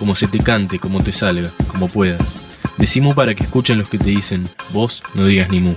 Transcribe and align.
como 0.00 0.16
se 0.16 0.26
te 0.26 0.38
cante, 0.38 0.78
como 0.78 1.02
te 1.02 1.12
salga, 1.12 1.50
como 1.68 1.86
puedas. 1.86 2.34
Decimu 2.78 3.14
para 3.14 3.34
que 3.34 3.44
escuchen 3.44 3.78
los 3.78 3.90
que 3.90 3.98
te 3.98 4.08
dicen, 4.08 4.48
vos 4.72 5.02
no 5.14 5.26
digas 5.26 5.50
ni 5.50 5.60
mu. 5.60 5.74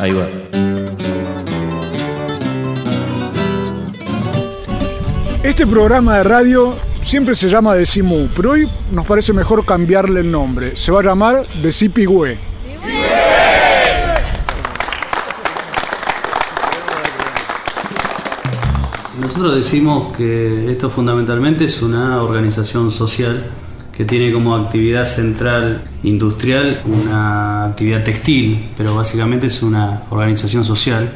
Ahí 0.00 0.10
va. 0.12 0.26
Este 5.44 5.64
programa 5.64 6.16
de 6.16 6.24
radio 6.24 6.76
siempre 7.02 7.36
se 7.36 7.48
llama 7.48 7.76
Decimu, 7.76 8.28
pero 8.34 8.50
hoy 8.50 8.68
nos 8.90 9.06
parece 9.06 9.32
mejor 9.32 9.64
cambiarle 9.64 10.20
el 10.20 10.30
nombre. 10.32 10.74
Se 10.74 10.90
va 10.90 11.00
a 11.00 11.04
llamar 11.04 11.46
Decipigüe. 11.62 12.51
Nosotros 19.32 19.64
decimos 19.64 20.12
que 20.14 20.70
esto 20.70 20.90
fundamentalmente 20.90 21.64
es 21.64 21.80
una 21.80 22.22
organización 22.22 22.90
social 22.90 23.46
que 23.96 24.04
tiene 24.04 24.30
como 24.30 24.54
actividad 24.54 25.06
central 25.06 25.80
industrial 26.02 26.82
una 26.84 27.64
actividad 27.64 28.04
textil, 28.04 28.68
pero 28.76 28.94
básicamente 28.94 29.46
es 29.46 29.62
una 29.62 30.02
organización 30.10 30.66
social. 30.66 31.10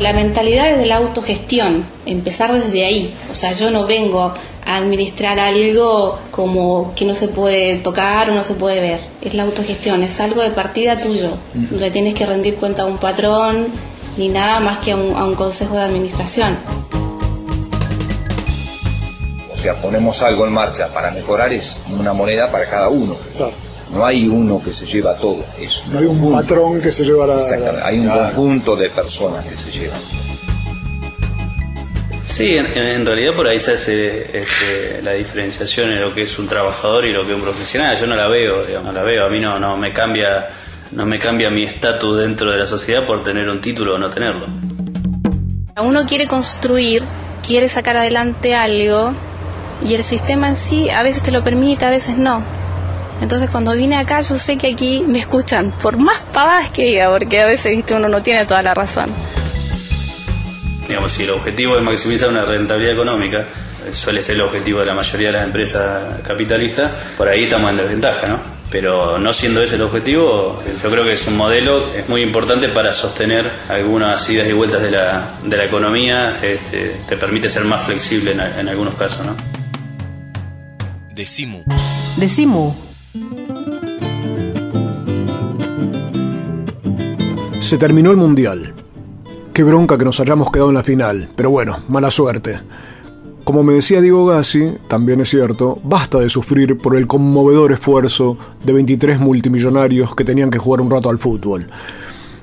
La 0.00 0.12
mentalidad 0.12 0.72
es 0.72 0.78
de 0.78 0.86
la 0.86 0.96
autogestión, 0.96 1.84
empezar 2.06 2.52
desde 2.60 2.84
ahí. 2.84 3.14
O 3.30 3.34
sea, 3.34 3.52
yo 3.52 3.70
no 3.70 3.86
vengo 3.86 4.34
a 4.66 4.76
administrar 4.76 5.38
algo 5.38 6.18
como 6.32 6.92
que 6.96 7.04
no 7.04 7.14
se 7.14 7.28
puede 7.28 7.76
tocar 7.76 8.30
o 8.30 8.34
no 8.34 8.42
se 8.42 8.54
puede 8.54 8.80
ver. 8.80 9.00
Es 9.20 9.34
la 9.34 9.44
autogestión, 9.44 10.02
es 10.02 10.18
algo 10.18 10.42
de 10.42 10.50
partida 10.50 11.00
tuyo. 11.00 11.30
No 11.54 11.78
le 11.78 11.92
tienes 11.92 12.14
que 12.14 12.26
rendir 12.26 12.56
cuenta 12.56 12.82
a 12.82 12.86
un 12.86 12.98
patrón 12.98 13.68
ni 14.16 14.28
nada 14.28 14.58
más 14.58 14.80
que 14.80 14.90
a 14.90 14.96
un, 14.96 15.16
a 15.16 15.24
un 15.24 15.36
consejo 15.36 15.76
de 15.76 15.82
administración. 15.82 16.58
O 19.62 19.64
sea, 19.64 19.74
ponemos 19.76 20.20
algo 20.22 20.44
en 20.44 20.52
marcha 20.52 20.88
para 20.88 21.12
mejorar, 21.12 21.52
es 21.52 21.76
una 21.96 22.12
moneda 22.12 22.50
para 22.50 22.68
cada 22.68 22.88
uno. 22.88 23.16
No 23.94 24.04
hay 24.04 24.26
uno 24.26 24.60
que 24.60 24.70
se 24.72 24.84
lleva 24.86 25.14
todo. 25.14 25.44
Es 25.56 25.84
No 25.86 26.00
hay 26.00 26.04
un 26.06 26.18
conjunto. 26.18 26.42
patrón 26.42 26.80
que 26.80 26.90
se 26.90 27.04
lleva 27.04 27.28
la... 27.28 27.36
Exactamente, 27.36 27.80
hay 27.84 28.00
un 28.00 28.08
conjunto 28.08 28.74
de 28.74 28.90
personas 28.90 29.44
que 29.46 29.54
se 29.56 29.70
llevan. 29.70 30.00
Sí, 32.24 32.56
en, 32.56 32.66
en 32.66 33.06
realidad 33.06 33.34
por 33.36 33.46
ahí 33.46 33.60
se 33.60 33.74
hace 33.74 34.36
este, 34.36 35.00
la 35.00 35.12
diferenciación 35.12 35.90
en 35.90 36.00
lo 36.00 36.12
que 36.12 36.22
es 36.22 36.36
un 36.40 36.48
trabajador 36.48 37.04
y 37.04 37.12
lo 37.12 37.24
que 37.24 37.30
es 37.30 37.36
un 37.36 37.42
profesional. 37.44 37.96
Yo 37.96 38.08
no 38.08 38.16
la 38.16 38.26
veo, 38.26 38.64
digamos, 38.64 38.88
no 38.88 38.92
la 38.92 39.02
veo. 39.04 39.26
A 39.26 39.28
mí 39.28 39.38
no, 39.38 39.60
no 39.60 39.76
me 39.76 39.92
cambia, 39.92 40.48
no 40.90 41.06
me 41.06 41.20
cambia 41.20 41.50
mi 41.50 41.62
estatus 41.62 42.18
dentro 42.18 42.50
de 42.50 42.58
la 42.58 42.66
sociedad 42.66 43.06
por 43.06 43.22
tener 43.22 43.48
un 43.48 43.60
título 43.60 43.94
o 43.94 43.98
no 43.98 44.10
tenerlo. 44.10 44.46
Uno 45.80 46.04
quiere 46.04 46.26
construir, 46.26 47.04
quiere 47.46 47.68
sacar 47.68 47.96
adelante 47.96 48.56
algo 48.56 49.12
y 49.84 49.94
el 49.94 50.02
sistema 50.02 50.48
en 50.48 50.56
sí 50.56 50.90
a 50.90 51.02
veces 51.02 51.22
te 51.22 51.30
lo 51.30 51.42
permite, 51.42 51.84
a 51.84 51.90
veces 51.90 52.16
no. 52.16 52.42
Entonces 53.20 53.50
cuando 53.50 53.72
vine 53.72 53.96
acá 53.96 54.20
yo 54.20 54.34
sé 54.36 54.58
que 54.58 54.72
aquí 54.72 55.04
me 55.06 55.18
escuchan, 55.18 55.72
por 55.80 55.96
más 55.96 56.20
pavadas 56.32 56.70
que 56.70 56.86
diga, 56.86 57.10
porque 57.16 57.40
a 57.40 57.46
veces 57.46 57.76
viste 57.76 57.94
uno 57.94 58.08
no 58.08 58.22
tiene 58.22 58.44
toda 58.44 58.62
la 58.62 58.74
razón. 58.74 59.10
Digamos, 60.88 61.12
si 61.12 61.22
el 61.22 61.30
objetivo 61.30 61.76
es 61.76 61.82
maximizar 61.82 62.28
una 62.28 62.44
rentabilidad 62.44 62.94
económica, 62.94 63.44
suele 63.92 64.20
ser 64.20 64.34
el 64.34 64.42
objetivo 64.42 64.80
de 64.80 64.86
la 64.86 64.94
mayoría 64.94 65.28
de 65.28 65.32
las 65.34 65.44
empresas 65.44 66.20
capitalistas, 66.26 66.90
por 67.16 67.28
ahí 67.28 67.44
estamos 67.44 67.70
en 67.70 67.76
desventaja, 67.76 68.26
¿no? 68.26 68.40
Pero 68.70 69.18
no 69.18 69.32
siendo 69.32 69.62
ese 69.62 69.76
el 69.76 69.82
objetivo, 69.82 70.60
yo 70.82 70.90
creo 70.90 71.04
que 71.04 71.12
es 71.12 71.26
un 71.26 71.36
modelo 71.36 71.92
es 71.94 72.08
muy 72.08 72.22
importante 72.22 72.70
para 72.70 72.92
sostener 72.92 73.50
algunas 73.68 74.28
idas 74.30 74.48
y 74.48 74.52
vueltas 74.52 74.82
de 74.82 74.90
la, 74.90 75.34
de 75.44 75.56
la 75.56 75.64
economía, 75.64 76.38
este, 76.42 76.96
te 77.06 77.16
permite 77.16 77.48
ser 77.48 77.64
más 77.64 77.82
flexible 77.82 78.32
en 78.32 78.68
algunos 78.68 78.94
casos, 78.94 79.26
¿no? 79.26 79.51
Decimu. 81.22 81.58
Decimu. 82.16 82.74
Se 87.60 87.78
terminó 87.78 88.10
el 88.10 88.16
Mundial. 88.16 88.74
Qué 89.52 89.62
bronca 89.62 89.96
que 89.96 90.04
nos 90.04 90.18
hayamos 90.18 90.50
quedado 90.50 90.70
en 90.70 90.74
la 90.74 90.82
final, 90.82 91.30
pero 91.36 91.50
bueno, 91.50 91.78
mala 91.86 92.10
suerte. 92.10 92.58
Como 93.44 93.62
me 93.62 93.74
decía 93.74 94.00
Diego 94.00 94.26
Gassi, 94.26 94.72
también 94.88 95.20
es 95.20 95.28
cierto, 95.28 95.78
basta 95.84 96.18
de 96.18 96.28
sufrir 96.28 96.76
por 96.76 96.96
el 96.96 97.06
conmovedor 97.06 97.70
esfuerzo 97.70 98.36
de 98.64 98.72
23 98.72 99.20
multimillonarios 99.20 100.16
que 100.16 100.24
tenían 100.24 100.50
que 100.50 100.58
jugar 100.58 100.80
un 100.80 100.90
rato 100.90 101.08
al 101.08 101.18
fútbol. 101.18 101.68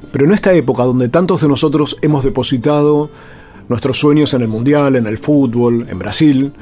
Pero 0.10 0.24
en 0.24 0.32
esta 0.32 0.54
época 0.54 0.84
donde 0.84 1.10
tantos 1.10 1.42
de 1.42 1.50
nosotros 1.50 1.98
hemos 2.02 2.24
depositado 2.24 3.10
nuestros 3.68 4.00
sueños 4.00 4.34
en 4.34 4.44
el 4.44 4.48
Mundial, 4.48 4.96
en 4.96 5.06
el 5.06 5.18
fútbol, 5.18 5.86
en 5.90 6.00
Brasil, 6.00 6.54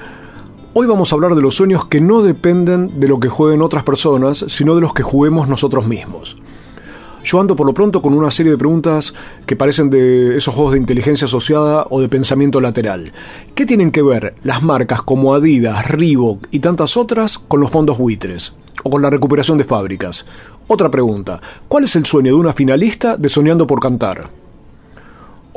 hoy 0.79 0.85
vamos 0.85 1.11
a 1.11 1.15
hablar 1.15 1.33
de 1.33 1.41
los 1.41 1.55
sueños 1.55 1.85
que 1.85 1.99
no 1.99 2.21
dependen 2.21 2.99
de 2.99 3.07
lo 3.07 3.19
que 3.19 3.29
jueguen 3.29 3.63
otras 3.63 3.81
personas, 3.81 4.45
sino 4.47 4.75
de 4.75 4.81
los 4.81 4.93
que 4.93 5.01
juguemos 5.01 5.47
nosotros 5.47 5.87
mismos. 5.87 6.37
Yo 7.23 7.41
ando 7.41 7.55
por 7.55 7.65
lo 7.65 7.73
pronto 7.73 7.99
con 7.99 8.13
una 8.13 8.29
serie 8.29 8.51
de 8.51 8.59
preguntas 8.59 9.15
que 9.47 9.55
parecen 9.55 9.89
de 9.89 10.37
esos 10.37 10.53
juegos 10.53 10.73
de 10.73 10.79
inteligencia 10.79 11.25
asociada 11.25 11.87
o 11.89 11.99
de 11.99 12.09
pensamiento 12.09 12.61
lateral. 12.61 13.11
¿Qué 13.55 13.65
tienen 13.65 13.89
que 13.89 14.03
ver 14.03 14.35
las 14.43 14.61
marcas 14.61 15.01
como 15.01 15.33
Adidas, 15.33 15.87
Reebok 15.87 16.45
y 16.51 16.59
tantas 16.59 16.95
otras 16.95 17.39
con 17.39 17.59
los 17.59 17.71
fondos 17.71 17.97
buitres? 17.97 18.55
O 18.83 18.91
con 18.91 19.01
la 19.01 19.09
recuperación 19.09 19.57
de 19.57 19.63
fábricas. 19.63 20.27
Otra 20.67 20.91
pregunta. 20.91 21.41
¿Cuál 21.67 21.85
es 21.85 21.95
el 21.95 22.05
sueño 22.05 22.35
de 22.35 22.39
una 22.39 22.53
finalista 22.53 23.17
de 23.17 23.29
Soñando 23.29 23.65
por 23.65 23.79
Cantar? 23.79 24.29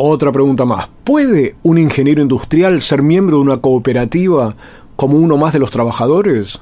Otra 0.03 0.33
pregunta 0.33 0.65
más. 0.65 0.89
¿Puede 1.05 1.57
un 1.63 1.77
ingeniero 1.77 2.23
industrial 2.23 2.81
ser 2.81 3.03
miembro 3.03 3.37
de 3.37 3.43
una 3.43 3.59
cooperativa 3.59 4.57
como 5.00 5.16
uno 5.16 5.38
más 5.38 5.55
de 5.55 5.59
los 5.59 5.71
trabajadores? 5.71 6.61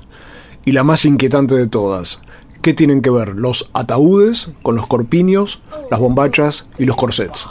Y 0.64 0.70
la 0.70 0.84
más 0.84 1.04
inquietante 1.04 1.56
de 1.56 1.66
todas. 1.66 2.20
¿Qué 2.62 2.72
tienen 2.72 3.02
que 3.02 3.10
ver 3.10 3.30
los 3.30 3.68
ataúdes 3.74 4.50
con 4.62 4.76
los 4.76 4.86
corpiños, 4.86 5.60
las 5.90 5.98
bombachas 5.98 6.68
y 6.78 6.84
los 6.84 6.94
corsets? 6.94 7.48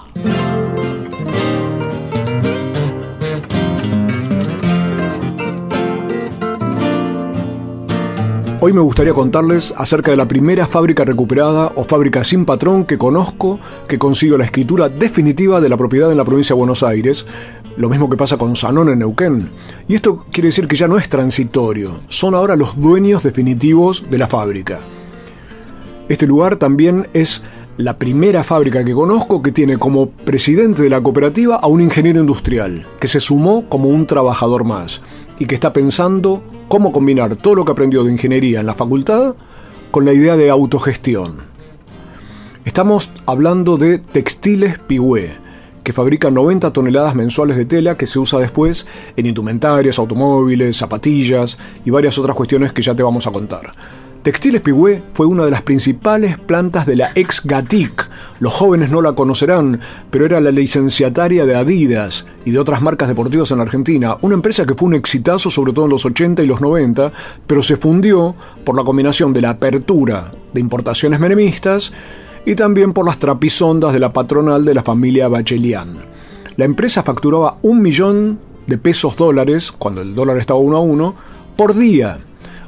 Hoy 8.59 8.73
me 8.73 8.81
gustaría 8.81 9.13
contarles 9.13 9.73
acerca 9.77 10.11
de 10.11 10.17
la 10.17 10.27
primera 10.27 10.67
fábrica 10.67 11.05
recuperada 11.05 11.71
o 11.75 11.83
fábrica 11.83 12.23
sin 12.23 12.43
patrón 12.43 12.85
que 12.85 12.97
conozco 12.97 13.59
que 13.87 13.97
consiguió 13.97 14.37
la 14.37 14.45
escritura 14.45 14.89
definitiva 14.89 15.61
de 15.61 15.69
la 15.69 15.77
propiedad 15.77 16.11
en 16.11 16.17
la 16.17 16.25
provincia 16.25 16.53
de 16.53 16.57
Buenos 16.57 16.83
Aires, 16.83 17.25
lo 17.77 17.89
mismo 17.89 18.09
que 18.09 18.17
pasa 18.17 18.38
con 18.38 18.55
Sanón 18.55 18.89
en 18.89 18.99
Neuquén. 18.99 19.49
Y 19.88 19.95
esto 19.95 20.25
quiere 20.31 20.47
decir 20.47 20.67
que 20.67 20.75
ya 20.75 20.88
no 20.88 20.97
es 20.97 21.09
transitorio, 21.09 22.01
son 22.09 22.35
ahora 22.35 22.55
los 22.55 22.79
dueños 22.79 23.23
definitivos 23.23 24.05
de 24.09 24.17
la 24.17 24.27
fábrica. 24.27 24.79
Este 26.09 26.25
lugar 26.25 26.55
también 26.55 27.07
es 27.13 27.43
la 27.77 27.99
primera 27.99 28.43
fábrica 28.43 28.83
que 28.83 28.93
conozco 28.93 29.41
que 29.41 29.51
tiene 29.51 29.77
como 29.77 30.09
presidente 30.09 30.81
de 30.81 30.89
la 30.89 31.01
cooperativa 31.01 31.57
a 31.57 31.67
un 31.67 31.81
ingeniero 31.81 32.19
industrial, 32.19 32.88
que 32.99 33.07
se 33.07 33.19
sumó 33.19 33.69
como 33.69 33.89
un 33.89 34.07
trabajador 34.07 34.63
más 34.63 35.01
y 35.38 35.45
que 35.45 35.56
está 35.56 35.74
pensando 35.74 36.44
cómo 36.68 36.91
combinar 36.91 37.35
todo 37.35 37.56
lo 37.56 37.65
que 37.65 37.71
aprendió 37.71 38.03
de 38.03 38.12
ingeniería 38.12 38.62
en 38.62 38.65
la 38.65 38.74
facultad 38.74 39.35
con 39.91 40.06
la 40.06 40.13
idea 40.13 40.35
de 40.35 40.50
autogestión. 40.50 41.38
Estamos 42.65 43.12
hablando 43.25 43.77
de 43.77 44.00
Textiles 44.00 44.79
Pigüé, 44.79 45.35
que 45.88 45.94
fabrica 45.94 46.30
90 46.30 46.74
toneladas 46.74 47.16
mensuales 47.16 47.56
de 47.56 47.63
tela 47.63 47.95
que 47.95 48.07
se 48.07 48.19
usa 48.19 48.39
después 48.39 48.86
en 49.16 49.25
indumentarias, 49.25 49.98
automóviles, 49.98 50.75
zapatillas 50.75 51.57
y 51.86 51.92
varias 51.92 52.18
otras 52.18 52.36
cuestiones 52.36 52.74
que 52.74 52.81
ya 52.81 52.94
te 52.94 53.04
vamos 53.04 53.25
a 53.25 53.31
contar. 53.31 53.72
Textiles 54.22 54.60
Pigüé 54.60 55.01
fue 55.13 55.25
una 55.28 55.45
de 55.45 55.51
las 55.51 55.62
principales 55.62 56.38
plantas 56.38 56.86
de 56.86 56.98
la 56.98 57.12
ex 57.16 57.42
Gatic. 57.42 58.10
Los 58.42 58.54
jóvenes 58.54 58.92
no 58.92 59.01
la 59.01 59.13
conocerán, 59.13 59.80
pero 60.12 60.25
era 60.25 60.42
la 60.42 60.51
licenciataria 60.51 61.45
de 61.45 61.56
Adidas 61.56 62.25
y 62.44 62.51
de 62.51 62.60
otras 62.60 62.81
marcas 62.81 63.07
deportivas 63.07 63.51
en 63.51 63.62
Argentina. 63.62 64.18
Una 64.19 64.36
empresa 64.36 64.66
que 64.66 64.74
fue 64.74 64.89
un 64.89 64.95
exitazo 64.95 65.50
sobre 65.50 65.72
todo 65.72 65.86
en 65.86 65.92
los 65.92 66.06
80 66.06 66.44
y 66.44 66.48
los 66.48 66.60
90, 66.60 67.13
pero 67.48 67.63
se 67.63 67.78
fundió 67.78 68.36
por 68.66 68.75
la 68.75 68.84
combinación 68.84 69.31
de 69.31 69.39
la 69.39 69.51
apertura 69.51 70.34
de 70.51 70.60
importaciones 70.60 71.22
menemistas 71.22 71.94
y 72.47 72.55
también 72.55 72.94
por 72.94 73.05
las 73.05 73.19
trapisondas 73.19 73.91
de 73.91 73.99
la 73.99 74.13
patronal 74.13 74.63
de 74.63 74.73
la 74.73 74.81
familia 74.81 75.27
Bachelian. 75.27 75.97
La 76.55 76.63
empresa 76.63 77.03
facturaba 77.03 77.57
un 77.61 77.81
millón 77.81 78.39
de 78.67 78.77
pesos 78.77 79.17
dólares, 79.17 79.73
cuando 79.77 80.01
el 80.01 80.15
dólar 80.15 80.38
estaba 80.38 80.57
uno 80.57 80.77
a 80.77 80.79
uno, 80.79 81.13
por 81.57 81.75
día. 81.75 82.19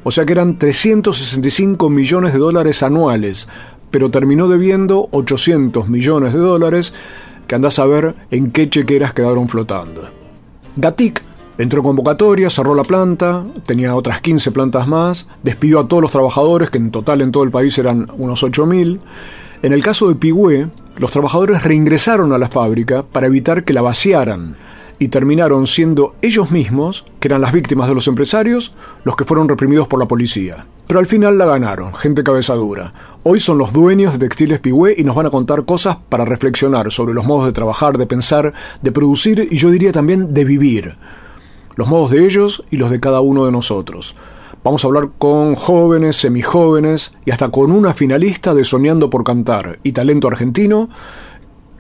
O 0.04 0.12
sea 0.12 0.26
que 0.26 0.34
eran 0.34 0.60
365 0.60 1.90
millones 1.90 2.34
de 2.34 2.40
dólares 2.40 2.84
anuales, 2.84 3.48
pero 3.90 4.12
terminó 4.12 4.50
debiendo 4.50 5.08
800 5.12 5.88
millones 5.88 6.34
de 6.34 6.40
dólares 6.40 6.94
que 7.48 7.56
andás 7.56 7.80
a 7.80 7.86
ver 7.86 8.16
en 8.32 8.52
qué 8.52 8.70
chequeras 8.70 9.14
quedaron 9.14 9.48
flotando. 9.48 10.10
Gatic 10.76 11.24
entró 11.58 11.80
en 11.80 11.86
convocatoria, 11.86 12.50
cerró 12.50 12.76
la 12.76 12.84
planta, 12.84 13.46
tenía 13.66 13.96
otras 13.96 14.20
15 14.20 14.52
plantas 14.52 14.90
más, 14.90 15.28
despidió 15.42 15.80
a 15.80 15.88
todos 15.88 16.04
los 16.04 16.12
trabajadores, 16.12 16.70
que 16.70 16.80
en 16.80 16.92
total 16.92 17.22
en 17.22 17.32
todo 17.32 17.46
el 17.46 17.52
país 17.52 17.78
eran 17.78 18.08
unos 18.18 18.44
8.000. 18.44 19.00
En 19.62 19.74
el 19.74 19.84
caso 19.84 20.08
de 20.08 20.16
Pigüé, 20.16 20.70
los 20.98 21.12
trabajadores 21.12 21.64
reingresaron 21.64 22.32
a 22.32 22.38
la 22.38 22.48
fábrica 22.48 23.04
para 23.04 23.28
evitar 23.28 23.66
que 23.66 23.74
la 23.74 23.82
vaciaran 23.82 24.56
y 25.00 25.10
terminaron 25.10 25.68
siendo 25.68 26.16
ellos 26.22 26.50
mismos, 26.50 27.06
que 27.20 27.28
eran 27.28 27.42
las 27.42 27.52
víctimas 27.52 27.90
de 27.90 27.96
los 27.96 28.08
empresarios, 28.08 28.74
los 29.04 29.18
que 29.18 29.26
fueron 29.26 29.50
reprimidos 29.50 29.90
por 29.90 30.00
la 30.00 30.08
policía. 30.08 30.66
Pero 30.88 31.02
al 31.02 31.08
final 31.08 31.38
la 31.38 31.46
ganaron, 31.46 31.94
gente 31.94 32.24
cabezadura. 32.24 32.94
Hoy 33.24 33.42
son 33.42 33.58
los 33.58 33.74
dueños 33.74 34.14
de 34.14 34.20
Textiles 34.20 34.60
Pigüé 34.62 34.96
y 34.98 35.04
nos 35.04 35.16
van 35.16 35.26
a 35.26 35.30
contar 35.30 35.66
cosas 35.66 35.98
para 36.08 36.24
reflexionar 36.24 36.90
sobre 36.90 37.14
los 37.14 37.26
modos 37.26 37.46
de 37.46 37.52
trabajar, 37.52 37.98
de 37.98 38.06
pensar, 38.06 38.54
de 38.82 38.92
producir 38.94 39.46
y 39.52 39.58
yo 39.58 39.72
diría 39.72 39.92
también 39.92 40.34
de 40.34 40.46
vivir. 40.46 40.96
Los 41.76 41.90
modos 41.90 42.12
de 42.12 42.26
ellos 42.26 42.64
y 42.72 42.78
los 42.78 42.92
de 42.92 43.02
cada 43.02 43.20
uno 43.20 43.46
de 43.46 43.52
nosotros. 43.52 44.16
Vamos 44.62 44.84
a 44.84 44.88
hablar 44.88 45.12
con 45.18 45.56
jóvenes, 45.56 46.18
semijóvenes 46.18 47.14
y 47.26 47.32
hasta 47.32 47.50
con 47.50 47.72
una 47.72 47.94
finalista 47.94 48.54
de 48.54 48.66
Soñando 48.66 49.10
por 49.10 49.24
Cantar 49.24 49.80
y 49.84 49.94
Talento 49.94 50.28
Argentino 50.28 50.90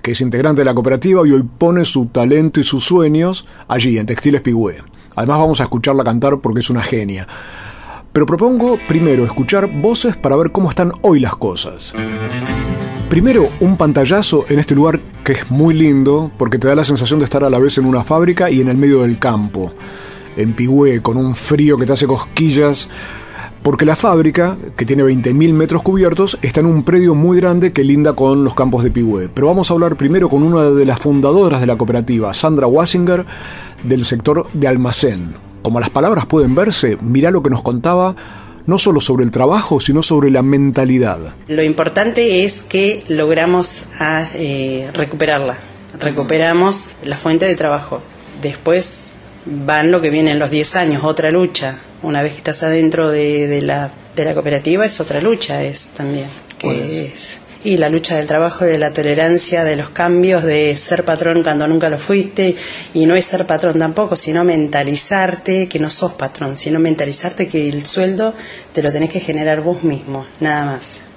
que 0.01 0.11
es 0.11 0.21
integrante 0.21 0.61
de 0.61 0.65
la 0.65 0.73
cooperativa 0.73 1.27
y 1.27 1.31
hoy 1.31 1.43
pone 1.43 1.83
su 1.83 2.05
talento 2.05 2.59
y 2.59 2.63
sus 2.63 2.85
sueños 2.85 3.45
allí, 3.67 3.97
en 3.97 4.05
Textiles 4.05 4.41
Pigüé. 4.41 4.77
Además 5.15 5.39
vamos 5.39 5.59
a 5.59 5.63
escucharla 5.63 6.05
cantar 6.05 6.39
porque 6.39 6.61
es 6.61 6.69
una 6.69 6.81
genia. 6.81 7.27
Pero 8.13 8.25
propongo 8.25 8.77
primero 8.87 9.25
escuchar 9.25 9.67
voces 9.67 10.15
para 10.15 10.37
ver 10.37 10.51
cómo 10.51 10.69
están 10.69 10.93
hoy 11.01 11.19
las 11.19 11.35
cosas. 11.35 11.93
Primero, 13.09 13.49
un 13.59 13.75
pantallazo 13.75 14.45
en 14.49 14.59
este 14.59 14.75
lugar 14.75 14.99
que 15.23 15.33
es 15.33 15.51
muy 15.51 15.73
lindo 15.73 16.31
porque 16.37 16.57
te 16.57 16.67
da 16.67 16.75
la 16.75 16.85
sensación 16.85 17.19
de 17.19 17.25
estar 17.25 17.43
a 17.43 17.49
la 17.49 17.59
vez 17.59 17.77
en 17.77 17.85
una 17.85 18.03
fábrica 18.03 18.49
y 18.49 18.61
en 18.61 18.69
el 18.69 18.77
medio 18.77 19.01
del 19.01 19.19
campo. 19.19 19.73
En 20.39 20.53
Pigüé, 20.53 21.01
con 21.01 21.17
un 21.17 21.35
frío 21.35 21.77
que 21.77 21.85
te 21.85 21.93
hace 21.93 22.07
cosquillas, 22.07 22.87
porque 23.61 23.85
la 23.85 23.95
fábrica, 23.95 24.57
que 24.77 24.85
tiene 24.85 25.03
20.000 25.03 25.53
metros 25.53 25.83
cubiertos, 25.83 26.39
está 26.41 26.61
en 26.61 26.65
un 26.65 26.83
predio 26.83 27.13
muy 27.13 27.39
grande 27.39 27.73
que 27.73 27.83
linda 27.83 28.13
con 28.13 28.43
los 28.43 28.55
campos 28.55 28.83
de 28.83 28.91
Pigüé. 28.91 29.29
Pero 29.33 29.47
vamos 29.47 29.69
a 29.69 29.73
hablar 29.73 29.97
primero 29.97 30.29
con 30.29 30.43
una 30.43 30.69
de 30.69 30.85
las 30.85 30.99
fundadoras 30.99 31.59
de 31.59 31.67
la 31.67 31.77
cooperativa, 31.77 32.33
Sandra 32.33 32.67
Wasinger, 32.67 33.25
del 33.83 34.05
sector 34.05 34.47
de 34.53 34.67
almacén. 34.67 35.35
Como 35.61 35.79
las 35.79 35.89
palabras 35.89 36.25
pueden 36.25 36.55
verse, 36.55 36.97
mirá 37.01 37.31
lo 37.31 37.43
que 37.43 37.49
nos 37.49 37.61
contaba 37.61 38.15
no 38.65 38.77
solo 38.77 39.01
sobre 39.01 39.25
el 39.25 39.31
trabajo, 39.31 39.79
sino 39.79 40.03
sobre 40.03 40.29
la 40.29 40.41
mentalidad. 40.41 41.19
Lo 41.47 41.63
importante 41.63 42.45
es 42.45 42.61
que 42.61 43.03
logramos 43.09 43.85
a, 43.99 44.29
eh, 44.35 44.89
recuperarla, 44.93 45.57
recuperamos 45.99 46.93
la 47.03 47.17
fuente 47.17 47.45
de 47.45 47.55
trabajo. 47.55 48.01
Después 48.41 49.15
van 49.49 49.91
lo 49.91 50.01
que 50.01 50.09
vienen 50.09 50.39
los 50.39 50.51
10 50.51 50.75
años, 50.75 51.03
otra 51.03 51.31
lucha, 51.31 51.77
una 52.01 52.21
vez 52.21 52.33
que 52.33 52.37
estás 52.39 52.63
adentro 52.63 53.09
de, 53.09 53.61
la, 53.61 53.91
de 54.15 54.25
la 54.25 54.33
cooperativa 54.33 54.85
es 54.85 54.99
otra 54.99 55.21
lucha, 55.21 55.63
es 55.63 55.89
también. 55.89 56.27
Que 56.57 57.11
y 57.63 57.77
la 57.77 57.89
lucha 57.89 58.15
del 58.15 58.25
trabajo, 58.25 58.65
de 58.65 58.77
la 58.77 58.93
tolerancia, 58.93 59.63
de 59.63 59.75
los 59.75 59.89
cambios, 59.89 60.43
de 60.43 60.75
ser 60.75 61.03
patrón 61.03 61.43
cuando 61.43 61.67
nunca 61.67 61.89
lo 61.89 61.97
fuiste, 61.97 62.55
y 62.93 63.05
no 63.05 63.15
es 63.15 63.25
ser 63.25 63.45
patrón 63.45 63.79
tampoco, 63.79 64.15
sino 64.15 64.43
mentalizarte 64.43 65.67
que 65.67 65.79
no 65.79 65.89
sos 65.89 66.13
patrón, 66.13 66.55
sino 66.55 66.79
mentalizarte 66.79 67.47
que 67.47 67.67
el 67.67 67.85
sueldo 67.85 68.33
te 68.71 68.81
lo 68.81 68.91
tenés 68.91 69.11
que 69.11 69.19
generar 69.19 69.61
vos 69.61 69.83
mismo, 69.83 70.25
nada 70.39 70.65
más. 70.65 71.08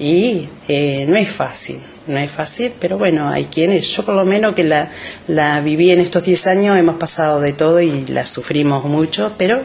Y 0.00 0.48
eh, 0.66 1.04
no 1.06 1.14
es 1.16 1.30
fácil, 1.30 1.80
no 2.08 2.18
es 2.18 2.30
fácil, 2.30 2.72
pero 2.80 2.98
bueno, 2.98 3.28
hay 3.28 3.44
quienes, 3.44 3.94
yo 3.94 4.04
por 4.04 4.16
lo 4.16 4.24
menos 4.24 4.56
que 4.56 4.64
la, 4.64 4.90
la 5.28 5.60
viví 5.60 5.90
en 5.90 6.00
estos 6.00 6.24
10 6.24 6.46
años, 6.48 6.76
hemos 6.76 6.96
pasado 6.96 7.38
de 7.40 7.52
todo 7.52 7.80
y 7.80 8.06
la 8.06 8.26
sufrimos 8.26 8.84
mucho, 8.86 9.34
pero 9.38 9.60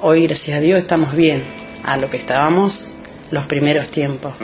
Hoy, 0.00 0.28
gracias 0.28 0.56
a 0.56 0.60
Dios, 0.60 0.78
estamos 0.78 1.16
bien 1.16 1.42
a 1.82 1.96
lo 1.96 2.08
que 2.08 2.16
estábamos 2.16 2.94
los 3.32 3.46
primeros 3.46 3.90
tiempos. 3.90 4.34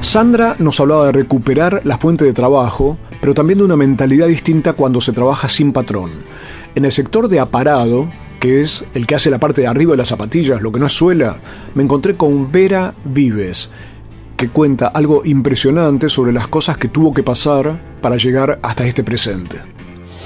Sandra 0.00 0.56
nos 0.58 0.80
hablaba 0.80 1.06
de 1.06 1.12
recuperar 1.12 1.82
la 1.84 1.98
fuente 1.98 2.24
de 2.24 2.32
trabajo, 2.32 2.96
pero 3.20 3.34
también 3.34 3.58
de 3.58 3.66
una 3.66 3.76
mentalidad 3.76 4.26
distinta 4.26 4.72
cuando 4.72 5.02
se 5.02 5.12
trabaja 5.12 5.50
sin 5.50 5.74
patrón. 5.74 6.12
En 6.74 6.86
el 6.86 6.92
sector 6.92 7.28
de 7.28 7.40
aparado, 7.40 8.08
que 8.42 8.60
es 8.60 8.82
el 8.92 9.06
que 9.06 9.14
hace 9.14 9.30
la 9.30 9.38
parte 9.38 9.60
de 9.60 9.68
arriba 9.68 9.92
de 9.92 9.98
las 9.98 10.08
zapatillas, 10.08 10.60
lo 10.62 10.72
que 10.72 10.80
no 10.80 10.86
es 10.86 10.92
suela, 10.92 11.36
me 11.74 11.84
encontré 11.84 12.16
con 12.16 12.50
Vera 12.50 12.92
Vives, 13.04 13.70
que 14.36 14.48
cuenta 14.48 14.88
algo 14.88 15.22
impresionante 15.24 16.08
sobre 16.08 16.32
las 16.32 16.48
cosas 16.48 16.76
que 16.76 16.88
tuvo 16.88 17.14
que 17.14 17.22
pasar 17.22 17.80
para 18.00 18.16
llegar 18.16 18.58
hasta 18.60 18.84
este 18.84 19.04
presente. 19.04 19.58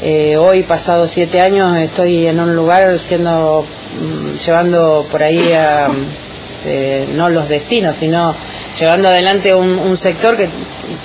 Eh, 0.03 0.39
hoy, 0.39 0.63
pasado 0.63 1.07
siete 1.07 1.43
años, 1.43 1.77
estoy 1.77 2.27
en 2.27 2.41
un 2.41 2.57
lugar 2.57 2.99
siendo, 2.99 3.63
mm, 3.63 4.47
llevando 4.47 5.05
por 5.13 5.23
ahí 5.23 5.51
eh, 6.65 7.07
no 7.17 7.29
los 7.29 7.51
destinos, 7.51 7.99
sino 7.99 8.35
llevando 8.81 9.09
adelante 9.09 9.55
un, 9.55 9.95
sector 9.99 10.39
que 10.39 10.49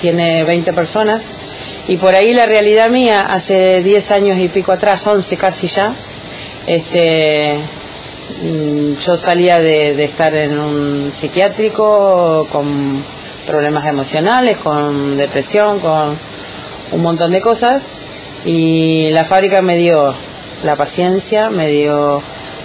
tiene 0.00 0.44
20 0.44 0.72
personas. 0.72 1.20
Y 1.88 1.98
por 1.98 2.14
ahí 2.14 2.32
la 2.32 2.46
realidad 2.46 2.88
mía, 2.88 3.20
hace 3.20 3.82
10 3.82 4.10
años 4.12 4.38
y 4.38 4.48
pico 4.48 4.72
atrás, 4.72 5.06
11 5.06 5.36
casi 5.36 5.66
ya, 5.66 5.92
este, 6.66 7.54
mm, 8.42 8.98
yo 9.00 9.16
salía 9.16 9.60
de 9.60 10.04
estar 10.04 10.34
en 10.34 10.58
un 10.58 11.10
psiquiátrico 11.12 12.46
con 12.50 12.66
problemas 13.46 13.86
emocionales, 13.86 14.58
con 14.58 15.16
depresión, 15.16 15.78
con 15.80 16.16
un 16.92 17.02
montón 17.02 17.32
de 17.32 17.40
cosas. 17.40 17.82
Y 18.44 19.10
la 19.10 19.24
fábrica 19.24 19.62
me 19.62 19.76
dio 19.76 20.12
la 20.64 20.76
paciencia, 20.76 21.50
me 21.50 21.68
dio 21.68 22.20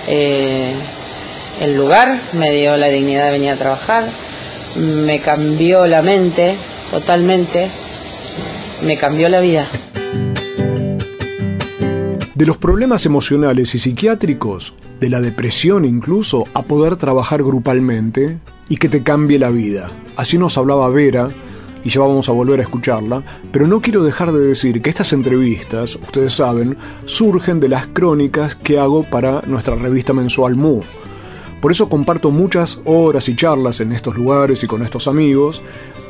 eh, 0.08 0.72
el 1.62 1.76
lugar, 1.76 2.20
me 2.34 2.52
dio 2.52 2.78
la 2.78 2.88
dignidad 2.88 3.26
de 3.26 3.32
venir 3.32 3.52
a 3.52 3.56
trabajar, 3.56 4.04
me 4.78 5.20
cambió 5.20 5.86
la 5.86 6.02
mente 6.02 6.56
totalmente, 6.92 7.68
me 8.86 8.98
cambió 8.98 9.30
la 9.30 9.40
vida. 9.40 9.66
De 12.38 12.46
los 12.46 12.58
problemas 12.58 13.04
emocionales 13.08 13.74
y 13.74 13.80
psiquiátricos, 13.80 14.76
de 15.00 15.10
la 15.10 15.22
depresión 15.22 15.86
incluso, 15.86 16.44
a 16.54 16.62
poder 16.62 16.96
trabajar 16.96 17.42
grupalmente 17.42 18.38
y 18.70 18.78
que 18.78 18.90
te 18.90 19.02
cambie 19.02 19.40
la 19.40 19.50
vida. 19.50 19.90
Así 20.18 20.38
nos 20.38 20.56
hablaba 20.56 20.88
Vera, 20.90 21.30
y 21.84 21.90
ya 21.90 22.02
vamos 22.02 22.30
a 22.30 22.34
volver 22.34 22.60
a 22.60 22.62
escucharla, 22.62 23.24
pero 23.52 23.66
no 23.66 23.82
quiero 23.82 24.04
dejar 24.04 24.32
de 24.34 24.46
decir 24.46 24.84
que 24.84 24.92
estas 24.92 25.14
entrevistas, 25.14 25.96
ustedes 25.96 26.34
saben, 26.34 26.78
surgen 27.06 27.60
de 27.60 27.70
las 27.70 27.88
crónicas 27.88 28.54
que 28.54 28.78
hago 28.78 29.02
para 29.02 29.42
nuestra 29.48 29.74
revista 29.74 30.14
mensual 30.14 30.56
Mu. 30.56 30.82
Por 31.60 31.72
eso 31.72 31.90
comparto 31.90 32.30
muchas 32.30 32.82
horas 32.86 33.28
y 33.30 33.36
charlas 33.36 33.82
en 33.82 33.94
estos 33.94 34.16
lugares 34.16 34.64
y 34.64 34.68
con 34.68 34.84
estos 34.84 35.08
amigos, 35.08 35.64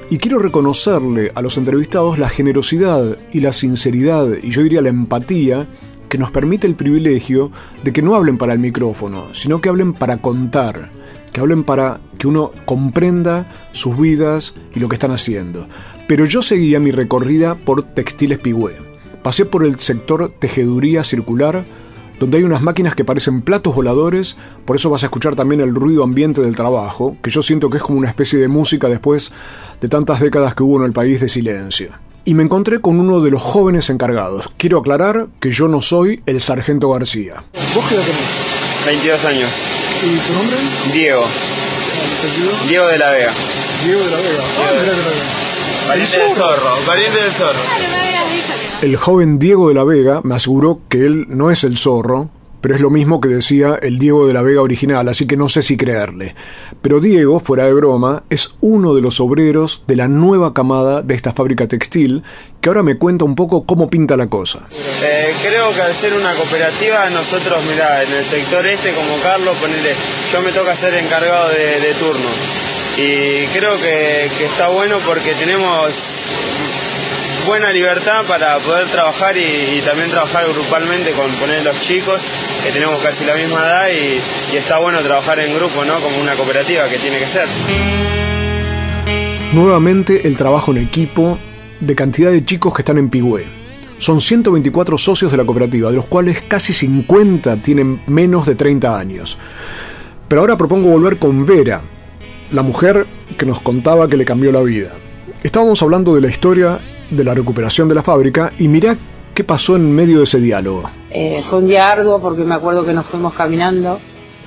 y 0.09 0.17
quiero 0.17 0.39
reconocerle 0.39 1.31
a 1.35 1.41
los 1.41 1.57
entrevistados 1.57 2.19
la 2.19 2.27
generosidad 2.27 3.17
y 3.31 3.39
la 3.39 3.53
sinceridad, 3.53 4.27
y 4.43 4.49
yo 4.49 4.61
diría 4.61 4.81
la 4.81 4.89
empatía, 4.89 5.69
que 6.09 6.17
nos 6.17 6.31
permite 6.31 6.67
el 6.67 6.75
privilegio 6.75 7.51
de 7.83 7.93
que 7.93 8.01
no 8.01 8.15
hablen 8.15 8.37
para 8.37 8.53
el 8.53 8.59
micrófono, 8.59 9.33
sino 9.33 9.59
que 9.59 9.69
hablen 9.69 9.93
para 9.93 10.17
contar 10.17 10.91
que 11.37 11.41
hablen 11.41 11.63
para 11.63 11.99
que 12.17 12.27
uno 12.27 12.51
comprenda 12.65 13.47
sus 13.71 13.95
vidas 13.95 14.55
y 14.73 14.79
lo 14.79 14.89
que 14.89 14.95
están 14.95 15.11
haciendo. 15.11 15.67
Pero 16.07 16.25
yo 16.25 16.41
seguía 16.41 16.79
mi 16.79 16.89
recorrida 16.89 17.53
por 17.53 17.83
Textiles 17.83 18.39
Pigüé. 18.39 18.73
Pasé 19.21 19.45
por 19.45 19.63
el 19.63 19.77
sector 19.77 20.33
tejeduría 20.39 21.03
circular, 21.03 21.63
donde 22.19 22.37
hay 22.37 22.43
unas 22.43 22.63
máquinas 22.63 22.95
que 22.95 23.05
parecen 23.05 23.41
platos 23.41 23.75
voladores, 23.75 24.35
por 24.65 24.77
eso 24.77 24.89
vas 24.89 25.03
a 25.03 25.05
escuchar 25.05 25.35
también 25.35 25.61
el 25.61 25.75
ruido 25.75 26.03
ambiente 26.03 26.41
del 26.41 26.55
trabajo, 26.55 27.15
que 27.21 27.29
yo 27.29 27.43
siento 27.43 27.69
que 27.69 27.77
es 27.77 27.83
como 27.83 27.99
una 27.99 28.09
especie 28.09 28.39
de 28.39 28.47
música 28.47 28.87
después 28.87 29.31
de 29.79 29.89
tantas 29.89 30.19
décadas 30.19 30.55
que 30.55 30.63
hubo 30.63 30.79
en 30.79 30.85
el 30.85 30.93
país 30.93 31.21
de 31.21 31.29
silencio. 31.29 31.89
Y 32.27 32.33
me 32.33 32.43
encontré 32.43 32.81
con 32.81 32.99
uno 32.99 33.21
de 33.21 33.31
los 33.31 33.41
jóvenes 33.41 33.89
encargados. 33.89 34.49
Quiero 34.57 34.79
aclarar 34.79 35.27
que 35.39 35.51
yo 35.51 35.69
no 35.69 35.79
soy 35.79 36.21
el 36.25 36.41
sargento 36.41 36.89
García. 36.89 37.41
¿Vos 37.73 37.85
qué 37.87 37.95
edad 37.95 38.03
tenés? 38.03 38.85
22 38.85 39.25
años. 39.27 39.49
¿Y 40.03 40.27
tu 40.27 40.33
nombre? 40.33 40.57
Diego. 40.91 41.23
Diego 42.67 42.87
de 42.87 42.97
la 42.97 43.11
Vega. 43.11 43.31
Diego 43.85 43.99
de 44.01 44.11
la 44.11 44.17
Vega. 44.17 44.43
Ah, 44.59 45.87
pariente 45.87 46.19
del 46.19 46.31
zorro, 46.33 46.77
pariente 46.85 47.17
del 47.17 47.31
zorro. 47.31 47.59
El 48.81 48.97
joven 48.97 49.39
Diego 49.39 49.69
de 49.69 49.75
la 49.75 49.85
Vega 49.85 50.19
me 50.25 50.35
aseguró 50.35 50.81
que 50.89 51.05
él 51.05 51.27
no 51.29 51.49
es 51.49 51.63
el 51.63 51.77
zorro, 51.77 52.29
pero 52.61 52.75
es 52.75 52.81
lo 52.81 52.89
mismo 52.89 53.19
que 53.19 53.29
decía 53.29 53.77
el 53.81 53.99
Diego 53.99 54.27
de 54.27 54.33
la 54.33 54.41
Vega 54.41 54.61
original, 54.61 55.07
así 55.07 55.27
que 55.27 55.37
no 55.37 55.49
sé 55.49 55.61
si 55.61 55.77
creerle. 55.77 56.35
Pero 56.81 56.99
Diego, 56.99 57.39
fuera 57.39 57.65
de 57.65 57.73
broma, 57.73 58.23
es 58.29 58.51
uno 58.61 58.93
de 58.93 59.01
los 59.01 59.19
obreros 59.19 59.83
de 59.87 59.95
la 59.95 60.07
nueva 60.07 60.53
camada 60.53 61.01
de 61.01 61.15
esta 61.15 61.33
fábrica 61.33 61.67
textil, 61.67 62.23
que 62.61 62.69
ahora 62.69 62.83
me 62.83 62.97
cuenta 62.97 63.25
un 63.25 63.35
poco 63.35 63.65
cómo 63.65 63.89
pinta 63.89 64.17
la 64.17 64.27
cosa. 64.27 64.67
Eh, 64.71 65.33
creo 65.47 65.71
que 65.73 65.81
al 65.81 65.93
ser 65.93 66.13
una 66.13 66.31
cooperativa, 66.33 67.09
nosotros, 67.11 67.57
mira, 67.71 68.03
en 68.03 68.13
el 68.13 68.23
sector 68.23 68.65
este, 68.65 68.91
como 68.91 69.15
Carlos, 69.21 69.55
ponele, 69.57 69.93
yo 70.33 70.41
me 70.41 70.51
toca 70.51 70.75
ser 70.75 70.93
encargado 70.95 71.49
de, 71.49 71.93
turno. 71.99 72.29
Y 72.97 73.45
creo 73.57 73.75
que 73.79 74.45
está 74.45 74.69
bueno 74.69 74.97
porque 75.05 75.31
tenemos 75.33 76.16
buena 77.47 77.71
libertad 77.71 78.25
para 78.27 78.57
poder 78.57 78.85
trabajar 78.87 79.33
y, 79.37 79.79
también 79.85 80.09
trabajar 80.09 80.43
grupalmente 80.53 81.11
con 81.11 81.25
poner 81.39 81.63
los 81.63 81.81
chicos, 81.81 82.21
que 82.65 82.71
tenemos 82.73 82.99
casi 83.01 83.23
la 83.25 83.35
misma 83.35 83.59
edad 83.59 83.87
y, 83.87 84.57
está 84.57 84.79
bueno 84.79 84.99
trabajar 84.99 85.39
en 85.39 85.55
grupo, 85.55 85.85
¿no? 85.85 85.93
Como 85.95 86.21
una 86.21 86.33
cooperativa 86.33 86.83
que 86.89 86.97
tiene 86.97 87.17
que 87.17 87.25
ser. 87.25 87.47
Nuevamente 89.53 90.27
el 90.27 90.35
trabajo 90.35 90.71
en 90.71 90.79
equipo 90.79 91.39
de 91.79 91.95
cantidad 91.95 92.31
de 92.31 92.43
chicos 92.43 92.73
que 92.73 92.81
están 92.81 92.97
en 92.97 93.09
Pigüé. 93.09 93.45
Son 93.97 94.19
124 94.19 94.97
socios 94.97 95.31
de 95.31 95.37
la 95.37 95.45
cooperativa, 95.45 95.89
de 95.89 95.95
los 95.95 96.05
cuales 96.05 96.41
casi 96.41 96.73
50 96.73 97.55
tienen 97.57 98.01
menos 98.07 98.45
de 98.45 98.55
30 98.55 98.99
años. 98.99 99.37
Pero 100.27 100.41
ahora 100.41 100.57
propongo 100.57 100.89
volver 100.89 101.17
con 101.17 101.45
Vera, 101.45 101.79
la 102.51 102.61
mujer 102.61 103.07
que 103.37 103.45
nos 103.45 103.61
contaba 103.61 104.09
que 104.09 104.17
le 104.17 104.25
cambió 104.25 104.51
la 104.51 104.61
vida. 104.61 104.89
Estábamos 105.43 105.81
hablando 105.81 106.13
de 106.13 106.21
la 106.21 106.27
historia 106.27 106.79
de 107.09 107.23
la 107.23 107.33
recuperación 107.33 107.87
de 107.87 107.95
la 107.95 108.03
fábrica 108.03 108.53
y 108.57 108.67
mirá 108.67 108.97
qué 109.33 109.43
pasó 109.43 109.75
en 109.75 109.91
medio 109.91 110.17
de 110.17 110.23
ese 110.23 110.39
diálogo. 110.39 110.89
Eh, 111.09 111.41
fue 111.43 111.59
un 111.59 111.67
día 111.67 111.91
arduo 111.91 112.19
porque 112.19 112.43
me 112.43 112.55
acuerdo 112.55 112.85
que 112.85 112.93
nos 112.93 113.05
fuimos 113.05 113.33
caminando, 113.33 113.99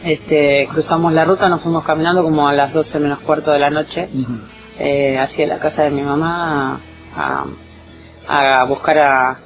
este, 0.04 0.68
cruzamos 0.70 1.12
la 1.12 1.24
ruta, 1.24 1.48
nos 1.48 1.60
fuimos 1.60 1.84
caminando 1.84 2.22
como 2.22 2.48
a 2.48 2.52
las 2.52 2.72
12 2.72 3.00
menos 3.00 3.20
cuarto 3.20 3.52
de 3.52 3.58
la 3.58 3.70
noche 3.70 4.08
eh, 4.78 5.18
hacia 5.18 5.46
la 5.46 5.58
casa 5.58 5.84
de 5.84 5.90
mi 5.90 6.02
mamá 6.02 6.80
a, 7.16 8.64
buscar 8.64 8.98
a... 8.98 9.38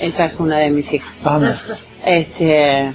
Esa 0.00 0.26
es 0.26 0.34
una 0.38 0.58
de 0.58 0.70
mis 0.70 0.92
hijas. 0.92 1.20
Ah, 1.24 1.40
este, 2.06 2.92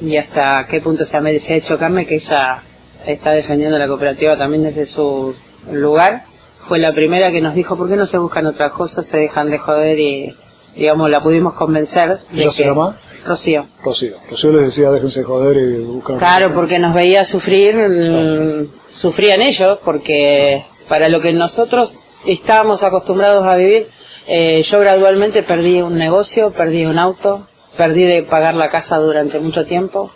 y 0.00 0.16
hasta 0.16 0.66
qué 0.66 0.80
punto 0.80 1.04
se 1.04 1.20
me 1.20 1.32
desea 1.32 1.60
chocarme 1.60 2.06
que 2.06 2.16
ella 2.16 2.58
está 3.06 3.30
defendiendo 3.30 3.78
la 3.78 3.86
cooperativa 3.86 4.36
también 4.36 4.64
desde 4.64 4.86
su 4.86 5.34
lugar 5.72 6.22
fue 6.64 6.78
la 6.78 6.92
primera 6.92 7.30
que 7.30 7.40
nos 7.40 7.54
dijo, 7.54 7.76
¿por 7.76 7.88
qué 7.88 7.96
no 7.96 8.06
se 8.06 8.18
buscan 8.18 8.46
otras 8.46 8.72
cosas, 8.72 9.06
se 9.06 9.18
dejan 9.18 9.50
de 9.50 9.58
joder 9.58 9.98
y, 9.98 10.34
digamos, 10.74 11.10
la 11.10 11.22
pudimos 11.22 11.54
convencer. 11.54 12.18
De 12.30 12.50
se 12.50 12.64
llama? 12.64 12.96
Rocío. 13.26 13.66
Rocío. 13.82 14.14
Rocío 14.30 14.52
les 14.52 14.66
decía, 14.66 14.90
déjense 14.90 15.22
joder 15.22 15.56
y 15.56 15.84
buscan... 15.84 16.18
Claro, 16.18 16.52
porque 16.54 16.78
nos 16.78 16.94
veía 16.94 17.24
sufrir, 17.24 18.68
sufrían 18.90 19.42
ellos, 19.42 19.78
porque 19.84 20.62
para 20.88 21.08
lo 21.08 21.20
que 21.20 21.32
nosotros 21.32 21.94
estábamos 22.26 22.82
acostumbrados 22.82 23.46
a 23.46 23.56
vivir, 23.56 23.86
eh, 24.26 24.62
yo 24.62 24.80
gradualmente 24.80 25.42
perdí 25.42 25.82
un 25.82 25.98
negocio, 25.98 26.50
perdí 26.50 26.86
un 26.86 26.98
auto, 26.98 27.46
perdí 27.76 28.04
de 28.04 28.22
pagar 28.22 28.54
la 28.54 28.70
casa 28.70 28.96
durante 28.98 29.38
mucho 29.38 29.66
tiempo. 29.66 30.10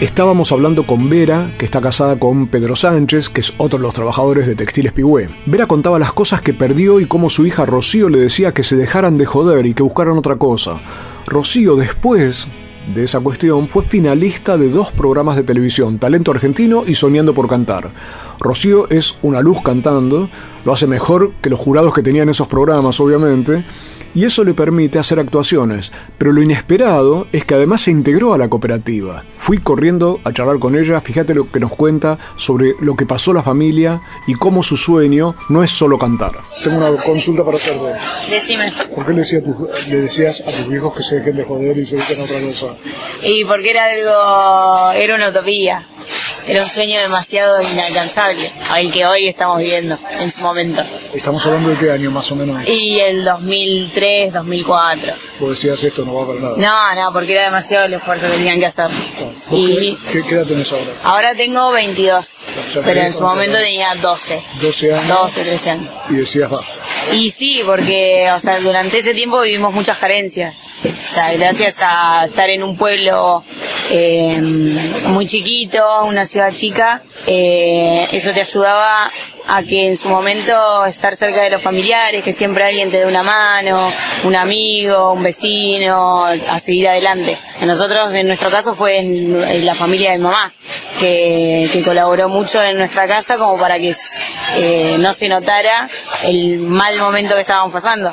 Estábamos 0.00 0.50
hablando 0.50 0.86
con 0.86 1.08
Vera, 1.08 1.52
que 1.56 1.64
está 1.64 1.80
casada 1.80 2.18
con 2.18 2.48
Pedro 2.48 2.74
Sánchez, 2.74 3.28
que 3.28 3.40
es 3.40 3.54
otro 3.58 3.78
de 3.78 3.84
los 3.84 3.94
trabajadores 3.94 4.46
de 4.46 4.56
Textiles 4.56 4.92
Pigüé. 4.92 5.30
Vera 5.46 5.66
contaba 5.66 6.00
las 6.00 6.12
cosas 6.12 6.42
que 6.42 6.52
perdió 6.52 6.98
y 6.98 7.06
cómo 7.06 7.30
su 7.30 7.46
hija 7.46 7.64
Rocío 7.64 8.08
le 8.08 8.18
decía 8.18 8.52
que 8.52 8.64
se 8.64 8.76
dejaran 8.76 9.16
de 9.16 9.24
joder 9.24 9.64
y 9.66 9.72
que 9.72 9.84
buscaran 9.84 10.18
otra 10.18 10.36
cosa. 10.36 10.80
Rocío 11.26 11.76
después 11.76 12.48
de 12.92 13.04
esa 13.04 13.20
cuestión 13.20 13.68
fue 13.68 13.84
finalista 13.84 14.58
de 14.58 14.68
dos 14.68 14.90
programas 14.90 15.36
de 15.36 15.44
televisión, 15.44 15.98
Talento 15.98 16.32
Argentino 16.32 16.82
y 16.86 16.96
Soñando 16.96 17.32
por 17.32 17.48
Cantar. 17.48 17.90
Rocío 18.40 18.88
es 18.90 19.16
una 19.22 19.40
luz 19.40 19.58
cantando, 19.62 20.28
lo 20.64 20.72
hace 20.72 20.86
mejor 20.86 21.32
que 21.40 21.50
los 21.50 21.58
jurados 21.58 21.94
que 21.94 22.02
tenían 22.02 22.28
esos 22.28 22.48
programas, 22.48 22.98
obviamente, 23.00 23.64
y 24.14 24.24
eso 24.24 24.44
le 24.44 24.54
permite 24.54 24.98
hacer 24.98 25.18
actuaciones. 25.18 25.92
Pero 26.18 26.32
lo 26.32 26.40
inesperado 26.40 27.26
es 27.32 27.44
que 27.44 27.54
además 27.54 27.82
se 27.82 27.90
integró 27.90 28.32
a 28.32 28.38
la 28.38 28.48
cooperativa. 28.48 29.24
Fui 29.36 29.58
corriendo 29.58 30.20
a 30.24 30.32
charlar 30.32 30.58
con 30.58 30.76
ella, 30.76 31.00
fíjate 31.00 31.34
lo 31.34 31.50
que 31.50 31.60
nos 31.60 31.74
cuenta 31.74 32.18
sobre 32.36 32.74
lo 32.80 32.94
que 32.94 33.06
pasó 33.06 33.32
la 33.32 33.42
familia 33.42 34.00
y 34.26 34.34
cómo 34.34 34.62
su 34.62 34.76
sueño 34.76 35.34
no 35.48 35.62
es 35.62 35.70
solo 35.70 35.98
cantar. 35.98 36.32
Tengo 36.62 36.76
una 36.76 37.02
consulta 37.02 37.44
para 37.44 37.56
hacerte. 37.56 37.86
Decime. 38.30 38.72
¿Por 38.94 39.04
qué 39.04 39.12
le, 39.12 39.22
le 39.90 40.00
decías 40.00 40.40
a 40.42 40.50
tus 40.50 40.72
hijos 40.72 40.96
que 40.96 41.02
se 41.02 41.16
dejen 41.16 41.36
de 41.36 41.44
joder 41.44 41.76
y 41.76 41.84
se 41.84 41.96
dediquen 41.96 42.20
a 42.20 42.24
otra 42.24 42.40
cosa? 42.40 42.66
Y 43.24 43.44
porque 43.44 43.70
era 43.70 43.84
algo, 43.84 44.92
era 44.92 45.16
una 45.16 45.30
utopía 45.30 45.82
era 46.46 46.62
un 46.62 46.68
sueño 46.68 47.00
demasiado 47.00 47.60
inalcanzable, 47.62 48.50
al 48.70 48.92
que 48.92 49.06
hoy 49.06 49.28
estamos 49.28 49.58
viviendo 49.58 49.98
en 50.10 50.30
su 50.30 50.40
momento. 50.40 50.82
¿Estamos 51.14 51.44
hablando 51.46 51.70
de 51.70 51.76
qué 51.76 51.90
año 51.90 52.10
más 52.10 52.30
o 52.32 52.36
menos? 52.36 52.68
Y 52.68 52.98
el 53.00 53.24
2003, 53.24 54.32
2004. 54.32 55.12
Vos 55.40 55.50
decías 55.50 55.82
esto 55.82 56.04
no 56.04 56.14
va 56.14 56.26
para 56.26 56.40
nada. 56.40 56.56
No, 56.56 57.02
no, 57.02 57.12
porque 57.12 57.32
era 57.32 57.44
demasiado 57.44 57.86
el 57.86 57.94
esfuerzo 57.94 58.26
que 58.26 58.32
tenían 58.34 58.60
que 58.60 58.66
hacer. 58.66 58.88
y 59.50 59.96
qué, 60.12 60.22
qué, 60.22 60.34
edad 60.34 60.46
tenés 60.46 60.70
ahora? 60.72 60.90
Ahora 61.02 61.34
tengo 61.34 61.72
22, 61.72 62.40
pero 62.84 63.00
en 63.00 63.12
su 63.12 63.22
momento 63.22 63.56
tenía 63.56 63.94
12. 63.94 64.42
12 64.60 64.94
años. 64.94 65.08
12, 65.08 65.44
13 65.44 65.70
años. 65.70 65.90
Y 66.10 66.14
decías 66.14 66.52
va. 66.52 66.60
Y 67.12 67.30
sí, 67.30 67.62
porque 67.64 68.30
o 68.34 68.38
sea, 68.40 68.58
durante 68.60 68.98
ese 68.98 69.14
tiempo 69.14 69.40
vivimos 69.40 69.74
muchas 69.74 69.98
carencias. 69.98 70.66
O 70.84 71.12
sea, 71.12 71.32
gracias 71.36 71.80
a 71.82 72.24
estar 72.24 72.50
en 72.50 72.62
un 72.62 72.76
pueblo 72.76 73.44
eh, 73.90 74.40
muy 75.08 75.26
chiquito, 75.26 76.04
una 76.04 76.24
ciudad 76.26 76.52
chica, 76.52 77.02
eh, 77.26 78.06
eso 78.12 78.32
te 78.32 78.40
ayudaba 78.40 79.10
a 79.46 79.62
que 79.62 79.88
en 79.88 79.96
su 79.96 80.08
momento 80.08 80.84
estar 80.86 81.14
cerca 81.14 81.42
de 81.42 81.50
los 81.50 81.62
familiares, 81.62 82.24
que 82.24 82.32
siempre 82.32 82.64
alguien 82.64 82.90
te 82.90 82.98
dé 82.98 83.06
una 83.06 83.22
mano, 83.22 83.92
un 84.24 84.34
amigo, 84.34 85.12
un 85.12 85.22
vecino, 85.22 86.24
a 86.24 86.58
seguir 86.58 86.88
adelante. 86.88 87.36
nosotros, 87.62 88.14
en 88.14 88.26
nuestro 88.26 88.50
caso, 88.50 88.74
fue 88.74 88.98
en, 88.98 89.64
la 89.64 89.74
familia 89.74 90.12
de 90.12 90.18
mamá, 90.18 90.52
que, 91.72 91.82
colaboró 91.84 92.28
mucho 92.28 92.62
en 92.62 92.78
nuestra 92.78 93.06
casa 93.06 93.36
como 93.36 93.58
para 93.58 93.78
que 93.78 93.92
eh, 94.56 94.96
no 94.98 95.12
se 95.12 95.28
notara 95.28 95.88
el 96.24 96.58
mal 96.60 96.98
momento 96.98 97.34
que 97.34 97.42
estábamos 97.42 97.72
pasando. 97.72 98.12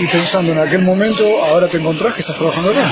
Y 0.00 0.06
pensando 0.06 0.52
en 0.52 0.58
aquel 0.58 0.80
momento, 0.80 1.24
ahora 1.44 1.68
te 1.68 1.76
encontrás 1.76 2.14
que 2.14 2.22
estás 2.22 2.36
trabajando 2.36 2.70
acá. 2.70 2.90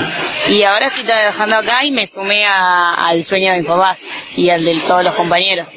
Y 0.49 0.63
ahora 0.63 0.87
estoy 0.87 1.03
trabajando 1.03 1.57
acá 1.57 1.83
y 1.83 1.91
me 1.91 2.05
sumé 2.05 2.45
al 2.45 3.23
sueño 3.23 3.51
de 3.51 3.59
mis 3.59 3.67
papás 3.67 4.05
y 4.37 4.49
al 4.49 4.63
de 4.63 4.75
todos 4.87 5.03
los 5.03 5.15
compañeros. 5.15 5.67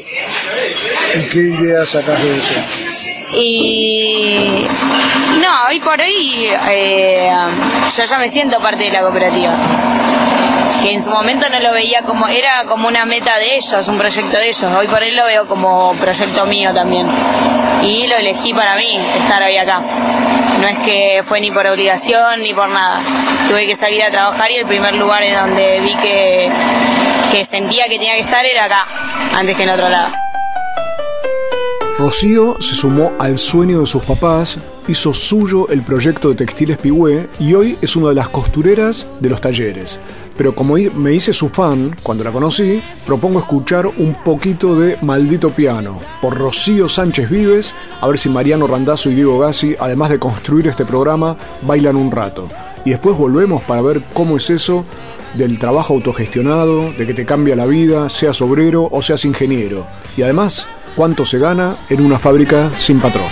¿Y 1.15 1.29
qué 1.31 1.39
ideas 1.39 1.89
sacas 1.89 2.23
de 2.23 2.37
eso? 2.37 2.61
Y 3.37 4.67
no, 5.41 5.67
hoy 5.69 5.81
por 5.81 6.01
hoy 6.01 6.49
eh, 6.69 7.33
yo 7.97 8.05
ya 8.05 8.19
me 8.19 8.29
siento 8.29 8.61
parte 8.61 8.85
de 8.85 8.91
la 8.91 9.01
cooperativa 9.01 9.57
que 10.85 10.93
en 10.93 11.03
su 11.03 11.09
momento 11.09 11.49
no 11.49 11.59
lo 11.61 11.73
veía 11.73 12.03
como, 12.03 12.29
era 12.29 12.65
como 12.67 12.89
una 12.89 13.07
meta 13.07 13.39
de 13.39 13.57
ellos, 13.57 13.89
un 13.89 13.97
proyecto 13.97 14.37
de 14.37 14.49
ellos. 14.49 14.65
Hoy 14.65 14.87
por 14.87 15.03
él 15.03 15.17
lo 15.17 15.25
veo 15.25 15.49
como 15.49 15.95
proyecto 15.95 16.45
mío 16.45 16.75
también. 16.75 17.07
Y 17.83 18.07
lo 18.07 18.17
elegí 18.17 18.53
para 18.53 18.77
mí, 18.77 18.99
estar 19.17 19.43
hoy 19.43 19.57
acá. 19.57 19.81
No 20.61 20.69
es 20.69 20.79
que 20.81 21.23
fue 21.25 21.41
ni 21.41 21.51
por 21.51 21.67
obligación 21.67 22.43
ni 22.43 22.53
por 22.53 22.69
nada. 22.69 23.01
Tuve 23.49 23.65
que 23.67 23.75
salir 23.75 24.03
a 24.03 24.11
trabajar 24.11 24.51
y 24.51 24.57
el 24.57 24.67
primer 24.67 24.95
lugar 24.97 25.23
en 25.23 25.35
donde 25.35 25.81
vi 25.81 25.95
que, 25.97 26.51
que 27.33 27.45
sentía 27.47 27.85
que 27.85 27.97
tenía 27.97 28.17
que 28.17 28.21
estar 28.21 28.45
era 28.45 28.65
acá, 28.65 28.85
antes 29.35 29.57
que 29.57 29.63
en 29.63 29.71
otro 29.71 29.89
lado. 29.89 30.13
Rocío 31.99 32.57
se 32.61 32.75
sumó 32.75 33.13
al 33.19 33.39
sueño 33.39 33.81
de 33.81 33.87
sus 33.87 34.03
papás, 34.03 34.59
hizo 34.87 35.15
suyo 35.15 35.67
el 35.71 35.83
proyecto 35.83 36.29
de 36.29 36.35
Textiles 36.35 36.77
Pigüé 36.77 37.27
y 37.39 37.55
hoy 37.55 37.79
es 37.81 37.97
una 37.97 38.11
de 38.11 38.17
las 38.17 38.29
costureras 38.29 39.07
de 39.21 39.31
los 39.31 39.41
talleres. 39.41 39.99
Pero 40.37 40.55
como 40.55 40.75
me 40.75 41.13
hice 41.13 41.33
su 41.33 41.49
fan 41.49 41.95
cuando 42.03 42.25
la 42.25 42.33
conocí, 42.33 42.83
propongo 43.07 43.39
escuchar 43.39 43.87
un 43.87 44.17
poquito 44.25 44.75
de 44.75 44.99
Maldito 45.03 45.51
Piano 45.51 46.01
por 46.21 46.37
Rocío 46.37 46.89
Sánchez 46.89 47.31
Vives, 47.31 47.75
a 48.01 48.09
ver 48.09 48.19
si 48.19 48.29
Mariano 48.29 48.67
Randazzo 48.67 49.11
y 49.11 49.15
Diego 49.15 49.39
Gassi, 49.39 49.77
además 49.79 50.11
de 50.11 50.19
construir 50.19 50.67
este 50.69 50.85
programa, 50.85 51.37
bailan 51.63 51.97
un 51.97 52.11
rato. 52.11 52.49
Y 52.85 52.91
después 52.91 53.17
volvemos 53.17 53.63
para 53.63 53.83
ver 53.83 54.03
cómo 54.13 54.37
es 54.37 54.51
eso 54.51 54.85
del 55.35 55.59
trabajo 55.59 55.95
autogestionado, 55.95 56.93
de 56.93 57.07
que 57.07 57.15
te 57.15 57.25
cambia 57.25 57.57
la 57.57 57.67
vida, 57.67 58.09
seas 58.09 58.41
obrero 58.43 58.89
o 58.91 59.03
seas 59.03 59.25
ingeniero. 59.25 59.87
Y 60.17 60.23
además, 60.23 60.69
cuánto 60.97 61.25
se 61.25 61.39
gana 61.39 61.77
en 61.91 62.05
una 62.05 62.19
fábrica 62.19 62.73
sin 62.75 63.01
patrón. 63.01 63.29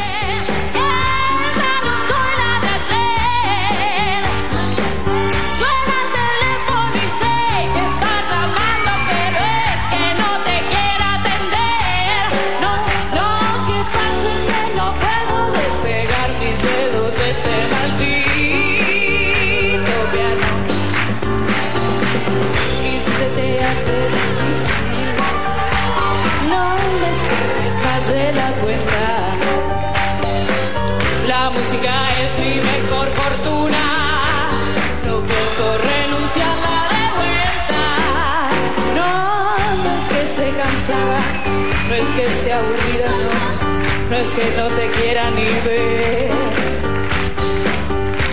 Te 45.22 45.28
quiera 45.28 45.30
ni 45.30 45.44
ver. 45.66 46.30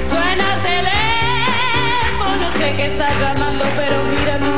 Suena 0.09 0.45
el 0.55 0.61
teléfono, 0.61 2.43
sé 2.57 2.75
que 2.75 2.85
estás 2.87 3.19
llamando, 3.19 3.65
pero 3.77 3.97
mira, 4.11 4.37
no, 4.39 4.55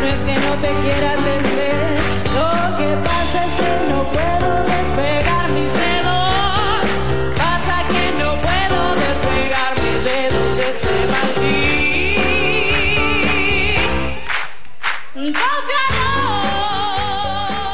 no 0.00 0.06
es 0.06 0.20
que 0.20 0.34
no 0.34 0.54
te 0.60 0.70
quiera 0.82 1.12
atender. 1.12 1.98
Lo 2.34 2.76
que 2.76 2.96
pasa 3.08 3.44
es 3.46 3.52
que 3.60 3.72
no 3.90 3.98
puedo 4.14 4.50
despegar 4.76 5.48
mis 5.50 5.72
dedos. 5.72 6.82
Pasa 7.36 7.76
que 7.92 8.04
no 8.22 8.30
puedo 8.46 8.80
despegar 8.94 9.70
mis 9.82 9.98
dedos 10.04 10.48
de 10.56 10.66
ese 10.70 10.94
maldito. 11.12 11.48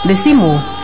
Decimu 0.05 0.84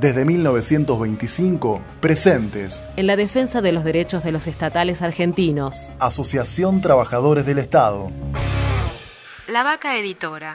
Desde 0.00 0.24
1925, 0.24 1.80
presentes. 2.00 2.84
En 2.96 3.06
la 3.06 3.14
defensa 3.14 3.60
de 3.60 3.70
los 3.70 3.84
derechos 3.84 4.24
de 4.24 4.32
los 4.32 4.46
estatales 4.48 5.02
argentinos. 5.02 5.88
Asociación 6.00 6.80
Trabajadores 6.80 7.46
del 7.46 7.58
Estado. 7.58 8.10
La 9.46 9.62
Vaca 9.62 9.96
Editora. 9.96 10.52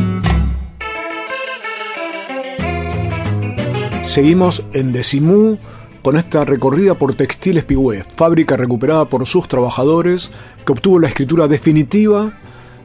Seguimos 4.12 4.62
en 4.74 4.92
Decimú 4.92 5.56
con 6.02 6.18
esta 6.18 6.44
recorrida 6.44 6.92
por 6.92 7.14
Textiles 7.14 7.64
Pigüé, 7.64 8.04
fábrica 8.14 8.58
recuperada 8.58 9.06
por 9.06 9.24
sus 9.24 9.48
trabajadores 9.48 10.30
que 10.66 10.72
obtuvo 10.72 10.98
la 10.98 11.08
escritura 11.08 11.48
definitiva, 11.48 12.30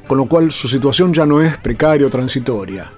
con 0.08 0.20
lo 0.20 0.28
cual 0.28 0.52
su 0.52 0.70
situación 0.70 1.14
ya 1.14 1.26
no 1.26 1.42
es 1.42 1.58
precaria 1.58 2.08
o 2.08 2.10
transitoria. 2.10 2.94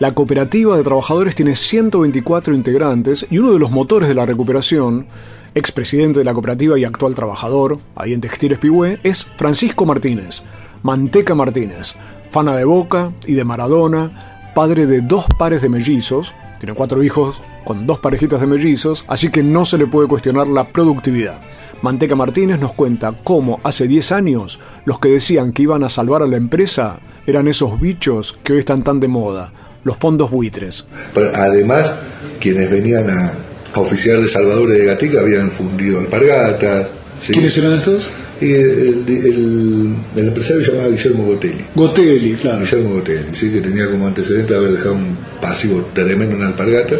La 0.00 0.12
cooperativa 0.12 0.76
de 0.76 0.82
trabajadores 0.82 1.36
tiene 1.36 1.54
124 1.54 2.52
integrantes 2.52 3.28
y 3.30 3.38
uno 3.38 3.52
de 3.52 3.60
los 3.60 3.70
motores 3.70 4.08
de 4.08 4.16
la 4.16 4.26
recuperación, 4.26 5.06
expresidente 5.54 6.18
de 6.18 6.24
la 6.24 6.32
cooperativa 6.32 6.76
y 6.80 6.84
actual 6.84 7.14
trabajador, 7.14 7.78
ahí 7.94 8.12
en 8.12 8.20
Textiles 8.20 8.58
Pigüé, 8.58 8.98
es 9.04 9.28
Francisco 9.36 9.86
Martínez, 9.86 10.42
Manteca 10.82 11.36
Martínez, 11.36 11.94
fana 12.32 12.56
de 12.56 12.64
Boca 12.64 13.12
y 13.24 13.34
de 13.34 13.44
Maradona, 13.44 14.50
padre 14.52 14.86
de 14.86 15.00
dos 15.00 15.26
pares 15.38 15.62
de 15.62 15.68
mellizos, 15.68 16.34
tiene 16.62 16.76
cuatro 16.76 17.02
hijos 17.02 17.42
con 17.64 17.88
dos 17.88 17.98
parejitas 17.98 18.40
de 18.40 18.46
mellizos, 18.46 19.04
así 19.08 19.30
que 19.30 19.42
no 19.42 19.64
se 19.64 19.78
le 19.78 19.88
puede 19.88 20.06
cuestionar 20.06 20.46
la 20.46 20.68
productividad. 20.68 21.40
Manteca 21.82 22.14
Martínez 22.14 22.60
nos 22.60 22.72
cuenta 22.72 23.18
cómo 23.24 23.58
hace 23.64 23.88
10 23.88 24.12
años 24.12 24.60
los 24.84 25.00
que 25.00 25.08
decían 25.08 25.52
que 25.52 25.62
iban 25.62 25.82
a 25.82 25.88
salvar 25.88 26.22
a 26.22 26.28
la 26.28 26.36
empresa 26.36 27.00
eran 27.26 27.48
esos 27.48 27.80
bichos 27.80 28.38
que 28.44 28.52
hoy 28.52 28.60
están 28.60 28.84
tan 28.84 29.00
de 29.00 29.08
moda, 29.08 29.52
los 29.82 29.96
fondos 29.96 30.30
buitres. 30.30 30.86
Pero 31.12 31.32
además, 31.34 31.96
quienes 32.38 32.70
venían 32.70 33.10
a, 33.10 33.32
a 33.74 33.80
oficiar 33.80 34.20
de 34.20 34.28
salvadores 34.28 34.78
de 34.78 34.84
Gatica 34.84 35.18
habían 35.18 35.50
fundido 35.50 35.98
alpargatas. 35.98 36.90
¿sí? 37.18 37.32
¿Quiénes 37.32 37.58
eran 37.58 37.72
estos? 37.72 38.12
Y 38.44 38.52
el, 38.54 39.04
el- 39.06 39.96
el- 40.16 40.26
empresario 40.28 40.64
se 40.64 40.72
llamaba 40.72 40.88
Guillermo 40.90 41.24
Gotelli. 41.26 41.64
Gotelli, 41.74 42.34
claro. 42.34 42.60
Guillermo 42.60 42.94
Gotelli, 42.94 43.24
¿sí? 43.34 43.50
que 43.50 43.60
tenía 43.60 43.88
como 43.90 44.06
antecedente 44.08 44.54
haber 44.54 44.72
dejado 44.72 44.94
un 44.94 45.16
pasivo 45.40 45.88
tremendo 45.94 46.36
en 46.36 46.42
alpargata, 46.42 46.96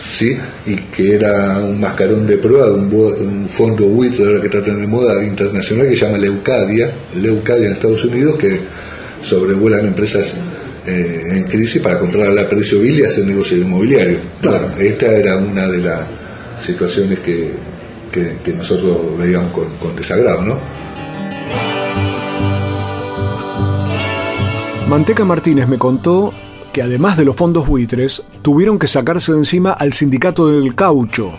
¿sí? 0.00 0.36
y 0.66 0.76
que 0.76 1.14
era 1.14 1.58
un 1.58 1.80
mascarón 1.80 2.26
de 2.26 2.36
prueba 2.38 2.66
de 2.68 2.74
un, 2.74 2.94
un 2.94 3.48
fondo 3.48 3.84
buitre 3.86 4.24
ahora 4.26 4.40
que 4.40 4.46
está 4.46 4.62
tan 4.62 4.80
de 4.80 4.86
moda 4.86 5.24
internacional 5.24 5.88
que 5.88 5.96
se 5.96 6.04
llama 6.06 6.18
Leucadia, 6.18 6.92
Leucadia 7.16 7.66
en 7.66 7.72
Estados 7.72 8.04
Unidos, 8.04 8.36
que 8.38 8.58
sobrevuelan 9.22 9.86
empresas 9.86 10.34
eh, 10.86 11.22
en 11.32 11.44
crisis 11.44 11.80
para 11.82 11.98
comprar 11.98 12.38
a 12.38 12.48
precio 12.48 12.80
vil 12.80 13.00
y 13.00 13.04
hacer 13.04 13.24
negocio 13.26 13.56
inmobiliario. 13.56 14.18
Bueno, 14.42 14.68
esta 14.78 15.06
era 15.06 15.38
una 15.38 15.66
de 15.68 15.78
las 15.78 16.00
situaciones 16.60 17.18
que, 17.20 17.50
que- 18.12 18.36
que 18.44 18.52
nosotros 18.52 19.18
veíamos 19.18 19.50
con, 19.52 19.64
con 19.80 19.96
desagrado, 19.96 20.44
¿no? 20.44 20.73
Manteca 24.94 25.24
Martínez 25.24 25.66
me 25.66 25.76
contó 25.76 26.32
que 26.72 26.80
además 26.80 27.16
de 27.16 27.24
los 27.24 27.34
fondos 27.34 27.66
buitres, 27.66 28.22
tuvieron 28.42 28.78
que 28.78 28.86
sacarse 28.86 29.32
de 29.32 29.38
encima 29.38 29.72
al 29.72 29.92
sindicato 29.92 30.46
del 30.46 30.76
caucho, 30.76 31.32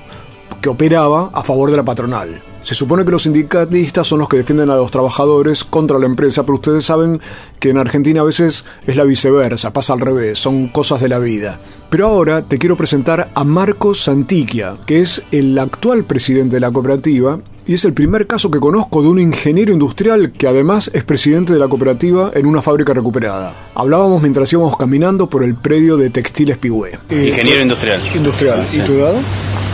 que 0.59 0.67
operaba 0.67 1.29
a 1.33 1.41
favor 1.41 1.71
de 1.71 1.77
la 1.77 1.85
patronal. 1.85 2.43
Se 2.59 2.75
supone 2.75 3.05
que 3.05 3.11
los 3.11 3.23
sindicalistas 3.23 4.07
son 4.07 4.19
los 4.19 4.27
que 4.27 4.35
defienden 4.35 4.71
a 4.71 4.75
los 4.75 4.91
trabajadores 4.91 5.63
contra 5.63 5.97
la 5.97 6.05
empresa, 6.05 6.43
pero 6.43 6.55
ustedes 6.55 6.83
saben 6.83 7.17
que 7.57 7.69
en 7.69 7.77
Argentina 7.77 8.19
a 8.19 8.25
veces 8.25 8.65
es 8.85 8.97
la 8.97 9.05
viceversa, 9.05 9.71
pasa 9.71 9.93
al 9.93 10.01
revés, 10.01 10.37
son 10.37 10.67
cosas 10.67 10.99
de 10.99 11.07
la 11.07 11.19
vida. 11.19 11.57
Pero 11.89 12.07
ahora 12.07 12.41
te 12.41 12.57
quiero 12.57 12.75
presentar 12.75 13.29
a 13.33 13.43
Marcos 13.45 14.03
Santiquia, 14.03 14.75
que 14.85 14.99
es 14.99 15.23
el 15.31 15.57
actual 15.57 16.03
presidente 16.03 16.57
de 16.57 16.59
la 16.59 16.71
cooperativa 16.71 17.39
y 17.67 17.73
es 17.73 17.85
el 17.85 17.93
primer 17.93 18.27
caso 18.27 18.51
que 18.51 18.59
conozco 18.59 19.01
de 19.01 19.07
un 19.09 19.19
ingeniero 19.19 19.73
industrial 19.73 20.31
que 20.31 20.47
además 20.47 20.91
es 20.93 21.03
presidente 21.03 21.53
de 21.53 21.59
la 21.59 21.67
cooperativa 21.67 22.31
en 22.33 22.45
una 22.45 22.61
fábrica 22.61 22.93
recuperada. 22.93 23.71
Hablábamos 23.73 24.21
mientras 24.21 24.51
íbamos 24.53 24.77
caminando 24.77 25.27
por 25.27 25.43
el 25.43 25.55
predio 25.55 25.97
de 25.97 26.09
Textiles 26.09 26.57
Pigüé. 26.57 26.99
Ingeniero 27.09 27.61
industrial. 27.61 28.01
Industrial. 28.15 28.65
¿Y 28.71 28.79
tu 28.79 28.93
edad? 28.93 29.13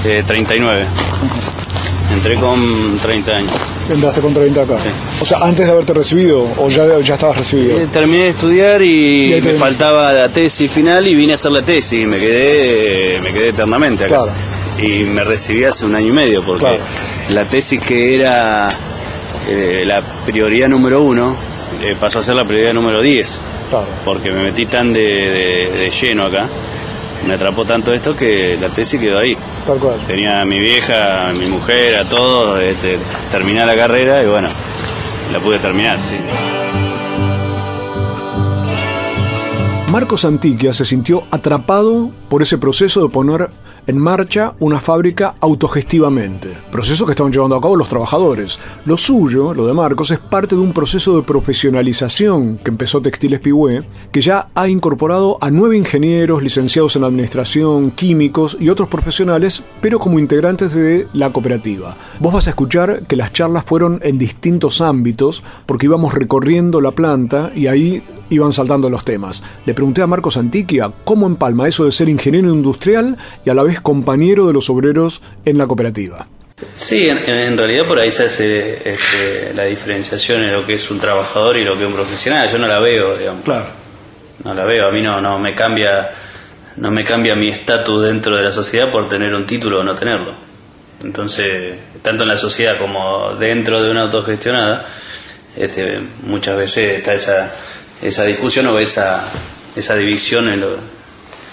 Eh, 0.06 0.24
39. 0.26 0.86
Entré 2.14 2.36
con 2.36 2.98
30 3.02 3.32
años. 3.32 3.52
Entraste 3.90 4.22
con 4.22 4.34
30 4.34 4.62
acá. 4.62 4.78
O 5.22 5.26
sea, 5.26 5.40
antes 5.40 5.66
de 5.66 5.72
haberte 5.72 5.94
recibido 5.94 6.44
o 6.58 6.70
ya, 6.70 7.00
ya 7.00 7.14
estabas 7.16 7.38
recibido. 7.38 7.78
Eh, 7.78 7.88
Terminé 7.92 8.24
de 8.24 8.30
estudiar 8.30 8.82
y, 8.82 9.34
Y 9.36 9.42
me 9.42 9.54
faltaba 9.54 10.12
la 10.12 10.30
tesis 10.30 10.72
final 10.72 11.08
y 11.08 11.16
vine 11.16 11.34
a 11.34 11.36
hacer 11.36 11.52
la 11.52 11.62
tesis 11.62 12.04
y 12.04 12.06
me 12.06 12.18
quedé, 12.18 13.22
me 13.22 13.32
quedé 13.34 13.50
eternamente 13.50 14.06
acá. 14.06 14.16
Claro. 14.16 14.32
Y 14.80 15.04
me 15.04 15.24
recibí 15.24 15.64
hace 15.64 15.86
un 15.86 15.96
año 15.96 16.08
y 16.08 16.12
medio 16.12 16.42
porque 16.44 16.62
Claro. 16.66 16.84
la 17.32 17.46
tesis 17.46 17.80
que 17.82 18.16
era 18.16 18.70
eh, 19.48 19.84
la 19.86 20.02
prioridad 20.26 20.68
número 20.70 21.02
uno 21.02 21.36
eh, 21.82 21.96
pasó 22.00 22.20
a 22.20 22.24
ser 22.24 22.36
la 22.36 22.46
prioridad 22.46 22.74
número 22.74 23.02
10. 23.02 23.42
Claro. 23.70 23.86
Porque 24.04 24.32
me 24.32 24.44
metí 24.44 24.66
tan 24.66 24.92
de, 24.94 25.00
de- 25.02 25.72
de 25.78 25.90
lleno 25.90 26.26
acá, 26.26 26.48
me 27.28 27.34
atrapó 27.36 27.64
tanto 27.66 27.94
esto 27.94 28.16
que 28.16 28.58
la 28.60 28.70
tesis 28.70 29.00
quedó 29.00 29.20
ahí. 29.20 29.38
Tal 29.68 29.78
cual. 29.78 30.00
Tenía 30.06 30.42
a 30.42 30.46
mi 30.46 30.58
vieja, 30.60 31.30
a 31.30 31.34
mi 31.34 31.46
mujer, 31.46 31.96
a 31.98 32.06
todos, 32.06 32.60
este, 32.62 32.98
terminé 33.30 33.66
la 33.66 33.76
carrera 33.76 34.24
y 34.24 34.28
bueno, 34.28 34.48
la 35.32 35.40
pude 35.40 35.60
terminar, 35.60 36.00
sí. 36.00 36.16
Marcos 39.90 40.24
Antiquia 40.24 40.72
se 40.74 40.86
sintió 40.86 41.24
atrapado 41.32 42.12
por 42.30 42.42
ese 42.42 42.58
proceso 42.58 43.02
de 43.04 43.10
poner 43.10 43.50
en 43.92 43.98
marcha 43.98 44.54
una 44.62 44.80
fábrica 44.80 45.36
autogestivamente, 45.42 46.56
proceso 46.72 47.06
que 47.06 47.12
estaban 47.12 47.34
llevando 47.34 47.58
a 47.58 47.62
cabo 47.62 47.76
los 47.76 47.90
trabajadores. 47.90 48.58
Lo 48.86 48.98
suyo, 48.98 49.54
lo 49.54 49.68
de 49.68 49.74
Marcos, 49.74 50.12
es 50.12 50.20
parte 50.20 50.56
de 50.56 50.62
un 50.62 50.72
proceso 50.72 51.18
de 51.18 51.24
profesionalización 51.24 52.58
que 52.60 52.72
empezó 52.72 53.02
Textiles 53.02 53.42
Pigüé, 53.42 53.84
que 54.14 54.22
ya 54.22 54.48
ha 54.56 54.70
incorporado 54.70 55.38
a 55.42 55.52
nueve 55.52 55.76
ingenieros, 55.76 56.42
licenciados 56.42 56.96
en 56.96 57.04
administración, 57.04 57.92
químicos 57.92 58.56
y 58.62 58.70
otros 58.70 58.88
profesionales, 58.88 59.62
pero 59.82 60.00
como 60.00 60.20
integrantes 60.20 60.74
de 60.74 61.08
la 61.12 61.34
cooperativa. 61.34 61.98
Vos 62.22 62.34
vas 62.34 62.48
a 62.48 62.52
escuchar 62.52 63.06
que 63.08 63.18
las 63.18 63.34
charlas 63.34 63.66
fueron 63.66 64.00
en 64.04 64.18
distintos 64.18 64.80
ámbitos, 64.80 65.44
porque 65.66 65.88
íbamos 65.88 66.14
recorriendo 66.14 66.80
la 66.80 66.92
planta 66.92 67.52
y 67.54 67.68
ahí 67.68 68.02
iban 68.32 68.54
saltando 68.54 68.90
los 68.90 69.06
temas. 69.06 69.44
Le 69.66 69.76
pregunté 69.76 70.02
a 70.02 70.08
Marcos 70.08 70.38
Antiquia 70.38 70.92
cómo 71.04 71.28
empalma 71.28 71.68
eso 71.68 71.86
de 71.86 71.92
ser 71.92 72.10
ingeniero 72.10 72.50
industrial 72.50 73.18
y 73.46 73.50
a 73.52 73.54
la 73.54 73.62
vez 73.62 73.80
compañero 73.80 74.48
de 74.48 74.54
los 74.54 74.70
obreros 74.70 75.22
en 75.46 75.60
la 75.60 75.68
cooperativa. 75.68 76.26
Sí, 76.58 77.10
en, 77.10 77.18
en 77.18 77.58
realidad 77.58 77.86
por 77.86 78.00
ahí 78.00 78.12
se 78.12 78.26
hace 78.26 78.90
este, 78.90 79.54
la 79.54 79.66
diferenciación 79.66 80.42
en 80.42 80.54
lo 80.54 80.66
que 80.66 80.74
es 80.74 80.92
un 80.92 81.00
trabajador 81.00 81.58
y 81.58 81.66
lo 81.66 81.74
que 81.76 81.82
es 81.84 81.88
un 81.88 81.96
profesional. 81.96 82.50
Yo 82.50 82.58
no 82.58 82.68
la 82.68 82.80
veo, 82.80 83.18
digamos. 83.18 83.44
Claro. 83.44 83.66
No 84.44 84.54
la 84.54 84.64
veo. 84.64 84.88
A 84.88 84.92
mí 84.92 85.02
no, 85.02 85.20
no 85.20 85.40
me 85.40 85.54
cambia, 85.54 86.12
no 86.78 86.92
me 86.92 87.04
cambia 87.04 87.36
mi 87.36 87.50
estatus 87.50 88.06
dentro 88.06 88.36
de 88.36 88.44
la 88.44 88.52
sociedad 88.52 88.92
por 88.92 89.08
tener 89.08 89.34
un 89.34 89.46
título 89.46 89.80
o 89.80 89.84
no 89.84 89.94
tenerlo. 89.94 90.34
Entonces, 91.04 91.80
tanto 92.02 92.24
en 92.24 92.30
la 92.30 92.38
sociedad 92.38 92.78
como 92.78 93.34
dentro 93.36 93.82
de 93.82 93.90
una 93.90 94.04
autogestionada, 94.04 94.86
este, 95.56 96.00
muchas 96.28 96.58
veces 96.58 96.94
está 96.94 97.14
esa, 97.14 97.52
esa 98.02 98.24
discusión 98.26 98.68
o 98.68 98.80
esa, 98.80 99.24
esa 99.76 99.96
división 99.96 100.50
en 100.50 100.62
lo, 100.62 100.70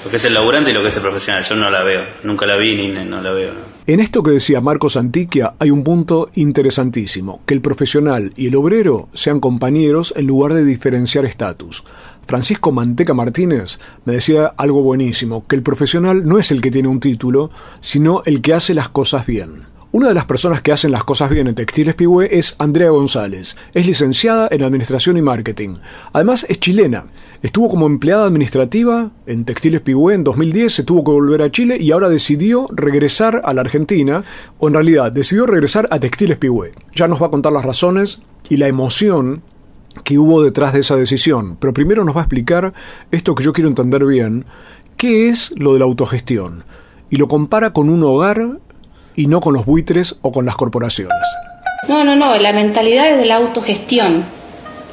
que 0.08 0.16
es 0.16 0.24
el 0.24 0.34
laburante 0.34 0.70
y 0.70 0.74
lo 0.74 0.82
que 0.82 0.88
es 0.88 0.96
el 0.96 1.02
profesional. 1.02 1.44
Yo 1.44 1.54
no 1.54 1.70
la 1.70 1.82
veo, 1.82 2.02
nunca 2.24 2.46
la 2.46 2.56
vi 2.56 2.76
ni 2.76 2.88
no 3.04 3.20
la 3.20 3.30
veo. 3.32 3.52
En 3.87 4.00
esto 4.00 4.22
que 4.22 4.32
decía 4.32 4.61
Marcos 4.61 4.96
Antiquia 4.96 5.54
hay 5.58 5.70
un 5.70 5.82
punto 5.82 6.30
interesantísimo, 6.34 7.42
que 7.46 7.54
el 7.54 7.61
profesional 7.61 8.32
y 8.37 8.48
el 8.48 8.56
obrero 8.56 9.08
sean 9.14 9.40
compañeros 9.40 10.12
en 10.16 10.26
lugar 10.26 10.54
de 10.54 10.64
diferenciar 10.64 11.24
estatus. 11.24 11.84
Francisco 12.26 12.70
Manteca 12.70 13.14
Martínez 13.14 13.80
me 14.04 14.12
decía 14.12 14.52
algo 14.58 14.82
buenísimo, 14.82 15.46
que 15.46 15.56
el 15.56 15.62
profesional 15.62 16.26
no 16.26 16.38
es 16.38 16.50
el 16.50 16.61
que 16.61 16.70
tiene 16.70 16.88
un 16.88 17.00
título, 17.00 17.50
sino 17.80 18.22
el 18.26 18.42
que 18.42 18.52
hace 18.52 18.74
las 18.74 18.90
cosas 18.90 19.24
bien. 19.24 19.64
Una 19.90 20.09
de 20.09 20.14
las 20.14 20.27
personas 20.27 20.61
que 20.61 20.70
hacen 20.70 20.90
las 20.90 21.05
cosas 21.05 21.31
bien 21.31 21.46
en 21.46 21.55
Textiles 21.55 21.94
Pigüé 21.94 22.29
es 22.38 22.57
Andrea 22.59 22.90
González. 22.90 23.57
Es 23.72 23.87
licenciada 23.87 24.46
en 24.51 24.62
Administración 24.62 25.16
y 25.16 25.22
Marketing. 25.22 25.77
Además 26.12 26.44
es 26.51 26.61
chilena. 26.61 27.07
Estuvo 27.40 27.70
como 27.70 27.87
empleada 27.87 28.27
administrativa 28.27 29.12
en 29.24 29.46
Textiles 29.46 29.81
Pigüé 29.81 30.14
en 30.14 30.24
2010, 30.24 30.74
se 30.74 30.83
tuvo 30.83 31.05
que 31.05 31.11
volver 31.11 31.40
a 31.40 31.51
Chile 31.51 31.79
y 31.81 31.90
ahora 31.90 32.11
decidió 32.11 32.66
regresar 32.70 33.40
a 33.42 33.55
la 33.55 33.62
Argentina, 33.62 34.24
o 34.59 34.68
en 34.68 34.74
realidad 34.74 35.11
decidió 35.11 35.46
regresar 35.46 35.88
a 35.90 35.98
Textiles 35.98 36.37
Pigüé. 36.37 36.72
Ya 36.94 37.09
nos 37.09 37.22
va 37.22 37.29
a 37.29 37.31
contar 37.31 37.53
las 37.53 37.64
razones 37.64 38.20
y 38.51 38.59
la 38.59 38.68
emoción 38.68 39.42
que 40.05 40.18
hubo 40.18 40.42
detrás 40.42 40.74
de 40.74 40.81
esa 40.81 40.96
decisión. 40.96 41.57
Pero 41.59 41.72
primero 41.72 42.05
nos 42.05 42.14
va 42.14 42.20
a 42.20 42.24
explicar 42.24 42.74
esto 43.11 43.35
que 43.35 43.42
yo 43.42 43.55
quiero 43.55 43.70
entender 43.70 44.05
bien, 44.05 44.44
qué 44.98 45.31
es 45.31 45.55
lo 45.57 45.72
de 45.72 45.79
la 45.79 45.87
autogestión. 45.87 46.64
Y 47.09 47.16
lo 47.16 47.27
compara 47.27 47.72
con 47.72 47.88
un 47.88 48.03
hogar 48.03 48.59
y 49.18 49.26
no 49.26 49.40
con 49.40 49.52
los 49.52 49.66
buitres 49.66 50.14
o 50.22 50.31
con 50.31 50.46
las 50.46 50.54
corporaciones. 50.54 51.18
No, 51.88 52.04
no, 52.04 52.14
no, 52.14 52.37
la 52.38 52.52
mentalidad 52.52 53.11
es 53.11 53.18
de 53.18 53.24
la 53.24 53.37
autogestión, 53.37 54.24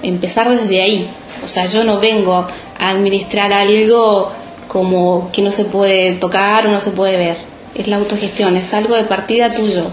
empezar 0.01 0.49
desde 0.49 0.81
ahí. 0.81 1.07
O 1.43 1.47
sea, 1.47 1.67
yo 1.67 1.83
no 1.83 1.99
vengo 1.99 2.33
a 2.33 2.89
administrar 2.89 3.53
algo 3.53 4.31
como 4.67 5.29
que 5.31 5.43
no 5.43 5.51
se 5.51 5.65
puede 5.65 6.13
tocar 6.13 6.65
o 6.65 6.71
no 6.71 6.81
se 6.81 6.89
puede 6.89 7.17
ver. 7.17 7.37
Es 7.75 7.87
la 7.87 7.97
autogestión, 7.97 8.57
es 8.57 8.73
algo 8.73 8.95
de 8.95 9.03
partida 9.03 9.53
tuyo. 9.53 9.83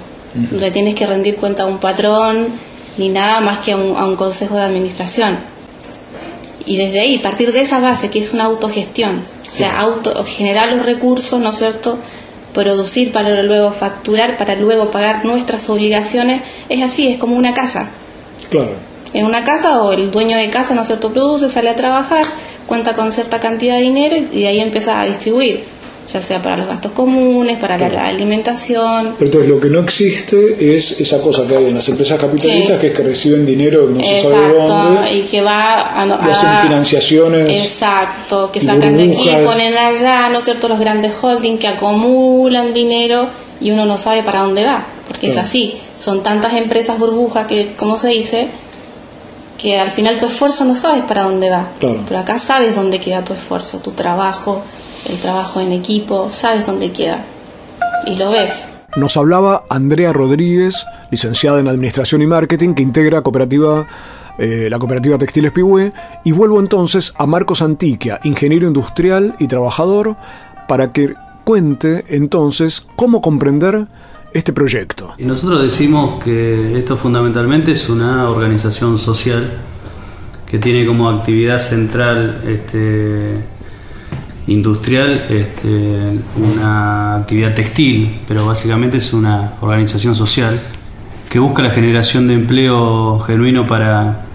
No 0.50 0.60
le 0.60 0.70
tienes 0.70 0.94
que 0.94 1.04
rendir 1.04 1.36
cuenta 1.36 1.64
a 1.64 1.66
un 1.66 1.76
patrón 1.76 2.46
ni 2.96 3.10
nada 3.10 3.40
más 3.40 3.62
que 3.62 3.72
a 3.72 3.76
un, 3.76 3.98
a 3.98 4.06
un 4.06 4.16
consejo 4.16 4.56
de 4.56 4.62
administración. 4.62 5.40
Y 6.64 6.78
desde 6.78 7.00
ahí, 7.00 7.18
partir 7.18 7.52
de 7.52 7.60
esa 7.60 7.80
base 7.80 8.08
que 8.08 8.20
es 8.20 8.32
una 8.32 8.44
autogestión, 8.44 9.24
o 9.50 9.54
sea, 9.54 9.76
auto, 9.76 10.24
generar 10.24 10.72
los 10.72 10.86
recursos, 10.86 11.38
¿no 11.38 11.50
es 11.50 11.58
cierto? 11.58 11.98
Producir 12.54 13.12
para 13.12 13.42
luego 13.42 13.70
facturar, 13.70 14.36
para 14.36 14.54
luego 14.56 14.90
pagar 14.90 15.24
nuestras 15.24 15.68
obligaciones, 15.70 16.42
es 16.68 16.82
así, 16.82 17.08
es 17.08 17.18
como 17.18 17.36
una 17.36 17.54
casa. 17.54 17.90
Claro. 18.50 18.72
En 19.12 19.26
una 19.26 19.44
casa 19.44 19.82
o 19.82 19.92
el 19.92 20.10
dueño 20.10 20.36
de 20.36 20.50
casa, 20.50 20.74
¿no 20.74 20.82
es 20.82 20.86
cierto?, 20.86 21.12
produce, 21.12 21.48
sale 21.48 21.68
a 21.68 21.76
trabajar, 21.76 22.24
cuenta 22.66 22.94
con 22.94 23.12
cierta 23.12 23.40
cantidad 23.40 23.76
de 23.76 23.82
dinero 23.82 24.16
y 24.16 24.40
de 24.40 24.48
ahí 24.48 24.60
empieza 24.60 25.00
a 25.00 25.06
distribuir, 25.06 25.64
ya 26.10 26.20
sea 26.20 26.42
para 26.42 26.56
los 26.56 26.66
gastos 26.66 26.92
comunes, 26.92 27.58
para 27.58 27.78
la, 27.78 27.88
la 27.88 28.06
alimentación. 28.06 29.14
Pero 29.18 29.26
entonces 29.26 29.48
lo 29.50 29.60
que 29.60 29.68
no 29.68 29.80
existe 29.80 30.74
es 30.76 31.00
esa 31.00 31.20
cosa 31.20 31.46
que 31.46 31.56
hay 31.56 31.66
en 31.66 31.74
las 31.74 31.88
empresas 31.88 32.18
capitalistas, 32.20 32.76
Sí. 32.76 32.80
que 32.80 32.86
es 32.88 32.96
que 32.96 33.02
reciben 33.02 33.46
dinero 33.46 33.88
no 33.88 34.02
se 34.02 34.20
sabe 34.22 34.64
dónde, 34.66 35.12
y 35.14 35.22
que 35.22 35.40
va 35.40 36.00
a, 36.00 36.06
y 36.06 36.30
hacen 36.30 36.50
financiaciones. 36.62 37.50
Exacto, 37.64 38.50
que 38.52 38.60
sacan 38.60 38.96
de 38.96 39.04
aquí 39.12 39.28
y 39.30 39.44
ponen 39.44 39.76
allá, 39.78 40.28
¿no 40.28 40.38
es 40.38 40.44
cierto? 40.44 40.68
Los 40.68 40.80
grandes 40.80 41.12
holding 41.22 41.58
que 41.58 41.68
acumulan 41.68 42.72
dinero 42.74 43.26
y 43.60 43.70
uno 43.70 43.84
no 43.86 43.96
sabe 43.96 44.22
para 44.22 44.40
dónde 44.40 44.64
va, 44.64 44.84
porque 45.08 45.28
es 45.28 45.38
así. 45.38 45.76
Son 45.98 46.22
tantas 46.24 46.54
empresas 46.54 46.98
burbujas 46.98 47.46
que, 47.46 47.74
como 47.76 47.96
se 47.96 48.08
dice, 48.08 48.48
que 49.56 49.78
al 49.78 49.90
final 49.90 50.18
tu 50.18 50.26
esfuerzo 50.26 50.64
no 50.64 50.74
sabes 50.74 51.04
para 51.04 51.22
dónde 51.22 51.48
va. 51.48 51.68
Claro. 51.78 52.00
Pero 52.08 52.18
acá 52.20 52.38
sabes 52.38 52.74
dónde 52.74 52.98
queda 52.98 53.24
tu 53.24 53.32
esfuerzo, 53.32 53.78
tu 53.78 53.92
trabajo, 53.92 54.62
el 55.08 55.20
trabajo 55.20 55.60
en 55.60 55.72
equipo, 55.72 56.28
sabes 56.30 56.66
dónde 56.66 56.92
queda. 56.92 57.24
Y 58.06 58.16
lo 58.16 58.30
ves. 58.30 58.68
Nos 58.96 59.16
hablaba 59.16 59.64
Andrea 59.70 60.12
Rodríguez, 60.12 60.84
licenciada 61.10 61.60
en 61.60 61.68
Administración 61.68 62.20
y 62.22 62.26
Marketing, 62.26 62.74
que 62.74 62.82
integra 62.82 63.22
cooperativa, 63.22 63.86
eh, 64.38 64.68
la 64.70 64.78
cooperativa 64.78 65.16
Textiles 65.16 65.52
Pigüé, 65.52 65.92
y 66.24 66.32
vuelvo 66.32 66.60
entonces 66.60 67.14
a 67.16 67.26
Marcos 67.26 67.62
Antiquia, 67.62 68.20
ingeniero 68.24 68.66
industrial 68.66 69.34
y 69.38 69.46
trabajador, 69.46 70.16
para 70.68 70.92
que 70.92 71.14
cuente 71.44 72.04
entonces 72.08 72.86
cómo 72.96 73.20
comprender 73.20 73.86
este 74.34 74.52
proyecto. 74.52 75.14
Y 75.18 75.24
nosotros 75.24 75.62
decimos 75.62 76.22
que 76.22 76.78
esto 76.78 76.96
fundamentalmente 76.96 77.72
es 77.72 77.88
una 77.88 78.28
organización 78.30 78.98
social 78.98 79.52
que 80.46 80.58
tiene 80.58 80.86
como 80.86 81.08
actividad 81.08 81.58
central 81.58 82.42
este, 82.46 83.36
industrial 84.46 85.24
este, 85.28 85.68
una 86.36 87.16
actividad 87.16 87.54
textil, 87.54 88.20
pero 88.26 88.46
básicamente 88.46 88.98
es 88.98 89.12
una 89.12 89.54
organización 89.60 90.14
social 90.14 90.60
que 91.30 91.38
busca 91.38 91.62
la 91.62 91.70
generación 91.70 92.28
de 92.28 92.34
empleo 92.34 93.18
genuino 93.20 93.66
para, 93.66 94.26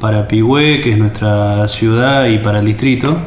para 0.00 0.26
que 0.28 0.92
es 0.92 0.98
nuestra 0.98 1.68
ciudad, 1.68 2.26
y 2.28 2.38
para 2.38 2.60
el 2.60 2.64
distrito, 2.64 3.18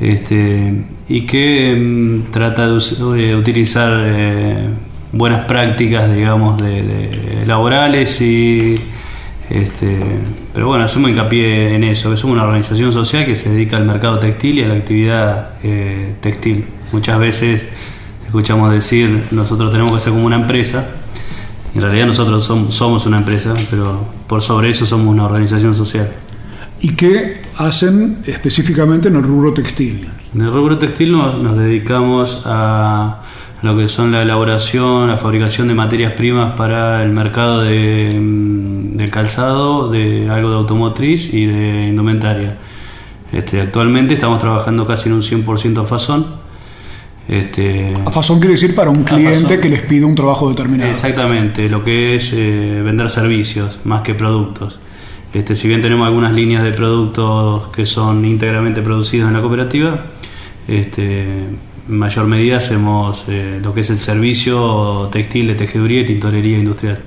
este, 0.00 0.84
y 1.08 1.22
que 1.22 1.76
mm, 1.76 2.30
trata 2.30 2.68
de, 2.68 2.80
de 3.16 3.36
utilizar 3.36 3.92
eh, 4.04 4.56
buenas 5.12 5.44
prácticas, 5.46 6.12
digamos, 6.12 6.60
de 6.60 7.44
laborales 7.46 8.20
y 8.20 8.74
este, 9.50 9.98
pero 10.58 10.66
bueno, 10.66 10.82
hacemos 10.82 11.08
hincapié 11.08 11.76
en 11.76 11.84
eso, 11.84 12.10
que 12.10 12.16
somos 12.16 12.34
una 12.34 12.42
organización 12.42 12.92
social 12.92 13.24
que 13.24 13.36
se 13.36 13.48
dedica 13.48 13.76
al 13.76 13.84
mercado 13.84 14.18
textil 14.18 14.58
y 14.58 14.64
a 14.64 14.66
la 14.66 14.74
actividad 14.74 15.50
eh, 15.62 16.16
textil. 16.20 16.64
Muchas 16.90 17.16
veces 17.20 17.64
escuchamos 18.26 18.72
decir, 18.72 19.22
nosotros 19.30 19.70
tenemos 19.70 19.94
que 19.94 20.00
ser 20.00 20.12
como 20.14 20.26
una 20.26 20.34
empresa, 20.34 20.84
en 21.76 21.80
realidad 21.80 22.08
nosotros 22.08 22.50
som- 22.50 22.72
somos 22.72 23.06
una 23.06 23.18
empresa, 23.18 23.54
pero 23.70 24.04
por 24.26 24.42
sobre 24.42 24.70
eso 24.70 24.84
somos 24.84 25.06
una 25.06 25.26
organización 25.26 25.76
social. 25.76 26.10
¿Y 26.80 26.88
qué 26.94 27.34
hacen 27.58 28.18
específicamente 28.26 29.06
en 29.10 29.14
el 29.14 29.22
rubro 29.22 29.54
textil? 29.54 30.08
En 30.34 30.40
el 30.40 30.52
rubro 30.52 30.76
textil 30.76 31.12
nos, 31.12 31.38
nos 31.40 31.56
dedicamos 31.56 32.42
a 32.44 33.22
lo 33.62 33.76
que 33.76 33.88
son 33.88 34.12
la 34.12 34.22
elaboración, 34.22 35.08
la 35.08 35.16
fabricación 35.16 35.68
de 35.68 35.74
materias 35.74 36.12
primas 36.12 36.54
para 36.54 37.02
el 37.02 37.10
mercado 37.10 37.62
de, 37.62 38.16
mm, 38.18 38.96
del 38.96 39.10
calzado, 39.10 39.90
de 39.90 40.28
algo 40.30 40.50
de 40.50 40.56
automotriz 40.56 41.32
y 41.32 41.46
de 41.46 41.88
indumentaria. 41.88 42.56
Este, 43.32 43.60
actualmente 43.60 44.14
estamos 44.14 44.38
trabajando 44.38 44.86
casi 44.86 45.08
en 45.08 45.16
un 45.16 45.22
100% 45.22 45.82
a 45.82 45.84
Fasón. 45.84 46.26
Este, 47.28 47.92
A 48.06 48.10
Fasón 48.10 48.38
quiere 48.38 48.52
decir 48.52 48.74
para 48.74 48.88
un 48.88 49.04
cliente 49.04 49.60
que 49.60 49.68
les 49.68 49.82
pide 49.82 50.04
un 50.04 50.14
trabajo 50.14 50.48
determinado. 50.48 50.90
Exactamente, 50.90 51.68
lo 51.68 51.84
que 51.84 52.14
es 52.14 52.32
eh, 52.32 52.80
vender 52.82 53.10
servicios 53.10 53.80
más 53.84 54.00
que 54.00 54.14
productos. 54.14 54.78
Este, 55.34 55.54
si 55.54 55.68
bien 55.68 55.82
tenemos 55.82 56.06
algunas 56.06 56.32
líneas 56.32 56.64
de 56.64 56.72
productos 56.72 57.68
que 57.68 57.84
son 57.84 58.24
íntegramente 58.24 58.80
producidos 58.80 59.28
en 59.28 59.34
la 59.34 59.40
cooperativa, 59.42 60.04
este, 60.66 61.44
en 61.88 61.98
mayor 61.98 62.26
medida 62.26 62.56
hacemos 62.58 63.24
eh, 63.28 63.60
lo 63.62 63.74
que 63.74 63.80
es 63.80 63.90
el 63.90 63.98
servicio 63.98 65.08
textil 65.10 65.46
de 65.48 65.54
tejeduría 65.54 66.02
y 66.02 66.06
tintorería 66.06 66.58
industrial. 66.58 67.02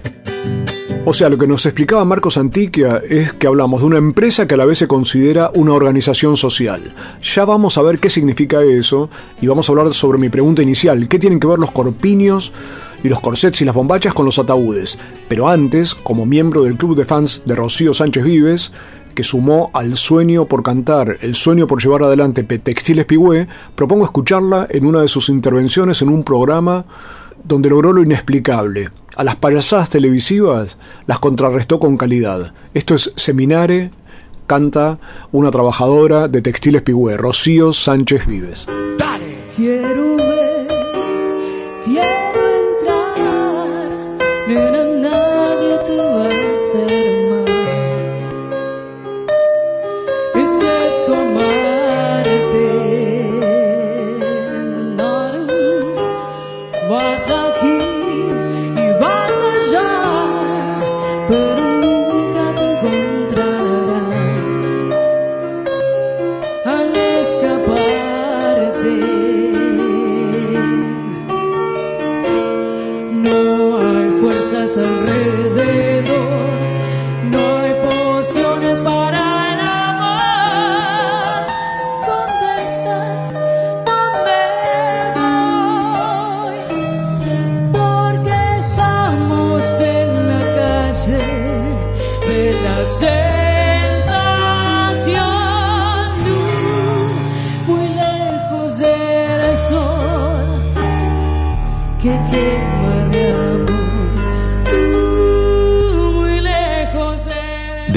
O 1.03 1.13
sea, 1.13 1.29
lo 1.29 1.37
que 1.37 1.47
nos 1.47 1.65
explicaba 1.65 2.05
Marcos 2.05 2.37
Antiquia 2.37 3.01
es 3.09 3.33
que 3.33 3.47
hablamos 3.47 3.81
de 3.81 3.87
una 3.87 3.97
empresa 3.97 4.47
que 4.47 4.53
a 4.53 4.57
la 4.57 4.65
vez 4.65 4.77
se 4.77 4.87
considera 4.87 5.49
una 5.55 5.73
organización 5.73 6.37
social. 6.37 6.79
Ya 7.23 7.43
vamos 7.43 7.77
a 7.77 7.81
ver 7.81 7.97
qué 7.97 8.07
significa 8.07 8.61
eso 8.61 9.09
y 9.41 9.47
vamos 9.47 9.67
a 9.67 9.71
hablar 9.71 9.91
sobre 9.93 10.19
mi 10.19 10.29
pregunta 10.29 10.61
inicial, 10.61 11.07
¿qué 11.07 11.17
tienen 11.17 11.39
que 11.39 11.47
ver 11.47 11.57
los 11.57 11.71
corpiños 11.71 12.53
y 13.03 13.09
los 13.09 13.19
corsets 13.19 13.61
y 13.61 13.65
las 13.65 13.73
bombachas 13.73 14.13
con 14.13 14.27
los 14.27 14.37
ataúdes? 14.37 14.99
Pero 15.27 15.49
antes, 15.49 15.95
como 15.95 16.27
miembro 16.27 16.61
del 16.63 16.77
club 16.77 16.95
de 16.95 17.05
fans 17.05 17.41
de 17.45 17.55
Rocío 17.55 17.95
Sánchez 17.95 18.23
Vives, 18.23 18.71
que 19.13 19.24
sumó 19.24 19.71
al 19.74 19.97
sueño 19.97 20.45
por 20.45 20.63
cantar, 20.63 21.17
el 21.21 21.36
sueño 21.36 21.67
por 21.67 21.82
llevar 21.82 22.04
adelante 22.04 22.43
Textiles 22.43 23.06
Pigüé, 23.06 23.47
propongo 23.76 24.06
escucharla 24.06 24.67
en 24.69 24.86
una 24.86 25.02
de 25.02 25.08
sus 25.08 25.30
intervenciones 25.30 26.02
en 26.02 26.10
un 26.10 26.24
programa 26.24 26.86
donde 27.43 27.69
logró 27.69 27.93
lo 27.93 28.04
inexplicable. 28.04 28.89
A 29.15 29.24
las 29.24 29.36
payasadas 29.36 29.89
televisivas 29.89 30.78
las 31.06 31.19
contrarrestó 31.19 31.80
con 31.80 31.97
calidad. 31.97 32.54
Esto 32.74 32.95
es 32.95 33.13
Seminare, 33.15 33.89
canta 34.47 35.00
una 35.32 35.52
trabajadora 35.52 36.28
de 36.28 36.41
Textiles 36.41 36.82
Pigüé, 36.82 37.17
Rocío 37.17 37.74
Sánchez 37.74 38.26
Vives. 38.26 38.67
Ver, 38.97 39.21
quiero 39.56 40.30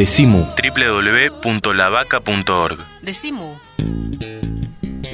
Decimu 0.04 0.44
www.lavaca.org 0.62 2.78
Decimu. 3.00 3.56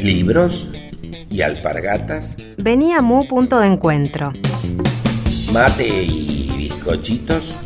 libros 0.02 0.66
y 1.30 1.42
alpargatas, 1.42 2.34
Venía 2.56 2.98
a 2.98 3.00
Mu 3.00 3.24
punto 3.28 3.60
de 3.60 3.68
encuentro. 3.68 4.32
mate 5.52 5.86
y 6.02 6.50
bizcochitos, 6.56 7.56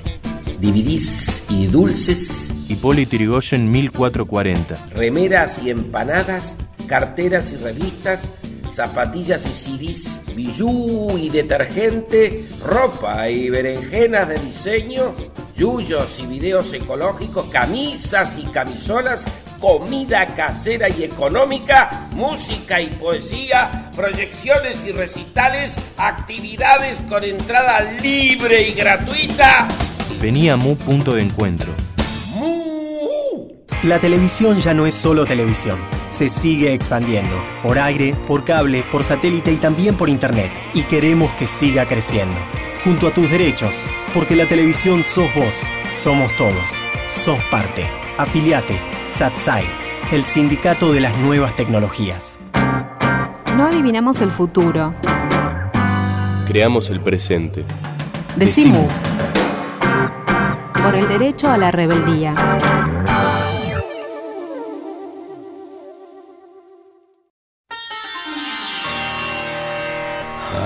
DVDs 0.61 1.45
y 1.49 1.67
dulces, 1.69 2.53
Hipólito 2.69 3.17
Yrigoyen 3.17 3.73
1440. 3.73 4.77
remeras 4.95 5.63
y 5.63 5.71
empanadas, 5.71 6.57
carteras 6.87 7.53
y 7.53 7.57
revistas, 7.57 8.33
zapatillas 8.71 9.47
y 9.47 9.55
CDs, 9.55 10.21
bijú 10.37 11.17
y 11.17 11.31
detergente, 11.31 12.45
ropa 12.63 13.31
y 13.31 13.49
berenjenas 13.49 14.29
de 14.29 14.39
diseño, 14.41 15.15
yuyos 15.57 16.19
y 16.21 16.27
videos 16.27 16.73
ecológicos, 16.73 17.47
camisas 17.47 18.39
y 18.39 18.45
camisolas, 18.45 19.25
comida 19.61 20.27
casera 20.35 20.89
y 20.89 21.05
económica, 21.05 22.09
música 22.13 22.81
y 22.81 22.89
poesía, 22.89 23.91
proyecciones 23.95 24.87
y 24.87 24.93
recitales, 24.93 25.77
actividades 25.97 27.01
con 27.09 27.25
entrada 27.25 27.81
libre 28.03 28.69
y 28.69 28.75
gratuita. 28.75 29.69
Venía 30.21 30.57
Mu 30.57 30.77
punto 30.77 31.15
de 31.15 31.23
encuentro. 31.23 31.73
La 33.83 33.99
televisión 33.99 34.59
ya 34.61 34.73
no 34.73 34.87
es 34.87 34.95
solo 34.95 35.27
televisión. 35.27 35.79
Se 36.09 36.31
sigue 36.31 36.73
expandiendo. 36.73 37.37
Por 37.63 37.79
aire, 37.79 38.15
por 38.27 38.43
cable, 38.43 38.83
por 38.91 39.05
satélite 39.05 39.53
y 39.53 39.57
también 39.57 39.95
por 39.95 40.09
internet. 40.09 40.51
Y 40.73 40.85
queremos 40.85 41.31
que 41.33 41.47
siga 41.47 41.87
creciendo. 41.87 42.41
Junto 42.85 43.09
a 43.09 43.11
tus 43.13 43.31
derechos. 43.31 43.87
Porque 44.13 44.37
la 44.37 44.47
televisión 44.47 45.03
sos 45.03 45.35
vos. 45.35 45.55
Somos 45.91 46.37
todos. 46.37 46.55
Sos 47.09 47.39
parte. 47.51 47.87
Afiliate. 48.19 48.79
SATSAI. 49.09 49.65
El 50.13 50.23
sindicato 50.23 50.93
de 50.93 51.01
las 51.01 51.17
nuevas 51.21 51.57
tecnologías. 51.57 52.39
No 53.57 53.65
adivinamos 53.65 54.21
el 54.21 54.31
futuro. 54.31 54.95
Creamos 56.47 56.91
el 56.91 57.01
presente. 57.01 57.65
Decimu. 58.37 58.87
Por 60.83 60.95
el 60.95 61.09
derecho 61.09 61.51
a 61.51 61.57
la 61.57 61.71
rebeldía. 61.71 62.35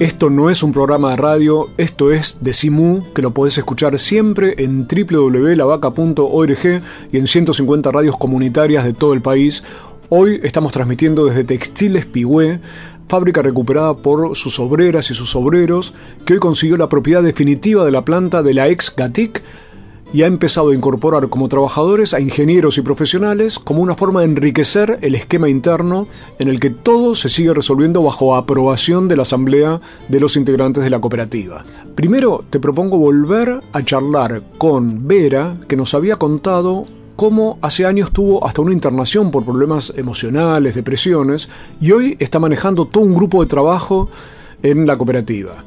Esto 0.00 0.30
no 0.30 0.48
es 0.48 0.62
un 0.62 0.72
programa 0.72 1.10
de 1.10 1.18
radio, 1.18 1.68
esto 1.76 2.10
es 2.10 2.38
Decimu, 2.40 3.12
que 3.12 3.20
lo 3.20 3.34
podés 3.34 3.58
escuchar 3.58 3.98
siempre 3.98 4.54
en 4.56 4.88
www.lavaca.org 4.88 6.82
y 7.12 7.18
en 7.18 7.26
150 7.26 7.92
radios 7.92 8.16
comunitarias 8.16 8.86
de 8.86 8.94
todo 8.94 9.12
el 9.12 9.20
país. 9.20 9.62
Hoy 10.08 10.40
estamos 10.42 10.72
transmitiendo 10.72 11.26
desde 11.26 11.44
Textiles 11.44 12.06
Pigüé, 12.06 12.60
fábrica 13.08 13.42
recuperada 13.42 13.94
por 13.94 14.34
sus 14.36 14.58
obreras 14.58 15.10
y 15.10 15.14
sus 15.14 15.36
obreros, 15.36 15.92
que 16.24 16.32
hoy 16.32 16.38
consiguió 16.40 16.78
la 16.78 16.88
propiedad 16.88 17.22
definitiva 17.22 17.84
de 17.84 17.90
la 17.90 18.02
planta 18.02 18.42
de 18.42 18.54
la 18.54 18.68
ex 18.68 18.96
Gatic 18.96 19.42
y 20.12 20.22
ha 20.22 20.26
empezado 20.26 20.70
a 20.70 20.74
incorporar 20.74 21.28
como 21.28 21.48
trabajadores 21.48 22.14
a 22.14 22.20
ingenieros 22.20 22.78
y 22.78 22.82
profesionales 22.82 23.58
como 23.58 23.82
una 23.82 23.94
forma 23.94 24.20
de 24.20 24.26
enriquecer 24.26 24.98
el 25.02 25.14
esquema 25.14 25.48
interno 25.48 26.08
en 26.38 26.48
el 26.48 26.58
que 26.58 26.70
todo 26.70 27.14
se 27.14 27.28
sigue 27.28 27.54
resolviendo 27.54 28.02
bajo 28.02 28.34
aprobación 28.34 29.08
de 29.08 29.16
la 29.16 29.22
asamblea 29.22 29.80
de 30.08 30.20
los 30.20 30.36
integrantes 30.36 30.82
de 30.84 30.90
la 30.90 31.00
cooperativa. 31.00 31.64
Primero 31.94 32.44
te 32.50 32.60
propongo 32.60 32.98
volver 32.98 33.60
a 33.72 33.82
charlar 33.82 34.42
con 34.58 35.06
Vera, 35.06 35.56
que 35.68 35.76
nos 35.76 35.94
había 35.94 36.16
contado 36.16 36.86
cómo 37.16 37.58
hace 37.60 37.84
años 37.84 38.12
tuvo 38.12 38.46
hasta 38.46 38.62
una 38.62 38.72
internación 38.72 39.30
por 39.30 39.44
problemas 39.44 39.92
emocionales, 39.96 40.74
depresiones, 40.74 41.48
y 41.80 41.92
hoy 41.92 42.16
está 42.18 42.38
manejando 42.38 42.86
todo 42.86 43.04
un 43.04 43.14
grupo 43.14 43.42
de 43.42 43.48
trabajo 43.48 44.08
en 44.62 44.86
la 44.86 44.96
cooperativa. 44.96 45.64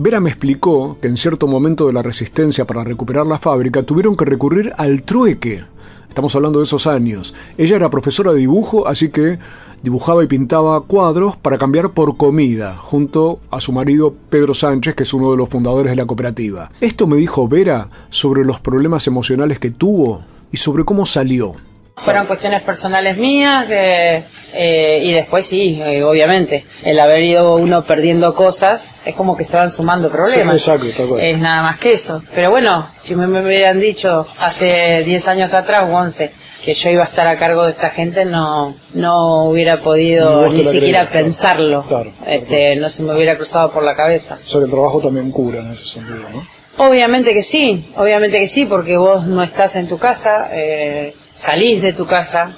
Vera 0.00 0.20
me 0.20 0.30
explicó 0.30 0.96
que 1.02 1.08
en 1.08 1.16
cierto 1.16 1.48
momento 1.48 1.88
de 1.88 1.92
la 1.92 2.04
resistencia 2.04 2.64
para 2.64 2.84
recuperar 2.84 3.26
la 3.26 3.40
fábrica 3.40 3.82
tuvieron 3.82 4.14
que 4.14 4.24
recurrir 4.24 4.72
al 4.76 5.02
trueque. 5.02 5.64
Estamos 6.08 6.36
hablando 6.36 6.60
de 6.60 6.66
esos 6.66 6.86
años. 6.86 7.34
Ella 7.56 7.74
era 7.74 7.90
profesora 7.90 8.30
de 8.30 8.38
dibujo, 8.38 8.86
así 8.86 9.08
que 9.08 9.40
dibujaba 9.82 10.22
y 10.22 10.28
pintaba 10.28 10.80
cuadros 10.82 11.34
para 11.34 11.58
cambiar 11.58 11.94
por 11.94 12.16
comida, 12.16 12.76
junto 12.78 13.40
a 13.50 13.60
su 13.60 13.72
marido 13.72 14.14
Pedro 14.30 14.54
Sánchez, 14.54 14.94
que 14.94 15.02
es 15.02 15.12
uno 15.12 15.32
de 15.32 15.36
los 15.36 15.48
fundadores 15.48 15.90
de 15.90 15.96
la 15.96 16.06
cooperativa. 16.06 16.70
Esto 16.80 17.08
me 17.08 17.16
dijo 17.16 17.48
Vera 17.48 17.90
sobre 18.08 18.44
los 18.44 18.60
problemas 18.60 19.08
emocionales 19.08 19.58
que 19.58 19.72
tuvo 19.72 20.22
y 20.52 20.58
sobre 20.58 20.84
cómo 20.84 21.06
salió. 21.06 21.56
Fueron 21.98 22.26
cuestiones 22.26 22.62
personales 22.62 23.16
mías 23.16 23.66
que, 23.66 24.22
eh, 24.54 25.00
y 25.02 25.12
después 25.12 25.46
sí, 25.46 25.80
eh, 25.84 26.02
obviamente, 26.02 26.64
el 26.84 26.98
haber 27.00 27.22
ido 27.22 27.56
uno 27.56 27.82
perdiendo 27.82 28.34
cosas 28.34 28.92
es 29.04 29.14
como 29.14 29.36
que 29.36 29.44
se 29.44 29.56
van 29.56 29.70
sumando 29.70 30.08
problemas. 30.08 30.62
Sí, 30.62 30.70
exacto. 30.70 31.18
Es 31.18 31.38
nada 31.38 31.62
más 31.62 31.78
que 31.78 31.92
eso. 31.92 32.22
Pero 32.34 32.50
bueno, 32.50 32.86
si 33.00 33.14
me, 33.14 33.26
me 33.26 33.44
hubieran 33.44 33.80
dicho 33.80 34.26
hace 34.40 35.02
10 35.04 35.28
años 35.28 35.54
atrás 35.54 35.84
o 35.90 35.94
11 35.94 36.30
que 36.64 36.74
yo 36.74 36.90
iba 36.90 37.02
a 37.04 37.06
estar 37.06 37.26
a 37.26 37.38
cargo 37.38 37.64
de 37.64 37.70
esta 37.70 37.88
gente, 37.90 38.24
no, 38.24 38.74
no 38.94 39.44
hubiera 39.44 39.78
podido 39.78 40.48
ni 40.48 40.64
siquiera 40.64 41.06
creías, 41.06 41.10
claro. 41.10 41.24
pensarlo. 41.24 41.82
Claro, 41.84 42.12
Este, 42.26 42.76
no 42.76 42.88
se 42.88 43.02
me 43.04 43.14
hubiera 43.14 43.36
cruzado 43.36 43.70
por 43.70 43.84
la 43.84 43.94
cabeza. 43.94 44.38
O 44.44 44.46
sea 44.46 44.58
que 44.60 44.64
el 44.64 44.70
trabajo 44.70 45.00
también 45.00 45.30
cura 45.30 45.60
en 45.60 45.70
ese 45.70 45.86
sentido, 45.86 46.18
¿no? 46.32 46.58
Obviamente 46.84 47.32
que 47.32 47.42
sí, 47.42 47.90
obviamente 47.96 48.38
que 48.38 48.46
sí, 48.46 48.64
porque 48.64 48.96
vos 48.96 49.26
no 49.26 49.42
estás 49.42 49.76
en 49.76 49.88
tu 49.88 49.98
casa, 49.98 50.48
eh, 50.52 51.14
salís 51.38 51.80
de 51.82 51.92
tu 51.92 52.04
casa, 52.06 52.50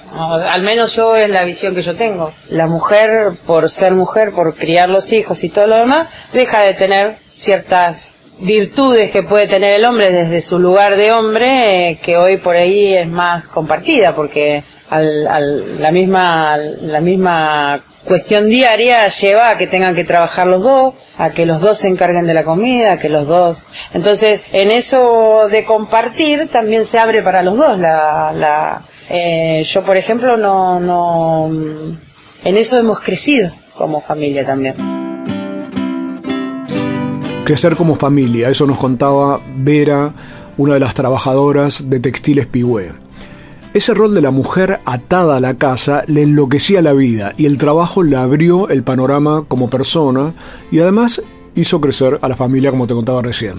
al 0.51 0.63
menos 0.63 0.95
yo 0.95 1.15
es 1.15 1.29
la 1.29 1.43
visión 1.43 1.75
que 1.75 1.83
yo 1.83 1.95
tengo. 1.95 2.33
La 2.49 2.65
mujer, 2.65 3.31
por 3.45 3.69
ser 3.69 3.93
mujer, 3.93 4.31
por 4.31 4.55
criar 4.55 4.89
los 4.89 5.11
hijos 5.13 5.43
y 5.43 5.49
todo 5.49 5.67
lo 5.67 5.75
demás, 5.77 6.07
deja 6.33 6.61
de 6.63 6.73
tener 6.73 7.15
ciertas 7.27 8.13
virtudes 8.39 9.11
que 9.11 9.21
puede 9.21 9.47
tener 9.47 9.75
el 9.75 9.85
hombre 9.85 10.11
desde 10.11 10.41
su 10.41 10.57
lugar 10.57 10.95
de 10.95 11.11
hombre, 11.11 11.89
eh, 11.91 11.99
que 12.03 12.17
hoy 12.17 12.37
por 12.37 12.55
ahí 12.55 12.93
es 12.95 13.07
más 13.07 13.45
compartida, 13.45 14.15
porque 14.15 14.63
al, 14.89 15.27
al- 15.27 15.79
la 15.79 15.91
misma 15.91 16.57
la 16.57 17.01
misma 17.01 17.79
cuestión 18.05 18.49
diaria 18.49 19.07
lleva 19.07 19.49
a 19.49 19.57
que 19.57 19.67
tengan 19.67 19.95
que 19.95 20.03
trabajar 20.03 20.47
los 20.47 20.63
dos, 20.63 20.93
a 21.17 21.29
que 21.29 21.45
los 21.45 21.61
dos 21.61 21.77
se 21.77 21.87
encarguen 21.87 22.27
de 22.27 22.33
la 22.33 22.43
comida, 22.43 22.93
a 22.93 22.99
que 22.99 23.09
los 23.09 23.27
dos. 23.27 23.67
Entonces, 23.93 24.41
en 24.53 24.71
eso 24.71 25.47
de 25.49 25.63
compartir 25.65 26.47
también 26.47 26.85
se 26.85 26.99
abre 26.99 27.21
para 27.21 27.43
los 27.43 27.57
dos. 27.57 27.77
La, 27.77 28.33
la, 28.33 28.81
eh, 29.09 29.63
yo, 29.65 29.83
por 29.83 29.97
ejemplo, 29.97 30.37
no, 30.37 30.79
no, 30.79 31.49
en 32.43 32.57
eso 32.57 32.79
hemos 32.79 32.99
crecido 32.99 33.51
como 33.75 34.01
familia 34.01 34.45
también. 34.45 34.75
Crecer 37.43 37.75
como 37.75 37.95
familia, 37.95 38.49
eso 38.49 38.65
nos 38.65 38.77
contaba 38.77 39.41
Vera, 39.57 40.13
una 40.57 40.75
de 40.75 40.79
las 40.79 40.93
trabajadoras 40.93 41.89
de 41.89 41.99
Textiles 41.99 42.45
Pigüé. 42.47 43.00
Ese 43.73 43.93
rol 43.93 44.13
de 44.13 44.21
la 44.21 44.31
mujer 44.31 44.81
atada 44.85 45.37
a 45.37 45.39
la 45.39 45.53
casa 45.53 46.03
le 46.07 46.23
enloquecía 46.23 46.81
la 46.81 46.91
vida 46.91 47.33
y 47.37 47.45
el 47.45 47.57
trabajo 47.57 48.03
le 48.03 48.17
abrió 48.17 48.67
el 48.67 48.83
panorama 48.83 49.45
como 49.47 49.69
persona 49.69 50.33
y 50.71 50.79
además 50.79 51.21
hizo 51.55 51.79
crecer 51.79 52.19
a 52.21 52.27
la 52.27 52.35
familia 52.35 52.71
como 52.71 52.85
te 52.85 52.93
contaba 52.93 53.21
recién. 53.21 53.55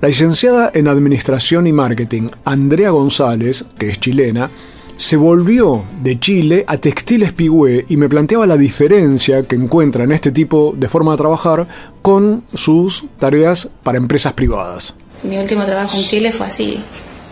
La 0.00 0.08
licenciada 0.08 0.72
en 0.74 0.88
Administración 0.88 1.68
y 1.68 1.72
Marketing, 1.72 2.28
Andrea 2.44 2.90
González, 2.90 3.64
que 3.78 3.90
es 3.90 4.00
chilena, 4.00 4.50
se 4.96 5.14
volvió 5.16 5.84
de 6.02 6.18
Chile 6.18 6.64
a 6.66 6.76
Textiles 6.78 7.32
Pigüé 7.32 7.86
y 7.88 7.96
me 7.96 8.08
planteaba 8.08 8.46
la 8.46 8.56
diferencia 8.56 9.44
que 9.44 9.54
encuentra 9.54 10.02
en 10.02 10.10
este 10.10 10.32
tipo 10.32 10.74
de 10.76 10.88
forma 10.88 11.12
de 11.12 11.18
trabajar 11.18 11.68
con 12.02 12.42
sus 12.52 13.04
tareas 13.20 13.70
para 13.84 13.98
empresas 13.98 14.32
privadas. 14.32 14.94
Mi 15.22 15.38
último 15.38 15.64
trabajo 15.64 15.96
en 15.96 16.02
Chile 16.02 16.32
fue 16.32 16.46
así. 16.46 16.82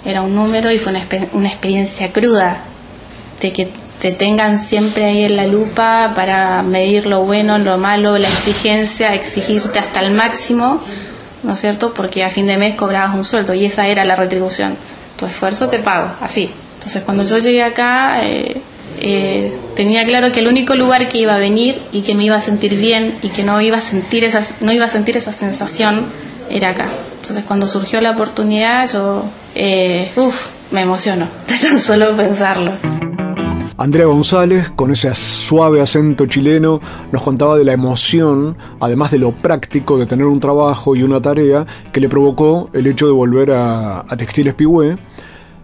Era 0.05 0.23
un 0.23 0.35
número 0.35 0.71
y 0.71 0.79
fue 0.79 0.93
una, 0.93 1.07
una 1.33 1.49
experiencia 1.49 2.13
cruda. 2.13 2.65
De 3.41 3.53
que 3.53 3.71
te 4.01 4.13
tengan 4.13 4.59
siempre 4.59 5.05
ahí 5.05 5.25
en 5.25 5.37
la 5.37 5.47
lupa 5.47 6.13
para 6.15 6.63
medir 6.63 7.05
lo 7.07 7.23
bueno, 7.23 7.59
lo 7.59 7.77
malo, 7.77 8.17
la 8.17 8.29
exigencia, 8.29 9.15
exigirte 9.15 9.79
hasta 9.79 10.01
el 10.01 10.13
máximo, 10.13 10.81
¿no 11.43 11.53
es 11.53 11.61
cierto? 11.61 11.93
Porque 11.93 12.25
a 12.25 12.31
fin 12.31 12.47
de 12.47 12.57
mes 12.57 12.77
cobrabas 12.77 13.15
un 13.15 13.25
sueldo 13.25 13.53
y 13.55 13.67
esa 13.67 13.89
era 13.89 14.07
la 14.07 14.17
retribución. 14.17 14.75
Tu 15.19 15.27
esfuerzo 15.27 15.69
te 15.69 15.79
pago, 15.81 16.11
así. 16.23 16.51
Entonces 16.75 17.03
cuando 17.03 17.25
yo 17.25 17.39
llegué 17.39 17.63
acá, 17.63 18.25
eh, 18.25 18.63
eh, 19.03 19.53
tenía 19.77 20.05
claro 20.05 20.33
que 20.33 20.41
el 20.41 20.49
único 20.49 20.75
lugar 20.75 21.07
que 21.11 21.19
iba 21.19 21.35
a 21.35 21.39
venir 21.39 21.81
y 21.93 22.01
que 22.01 22.15
me 22.15 22.25
iba 22.25 22.37
a 22.37 22.41
sentir 22.41 22.77
bien 22.77 23.15
y 23.21 23.29
que 23.29 23.43
no 23.43 23.61
iba 23.61 23.77
a 23.77 23.83
sentir 23.83 24.25
esa, 24.25 24.43
no 24.63 24.73
iba 24.73 24.87
a 24.87 24.91
sentir 24.91 25.19
esa 25.19 25.33
sensación 25.33 26.07
era 26.49 26.71
acá. 26.71 26.87
Entonces 27.21 27.45
cuando 27.45 27.69
surgió 27.69 28.01
la 28.01 28.13
oportunidad, 28.13 28.91
yo, 28.91 29.25
eh, 29.55 30.13
uff, 30.17 30.49
me 30.71 30.83
emociono 30.83 31.29
tan 31.63 31.81
solo 31.81 32.17
pensarlo. 32.17 32.71
Andrea 33.77 34.05
González, 34.05 34.71
con 34.77 34.91
ese 34.91 35.15
suave 35.15 35.81
acento 35.81 36.27
chileno, 36.27 36.81
nos 37.13 37.23
contaba 37.23 37.57
de 37.57 37.65
la 37.65 37.73
emoción, 37.73 38.55
además 38.79 39.11
de 39.11 39.17
lo 39.17 39.33
práctico 39.33 39.97
de 39.97 40.05
tener 40.05 40.27
un 40.27 40.39
trabajo 40.39 40.95
y 40.95 41.03
una 41.03 41.19
tarea 41.23 41.65
que 41.91 42.01
le 42.01 42.11
provocó 42.11 42.69
el 42.75 42.87
hecho 42.87 43.07
de 43.07 43.13
volver 43.13 43.53
a, 43.53 44.01
a 44.01 44.17
Textiles 44.19 44.53
Pigüé, 44.53 44.99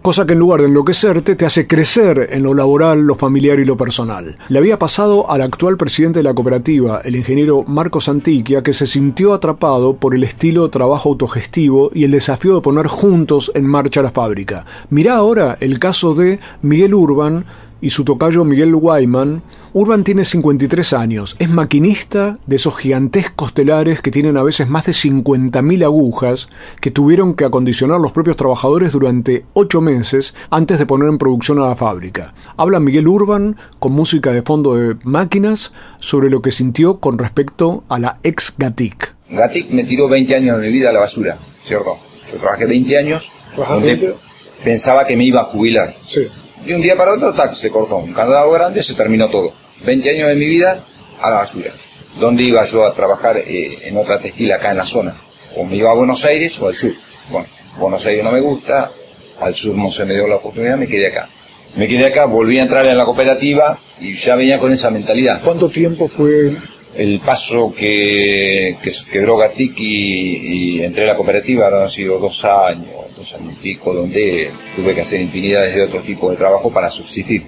cosa 0.07 0.25
que 0.25 0.31
en 0.31 0.39
lugar 0.39 0.61
de 0.61 0.67
enloquecerte 0.67 1.35
te 1.35 1.45
hace 1.45 1.67
crecer 1.67 2.29
en 2.31 2.43
lo 2.43 2.53
laboral, 2.53 3.01
lo 3.01 3.15
familiar 3.15 3.59
y 3.59 3.65
lo 3.65 3.75
personal. 3.75 4.37
Le 4.47 4.57
había 4.57 4.79
pasado 4.79 5.29
al 5.29 5.41
actual 5.41 5.75
presidente 5.75 6.19
de 6.19 6.23
la 6.23 6.33
cooperativa, 6.33 7.01
el 7.03 7.17
ingeniero 7.17 7.65
Marcos 7.67 8.07
Antiquia, 8.07 8.63
que 8.63 8.71
se 8.71 8.87
sintió 8.87 9.33
atrapado 9.33 9.97
por 9.97 10.15
el 10.15 10.23
estilo 10.23 10.63
de 10.63 10.69
trabajo 10.69 11.09
autogestivo 11.09 11.91
y 11.93 12.05
el 12.05 12.11
desafío 12.11 12.55
de 12.55 12.61
poner 12.61 12.87
juntos 12.87 13.51
en 13.53 13.65
marcha 13.65 14.01
la 14.01 14.11
fábrica. 14.11 14.65
Mirá 14.89 15.17
ahora 15.17 15.57
el 15.59 15.77
caso 15.77 16.15
de 16.15 16.39
Miguel 16.61 16.93
Urban, 16.93 17.43
y 17.81 17.89
su 17.91 18.03
tocayo 18.03 18.43
Miguel 18.43 18.75
Wyman. 18.75 19.41
Urban 19.73 20.03
tiene 20.03 20.25
53 20.25 20.93
años, 20.93 21.35
es 21.39 21.49
maquinista 21.49 22.39
de 22.47 22.55
esos 22.55 22.75
gigantescos 22.77 23.53
telares 23.53 24.01
que 24.01 24.09
tienen 24.11 24.37
a 24.37 24.43
veces 24.43 24.67
más 24.67 24.85
de 24.85 24.93
50.000 24.93 25.83
agujas 25.83 26.47
que 26.81 26.89
tuvieron 26.89 27.35
que 27.35 27.45
acondicionar 27.45 27.99
los 27.99 28.11
propios 28.11 28.37
trabajadores 28.37 28.91
durante 28.93 29.45
8 29.53 29.81
meses 29.81 30.33
antes 30.49 30.79
de 30.79 30.85
poner 30.85 31.09
en 31.09 31.17
producción 31.17 31.59
a 31.59 31.67
la 31.67 31.75
fábrica. 31.75 32.33
Habla 32.57 32.79
Miguel 32.79 33.07
Urban 33.07 33.55
con 33.79 33.91
música 33.91 34.31
de 34.31 34.41
fondo 34.41 34.75
de 34.75 34.95
máquinas 35.03 35.73
sobre 35.99 36.29
lo 36.29 36.41
que 36.41 36.51
sintió 36.51 36.99
con 36.99 37.17
respecto 37.19 37.83
a 37.89 37.99
la 37.99 38.17
ex 38.23 38.53
Gatic. 38.57 39.15
Gatic 39.29 39.69
me 39.71 39.83
tiró 39.83 40.07
20 40.09 40.35
años 40.35 40.59
de 40.59 40.67
mi 40.67 40.73
vida 40.73 40.89
a 40.89 40.93
la 40.93 41.01
basura, 41.01 41.37
¿cierto? 41.63 41.97
Yo 42.31 42.39
trabajé 42.39 42.65
20 42.65 42.97
años, 42.97 43.31
¿Trabajaste 43.53 43.87
donde 43.89 44.05
20? 44.07 44.19
pensaba 44.63 45.05
que 45.05 45.15
me 45.15 45.23
iba 45.25 45.41
a 45.41 45.45
jubilar. 45.45 45.93
Sí. 46.03 46.27
De 46.67 46.75
un 46.75 46.81
día 46.81 46.97
para 46.97 47.13
otro, 47.13 47.31
tac, 47.31 47.53
se 47.53 47.69
cortó. 47.69 47.95
Un 47.95 48.11
candado 48.11 48.51
grande, 48.51 48.83
se 48.83 48.93
terminó 48.93 49.29
todo. 49.29 49.53
20 49.85 50.09
años 50.09 50.27
de 50.27 50.35
mi 50.35 50.43
vida 50.47 50.77
a 51.21 51.29
la 51.29 51.37
basura. 51.37 51.71
¿Dónde 52.19 52.43
iba 52.43 52.61
yo 52.65 52.85
a 52.85 52.93
trabajar 52.93 53.37
eh, 53.37 53.79
en 53.83 53.95
otra 53.95 54.19
textil 54.19 54.51
acá 54.51 54.71
en 54.71 54.77
la 54.77 54.85
zona? 54.85 55.15
O 55.55 55.63
me 55.63 55.77
iba 55.77 55.91
a 55.91 55.93
Buenos 55.93 56.25
Aires 56.25 56.59
o 56.59 56.67
al 56.67 56.75
sur. 56.75 56.91
Bueno, 57.29 57.47
Buenos 57.77 58.05
Aires 58.05 58.21
no 58.21 58.33
me 58.33 58.41
gusta, 58.41 58.91
al 59.39 59.55
sur 59.55 59.75
no 59.77 59.89
se 59.89 60.03
me 60.03 60.13
dio 60.13 60.27
la 60.27 60.35
oportunidad, 60.35 60.75
me 60.75 60.89
quedé 60.89 61.07
acá. 61.07 61.29
Me 61.77 61.87
quedé 61.87 62.07
acá, 62.07 62.25
volví 62.25 62.59
a 62.59 62.63
entrar 62.63 62.85
en 62.85 62.97
la 62.97 63.05
cooperativa 63.05 63.79
y 64.01 64.13
ya 64.15 64.35
venía 64.35 64.59
con 64.59 64.73
esa 64.73 64.89
mentalidad. 64.89 65.39
¿Cuánto 65.41 65.69
tiempo 65.69 66.09
fue 66.09 66.51
El 66.97 67.21
paso 67.21 67.73
que, 67.73 68.75
que 68.83 68.91
quebró 69.09 69.37
Gatic 69.37 69.79
y, 69.79 70.79
y 70.79 70.83
entré 70.83 71.05
a 71.05 71.13
la 71.13 71.15
cooperativa 71.15 71.67
han 71.67 71.89
sido 71.89 72.19
dos 72.19 72.43
años, 72.43 72.87
dos 73.31 73.39
años 73.39 73.53
y 73.53 73.63
pico, 73.63 73.93
donde 73.93 74.51
tuve 74.75 74.93
que 74.93 75.01
hacer 75.01 75.21
infinidades 75.21 75.75
de 75.75 75.83
otro 75.83 76.01
tipo 76.01 76.29
de 76.31 76.37
trabajo 76.37 76.71
para 76.71 76.89
subsistir. 76.89 77.43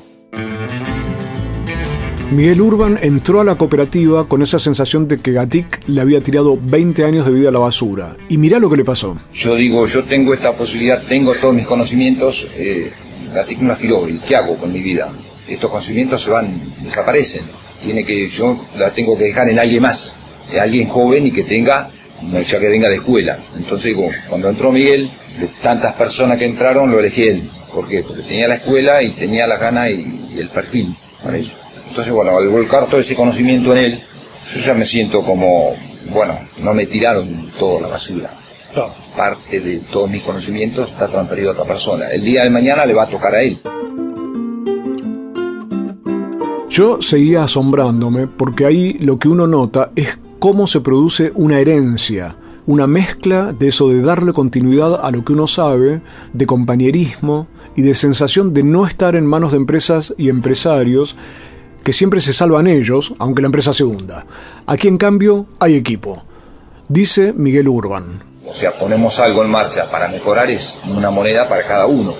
Miguel 2.32 2.62
Urban 2.62 3.00
entró 3.02 3.42
a 3.42 3.44
la 3.44 3.56
cooperativa 3.56 4.28
con 4.28 4.44
esa 4.44 4.60
sensación 4.60 5.08
de 5.08 5.18
que 5.18 5.32
Gatic 5.32 5.82
le 5.88 6.00
había 6.00 6.22
tirado 6.22 6.60
20 6.62 7.04
años 7.04 7.26
de 7.26 7.32
vida 7.32 7.50
a 7.50 7.52
la 7.52 7.58
basura. 7.58 8.18
Y 8.30 8.38
mirá 8.38 8.60
lo 8.60 8.70
que 8.70 8.78
le 8.78 8.86
pasó. 8.86 9.18
Yo 9.34 9.56
digo, 9.56 9.88
yo 9.88 10.04
tengo 10.04 10.36
esta 10.36 10.54
posibilidad, 10.54 11.02
tengo 11.02 11.34
todos 11.34 11.56
mis 11.56 11.65
conocimientos, 11.65 12.48
eh, 12.56 12.92
Gatic 13.34 13.60
me 13.60 13.70
los 13.70 13.80
tiró, 13.80 14.08
¿y 14.08 14.20
qué 14.20 14.36
hago 14.36 14.56
con 14.58 14.72
mi 14.72 14.80
vida? 14.80 15.10
Estos 15.48 15.72
conocimientos 15.72 16.22
se 16.22 16.30
van, 16.30 16.54
desaparecen. 16.84 17.42
Tiene 17.84 18.04
que, 18.04 18.28
yo 18.28 18.63
la 18.78 18.92
tengo 18.92 19.18
que 19.18 19.24
dejar 19.24 19.50
en 19.50 19.58
alguien 19.58 19.82
más, 19.82 20.13
en 20.54 20.60
alguien 20.60 20.88
joven 20.88 21.26
y 21.26 21.32
que 21.32 21.44
tenga, 21.44 21.89
no, 22.32 22.42
ya 22.42 22.60
que 22.60 22.68
venga 22.68 22.89
de 22.89 22.96
escuela. 22.96 23.39
Entonces 23.58 23.86
digo, 23.86 24.08
cuando 24.28 24.50
entró 24.50 24.72
Miguel, 24.72 25.10
de 25.38 25.48
tantas 25.62 25.94
personas 25.96 26.38
que 26.38 26.46
entraron, 26.46 26.92
lo 26.92 27.00
elegí 27.00 27.28
él. 27.28 27.50
¿Por 27.74 27.88
qué? 27.88 28.04
Porque 28.04 28.24
tenía 28.24 28.48
la 28.48 28.56
escuela 28.56 29.04
y 29.04 29.12
tenía 29.12 29.46
las 29.46 29.60
ganas 29.60 29.89
y, 29.92 30.30
y 30.34 30.39
el 30.39 30.50
perfil 30.50 30.96
para 31.24 31.38
eso. 31.38 31.56
Entonces, 31.88 32.13
bueno, 32.13 32.38
al 32.38 32.48
volcar 32.50 32.88
todo 32.88 33.00
ese 33.00 33.15
conocimiento 33.15 33.76
en 33.76 33.78
él, 33.80 34.00
yo 34.54 34.60
ya 34.60 34.74
me 34.74 34.86
siento 34.86 35.22
como, 35.22 35.76
bueno, 36.12 36.38
no 36.63 36.74
me 36.74 36.86
tiraron 36.86 37.28
toda 37.58 37.82
la 37.82 37.88
basura. 37.88 38.30
Parte 39.15 39.60
de 39.60 39.80
todos 39.92 40.10
mis 40.10 40.22
conocimientos 40.22 40.92
está 40.92 41.08
transferido 41.08 41.50
a 41.50 41.54
otra 41.54 41.65
persona. 41.65 42.10
El 42.10 42.24
día 42.24 42.44
de 42.44 42.50
mañana 42.50 42.86
le 42.86 42.94
va 42.94 43.04
a 43.04 43.08
tocar 43.08 43.36
a 43.36 43.42
él. 43.42 43.58
Yo 46.70 47.02
seguía 47.02 47.44
asombrándome 47.44 48.28
porque 48.28 48.65
ahí 48.65 48.94
lo 49.00 49.18
que 49.18 49.28
uno 49.28 49.48
nota 49.48 49.92
es 49.96 50.18
cómo 50.38 50.68
se 50.68 50.82
produce 50.82 51.32
una 51.36 51.60
herencia, 51.60 52.38
una 52.65 52.88
mezcla 52.88 53.54
de 53.54 53.69
eso 53.69 53.89
de 53.89 54.02
darle 54.02 54.34
continuidad 54.34 55.00
a 55.04 55.12
lo 55.12 55.24
que 55.26 55.34
uno 55.34 55.48
sabe, 55.48 56.02
de 56.34 56.46
compañerismo 56.46 57.48
y 57.75 57.81
de 57.81 57.94
sensación 57.96 58.54
de 58.54 58.63
no 58.63 58.86
estar 58.86 59.15
en 59.15 59.25
manos 59.25 59.52
de 59.52 59.58
empresas 59.58 60.13
y 60.17 60.29
empresarios 60.29 61.15
que 61.84 61.94
siempre 61.94 62.19
se 62.19 62.34
salvan 62.34 62.67
ellos, 62.67 63.13
aunque 63.19 63.42
la 63.42 63.48
empresa 63.48 63.73
se 63.73 63.84
hunda. 63.84 64.25
Aquí 64.67 64.88
en 64.88 64.98
cambio 64.98 65.48
hay 65.60 65.75
equipo, 65.75 66.23
dice 66.88 67.34
Miguel 67.34 67.67
Urban. 67.69 68.23
O 68.46 68.54
sea, 68.54 68.71
ponemos 68.71 69.19
algo 69.19 69.44
en 69.44 69.50
marcha 69.52 69.90
para 69.90 70.08
mejorar, 70.10 70.50
es 70.50 70.73
una 70.88 71.10
moneda 71.10 71.48
para 71.48 71.63
cada 71.63 71.86
uno. 71.86 72.13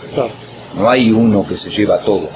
No 0.78 0.90
hay 0.90 1.12
uno 1.12 1.46
que 1.48 1.56
se 1.56 1.70
lleva 1.70 1.98
todo. 2.00 2.30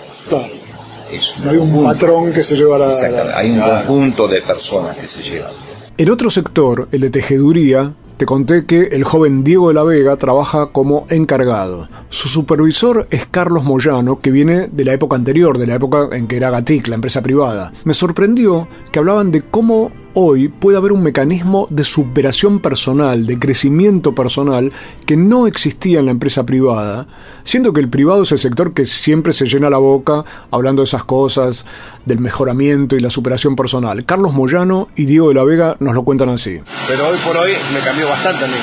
Es 1.11 1.35
No 1.43 1.51
hay 1.51 1.57
un 1.57 1.69
conjunto. 1.69 1.93
patrón 1.93 2.33
que 2.33 2.41
se 2.43 2.55
lleva 2.55 2.77
la... 2.79 2.89
Exactamente, 2.89 3.33
hay 3.35 3.51
un 3.51 3.59
conjunto 3.61 4.27
de 4.27 4.41
personas 4.41 4.97
que 4.97 5.05
se 5.07 5.21
llevan. 5.21 5.51
En 5.95 6.09
otro 6.09 6.31
sector, 6.31 6.87
el 6.91 7.01
de 7.01 7.11
tejeduría, 7.11 7.93
te 8.17 8.25
conté 8.25 8.65
que 8.65 8.81
el 8.93 9.03
joven 9.03 9.43
Diego 9.43 9.67
de 9.67 9.75
la 9.75 9.83
Vega 9.83 10.17
trabaja 10.17 10.71
como 10.71 11.05
encargado. 11.11 11.87
Su 12.09 12.29
supervisor 12.29 13.07
es 13.11 13.27
Carlos 13.27 13.63
Moyano, 13.63 14.19
que 14.19 14.31
viene 14.31 14.69
de 14.71 14.85
la 14.85 14.93
época 14.93 15.15
anterior, 15.15 15.59
de 15.59 15.67
la 15.67 15.75
época 15.75 16.09
en 16.13 16.25
que 16.27 16.37
era 16.37 16.49
Gatic, 16.49 16.87
la 16.87 16.95
empresa 16.95 17.21
privada. 17.21 17.73
Me 17.83 17.93
sorprendió 17.93 18.67
que 18.91 18.97
hablaban 18.97 19.31
de 19.31 19.43
cómo 19.43 19.91
hoy 20.13 20.47
puede 20.47 20.77
haber 20.77 20.91
un 20.91 21.03
mecanismo 21.03 21.67
de 21.69 21.83
superación 21.83 22.59
personal, 22.59 23.25
de 23.25 23.39
crecimiento 23.39 24.13
personal, 24.13 24.71
que 25.05 25.17
no 25.17 25.47
existía 25.47 25.99
en 25.99 26.05
la 26.05 26.11
empresa 26.11 26.45
privada, 26.45 27.07
siendo 27.43 27.73
que 27.73 27.81
el 27.81 27.89
privado 27.89 28.23
es 28.23 28.31
el 28.31 28.39
sector 28.39 28.73
que 28.73 28.85
siempre 28.85 29.33
se 29.33 29.45
llena 29.45 29.69
la 29.69 29.77
boca 29.77 30.23
hablando 30.51 30.81
de 30.81 30.85
esas 30.85 31.03
cosas, 31.03 31.65
del 32.05 32.19
mejoramiento 32.19 32.95
y 32.95 32.99
la 32.99 33.09
superación 33.09 33.55
personal. 33.55 34.05
Carlos 34.05 34.33
Moyano 34.33 34.87
y 34.95 35.05
Diego 35.05 35.29
de 35.29 35.35
la 35.35 35.43
Vega 35.43 35.75
nos 35.79 35.95
lo 35.95 36.03
cuentan 36.03 36.29
así. 36.29 36.59
Pero 36.87 37.07
hoy 37.07 37.17
por 37.25 37.37
hoy 37.37 37.51
me 37.73 37.79
cambió 37.79 38.07
bastante 38.07 38.45
a 38.45 38.47
mí. 38.47 38.53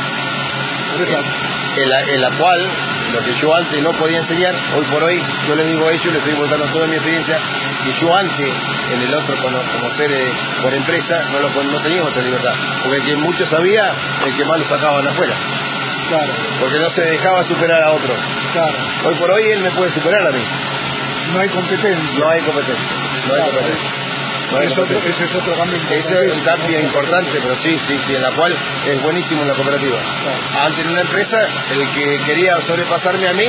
En 1.82 1.88
la, 1.88 2.30
lo 3.10 3.18
que 3.18 3.32
yo 3.42 3.54
antes 3.54 3.82
no 3.82 3.90
podía 3.92 4.18
enseñar, 4.18 4.54
hoy 4.76 4.84
por 4.92 5.02
hoy 5.02 5.14
yo 5.48 5.54
les 5.56 5.66
digo 5.70 5.84
a 5.86 5.90
ellos, 5.90 6.06
les 6.06 6.16
estoy 6.16 6.34
contando 6.34 6.64
toda 6.66 6.86
mi 6.86 6.94
experiencia, 6.94 7.38
que 7.80 7.92
yo 8.00 8.14
antes 8.16 8.48
en 8.94 9.00
el 9.08 9.14
otro 9.14 9.34
ser 10.00 10.10
eh, 10.10 10.32
por 10.62 10.72
empresa 10.72 11.20
no, 11.32 11.38
lo, 11.40 11.48
no 11.48 11.78
teníamos 11.84 12.10
esa 12.12 12.22
libertad. 12.22 12.54
Porque 12.82 12.98
el 12.98 13.04
que 13.04 13.16
mucho 13.16 13.44
sabía, 13.44 13.84
el 14.26 14.32
que 14.32 14.44
más 14.44 14.58
lo 14.58 14.64
sacaban 14.66 15.06
afuera. 15.06 15.32
Claro. 16.08 16.32
Porque 16.60 16.78
no 16.78 16.88
se 16.90 17.02
dejaba 17.02 17.42
superar 17.44 17.82
a 17.82 17.90
otro. 17.92 18.12
Claro. 18.52 18.72
Hoy 19.06 19.14
por 19.14 19.30
hoy 19.30 19.44
él 19.44 19.60
me 19.60 19.70
puede 19.70 19.92
superar 19.92 20.22
a 20.26 20.30
mí. 20.30 20.42
No 21.34 21.40
hay 21.40 21.48
competencia. 21.48 22.18
No 22.18 22.28
hay 22.30 22.40
competencia. 22.40 22.88
No 23.28 23.34
hay 23.34 23.40
competencia. 23.42 23.90
No 24.50 24.58
hay 24.58 24.66
Es 24.66 24.78
otro- 24.78 24.98
ese 24.98 25.24
es 25.24 25.34
otro 25.36 25.54
cambio 25.54 25.78
Ese 25.94 26.26
es 26.26 26.34
un 26.34 26.40
cambio 26.42 26.80
importante, 26.80 27.38
pero 27.40 27.54
sí, 27.54 27.70
sí, 27.78 27.94
sí, 28.04 28.16
en 28.16 28.22
la 28.22 28.30
cual 28.30 28.50
es 28.50 29.02
buenísimo 29.02 29.42
en 29.42 29.48
la 29.48 29.54
cooperativa. 29.54 29.96
Antes 30.66 30.84
en 30.84 30.90
una 30.90 31.00
empresa, 31.02 31.38
el 31.38 31.86
que 31.94 32.18
quería 32.26 32.58
sobrepasarme 32.60 33.28
a 33.28 33.32
mí, 33.34 33.46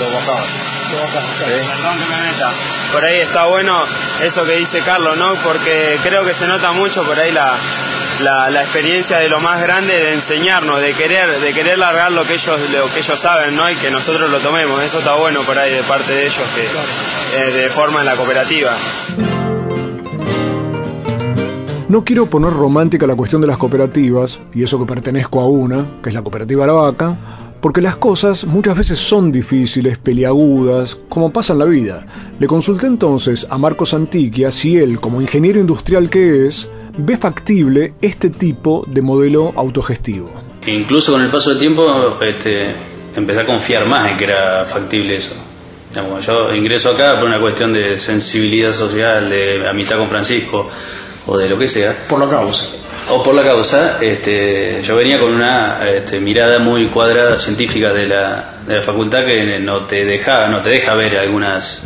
lo 0.00 0.10
bajaba. 0.10 0.42
Meta. 0.90 2.50
Por 2.92 3.04
ahí 3.04 3.20
está 3.20 3.46
bueno 3.46 3.78
eso 4.24 4.44
que 4.44 4.56
dice 4.56 4.80
Carlos, 4.80 5.16
¿no? 5.18 5.32
Porque 5.44 5.96
creo 6.02 6.24
que 6.24 6.34
se 6.34 6.46
nota 6.46 6.72
mucho 6.72 7.02
por 7.04 7.18
ahí 7.18 7.30
la, 7.32 7.52
la, 8.24 8.50
la 8.50 8.62
experiencia 8.62 9.18
de 9.18 9.28
lo 9.28 9.40
más 9.40 9.62
grande 9.62 9.92
de 9.94 10.14
enseñarnos, 10.14 10.80
de 10.80 10.92
querer, 10.92 11.28
de 11.28 11.52
querer 11.52 11.78
largar 11.78 12.12
lo 12.12 12.24
que 12.24 12.34
ellos, 12.34 12.60
lo 12.72 12.92
que 12.92 13.00
ellos 13.00 13.18
saben, 13.18 13.54
¿no? 13.56 13.70
Y 13.70 13.74
que 13.76 13.90
nosotros 13.90 14.30
lo 14.30 14.38
tomemos. 14.38 14.82
Eso 14.82 14.98
está 14.98 15.14
bueno 15.14 15.40
por 15.42 15.58
ahí 15.58 15.72
de 15.72 15.82
parte 15.82 16.12
de 16.12 16.22
ellos 16.22 16.42
que 16.54 17.40
eh, 17.40 17.50
de 17.62 17.68
forma 17.68 18.00
en 18.00 18.06
la 18.06 18.14
cooperativa. 18.14 18.72
No 21.88 22.04
quiero 22.04 22.26
poner 22.26 22.52
romántica 22.52 23.06
la 23.06 23.16
cuestión 23.16 23.40
de 23.40 23.48
las 23.48 23.58
cooperativas, 23.58 24.38
y 24.54 24.62
eso 24.62 24.78
que 24.78 24.86
pertenezco 24.86 25.40
a 25.40 25.46
una, 25.48 25.98
que 26.00 26.10
es 26.10 26.14
la 26.14 26.22
cooperativa 26.22 26.64
La 26.64 26.72
Vaca, 26.72 27.16
porque 27.60 27.80
las 27.80 27.96
cosas 27.96 28.44
muchas 28.44 28.76
veces 28.76 28.98
son 28.98 29.30
difíciles, 29.30 29.98
peliagudas, 29.98 30.96
como 31.08 31.32
pasa 31.32 31.52
en 31.52 31.58
la 31.58 31.64
vida. 31.64 32.06
Le 32.38 32.46
consulté 32.46 32.86
entonces 32.86 33.46
a 33.50 33.58
Marcos 33.58 33.94
Antiquia 33.94 34.50
si 34.50 34.76
él, 34.76 35.00
como 35.00 35.20
ingeniero 35.20 35.60
industrial 35.60 36.08
que 36.08 36.46
es, 36.46 36.68
ve 36.96 37.16
factible 37.16 37.94
este 38.00 38.30
tipo 38.30 38.84
de 38.86 39.02
modelo 39.02 39.52
autogestivo. 39.56 40.30
Incluso 40.66 41.12
con 41.12 41.22
el 41.22 41.30
paso 41.30 41.50
del 41.50 41.58
tiempo 41.58 42.16
este, 42.20 42.74
empecé 43.16 43.40
a 43.40 43.46
confiar 43.46 43.86
más 43.86 44.10
en 44.10 44.16
que 44.16 44.24
era 44.24 44.64
factible 44.64 45.16
eso. 45.16 45.32
Digamos, 45.90 46.24
yo 46.24 46.54
ingreso 46.54 46.90
acá 46.90 47.14
por 47.18 47.24
una 47.24 47.40
cuestión 47.40 47.72
de 47.72 47.98
sensibilidad 47.98 48.72
social, 48.72 49.28
de 49.28 49.68
amistad 49.68 49.98
con 49.98 50.08
Francisco 50.08 50.68
o 51.26 51.36
de 51.36 51.48
lo 51.48 51.58
que 51.58 51.68
sea. 51.68 52.06
Por 52.08 52.20
la 52.20 52.28
causa. 52.28 52.89
O 53.08 53.22
por 53.22 53.34
la 53.34 53.42
causa, 53.42 53.98
este, 54.00 54.80
yo 54.82 54.94
venía 54.94 55.18
con 55.18 55.32
una 55.34 55.88
este, 55.90 56.20
mirada 56.20 56.58
muy 56.60 56.88
cuadrada 56.90 57.36
científica 57.36 57.92
de 57.92 58.06
la, 58.06 58.44
de 58.66 58.74
la 58.76 58.80
facultad 58.82 59.24
que 59.26 59.58
no 59.58 59.80
te 59.86 60.04
deja, 60.04 60.46
no 60.46 60.62
te 60.62 60.70
deja 60.70 60.94
ver 60.94 61.16
algunas 61.16 61.82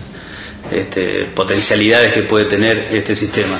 este, 0.71 1.25
potencialidades 1.35 2.13
que 2.13 2.23
puede 2.25 2.45
tener 2.45 2.89
este 2.93 3.15
sistema. 3.17 3.59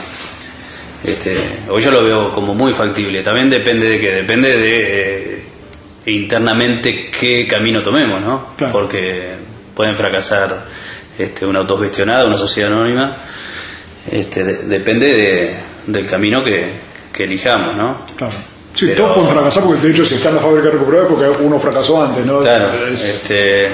Este, 1.05 1.37
hoy 1.71 1.81
yo 1.81 1.91
lo 1.91 2.03
veo 2.05 2.31
como 2.31 2.55
muy 2.55 2.73
factible. 2.73 3.23
También 3.23 3.49
depende 3.49 3.89
de 3.89 3.99
qué, 3.99 4.11
depende 4.11 4.57
de 4.59 5.35
eh, 5.35 5.43
internamente 6.07 7.11
qué 7.11 7.47
camino 7.47 7.83
tomemos, 7.83 8.21
¿no? 8.21 8.49
Porque 8.73 9.33
pueden 9.75 9.97
fracasar 9.97 10.65
este, 11.19 11.47
una 11.47 11.61
autogestionada, 11.61 12.27
una 12.27 12.37
sociedad 12.37 12.71
anónima. 12.73 13.17
Este, 14.11 14.45
de- 14.45 14.63
depende 14.65 15.07
de- 15.15 15.55
del 15.87 16.07
camino 16.07 16.43
que, 16.45 16.71
que 17.15 17.25
elijamos, 17.25 17.77
¿no? 17.77 17.99
Claro. 18.17 18.35
Sí, 18.75 18.87
Pero- 18.87 18.97
todos 19.05 19.15
pueden 19.19 19.31
fracasar 19.33 19.63
porque 19.63 19.87
de 19.87 19.93
hecho 19.93 20.05
si 20.05 20.15
está 20.17 20.31
en 20.31 20.35
la 20.37 20.41
fábrica 20.43 20.69
recuperada 20.71 21.05
es 21.05 21.11
porque 21.13 21.45
uno 21.45 21.59
fracasó 21.61 22.03
antes, 22.05 22.27
¿no? 22.27 22.41
Claro, 22.41 22.71
Es- 22.93 23.05
este, 23.05 23.69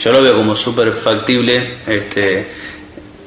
yo 0.00 0.10
lo 0.12 0.22
veo 0.22 0.34
como 0.34 0.56
súper 0.56 0.92
factible 0.94 1.78
este, 1.86 2.48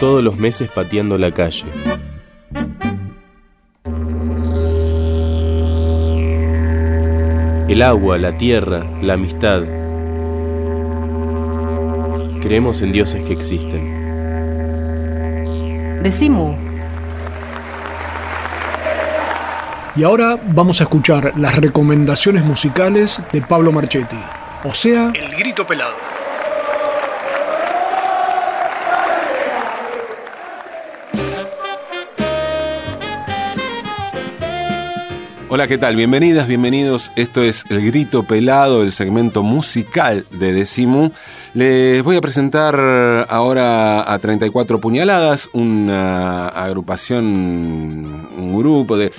Todos 0.00 0.22
los 0.22 0.36
meses 0.36 0.68
pateando 0.68 1.18
la 1.18 1.32
calle. 1.32 1.64
El 7.68 7.82
agua, 7.82 8.18
la 8.18 8.36
tierra, 8.36 8.84
la 9.00 9.14
amistad. 9.14 9.62
Creemos 12.42 12.82
en 12.82 12.92
dioses 12.92 13.24
que 13.24 13.32
existen. 13.32 14.02
Decimu. 16.02 16.54
Y 19.94 20.04
ahora 20.04 20.38
vamos 20.42 20.80
a 20.80 20.84
escuchar 20.84 21.32
las 21.36 21.56
recomendaciones 21.56 22.44
musicales 22.44 23.22
de 23.30 23.42
Pablo 23.42 23.72
Marchetti, 23.72 24.18
o 24.64 24.72
sea, 24.72 25.12
El 25.14 25.36
Grito 25.36 25.66
Pelado. 25.66 26.11
Hola, 35.54 35.68
¿qué 35.68 35.76
tal? 35.76 35.96
Bienvenidas, 35.96 36.48
bienvenidos. 36.48 37.12
Esto 37.14 37.42
es 37.42 37.66
El 37.68 37.84
Grito 37.84 38.22
Pelado, 38.22 38.82
el 38.82 38.90
segmento 38.90 39.42
musical 39.42 40.24
de 40.30 40.54
Decimu. 40.54 41.10
Les 41.52 42.02
voy 42.02 42.16
a 42.16 42.22
presentar 42.22 42.74
ahora 43.28 44.10
a 44.10 44.18
34 44.18 44.80
Puñaladas, 44.80 45.50
una 45.52 46.48
agrupación, 46.48 48.30
un 48.34 48.56
grupo 48.56 48.96
de 48.96 49.12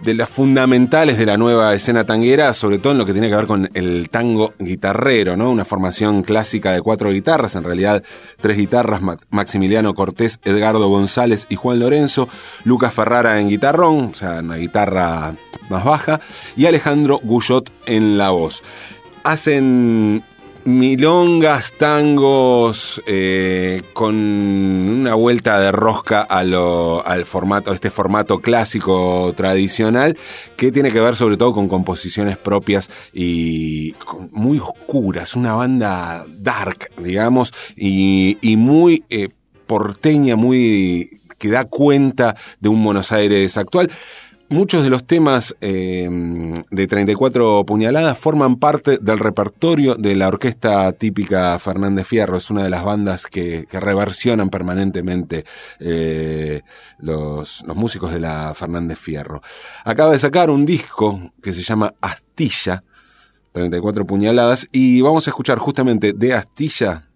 de 0.00 0.14
las 0.14 0.28
fundamentales 0.28 1.18
de 1.18 1.26
la 1.26 1.36
nueva 1.36 1.74
escena 1.74 2.04
tanguera, 2.04 2.52
sobre 2.52 2.78
todo 2.78 2.92
en 2.92 2.98
lo 2.98 3.06
que 3.06 3.12
tiene 3.12 3.28
que 3.28 3.36
ver 3.36 3.46
con 3.46 3.68
el 3.74 4.08
tango 4.10 4.54
guitarrero, 4.58 5.36
¿no? 5.36 5.50
Una 5.50 5.64
formación 5.64 6.22
clásica 6.22 6.72
de 6.72 6.82
cuatro 6.82 7.10
guitarras, 7.10 7.56
en 7.56 7.64
realidad 7.64 8.02
tres 8.40 8.56
guitarras, 8.56 9.00
Maximiliano 9.30 9.94
Cortés, 9.94 10.38
Edgardo 10.44 10.88
González 10.88 11.46
y 11.48 11.56
Juan 11.56 11.80
Lorenzo, 11.80 12.28
Lucas 12.64 12.94
Ferrara 12.94 13.40
en 13.40 13.48
guitarrón, 13.48 14.10
o 14.12 14.14
sea, 14.14 14.40
una 14.40 14.56
guitarra 14.56 15.34
más 15.68 15.84
baja, 15.84 16.20
y 16.56 16.66
Alejandro 16.66 17.20
Guyot 17.22 17.70
en 17.86 18.18
la 18.18 18.30
voz. 18.30 18.62
Hacen 19.24 20.24
milongas, 20.68 21.72
tangos, 21.78 23.02
eh, 23.06 23.80
con 23.94 24.14
una 24.14 25.14
vuelta 25.14 25.58
de 25.58 25.72
rosca 25.72 26.20
a 26.20 26.44
lo, 26.44 27.04
al 27.06 27.24
formato, 27.24 27.72
este 27.72 27.88
formato 27.88 28.40
clásico 28.40 29.32
tradicional, 29.34 30.18
que 30.58 30.70
tiene 30.70 30.92
que 30.92 31.00
ver 31.00 31.16
sobre 31.16 31.38
todo 31.38 31.54
con 31.54 31.68
composiciones 31.68 32.36
propias 32.36 32.90
y 33.14 33.94
muy 34.30 34.58
oscuras, 34.58 35.34
una 35.36 35.54
banda 35.54 36.26
dark, 36.28 36.90
digamos, 36.98 37.54
y, 37.74 38.36
muy 38.58 39.04
eh, 39.08 39.30
porteña, 39.66 40.36
muy 40.36 41.22
que 41.38 41.48
da 41.48 41.64
cuenta 41.64 42.36
de 42.60 42.68
un 42.68 42.84
Buenos 42.84 43.10
Aires 43.12 43.56
actual. 43.56 43.90
Muchos 44.50 44.82
de 44.82 44.88
los 44.88 45.06
temas 45.06 45.54
eh, 45.60 46.08
de 46.70 46.86
34 46.86 47.66
puñaladas 47.66 48.16
forman 48.16 48.56
parte 48.56 48.96
del 48.96 49.18
repertorio 49.18 49.94
de 49.94 50.16
la 50.16 50.28
orquesta 50.28 50.90
típica 50.92 51.58
Fernández 51.58 52.06
Fierro. 52.06 52.38
Es 52.38 52.50
una 52.50 52.62
de 52.62 52.70
las 52.70 52.82
bandas 52.82 53.26
que, 53.26 53.66
reversionan 53.70 54.48
permanentemente 54.48 55.44
eh, 55.80 56.62
los, 56.98 57.62
los, 57.66 57.76
músicos 57.76 58.10
de 58.10 58.20
la 58.20 58.54
Fernández 58.54 58.98
Fierro. 58.98 59.42
Acaba 59.84 60.12
de 60.12 60.18
sacar 60.18 60.48
un 60.48 60.64
disco 60.64 61.30
que 61.42 61.52
se 61.52 61.62
llama 61.62 61.92
Astilla, 62.00 62.84
34 63.52 64.06
puñaladas, 64.06 64.66
y 64.72 65.02
vamos 65.02 65.26
a 65.26 65.30
escuchar 65.30 65.58
justamente 65.58 66.14
de 66.14 66.32
Astilla, 66.32 67.06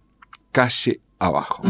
Calle 0.51 1.01
Abajo. 1.17 1.63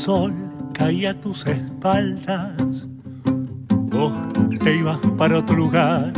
Sol 0.00 0.32
caía 0.72 1.10
a 1.10 1.14
tus 1.14 1.46
espaldas, 1.46 2.86
vos 3.68 4.14
te 4.64 4.76
ibas 4.76 4.98
para 5.18 5.36
otro 5.36 5.56
lugar, 5.56 6.10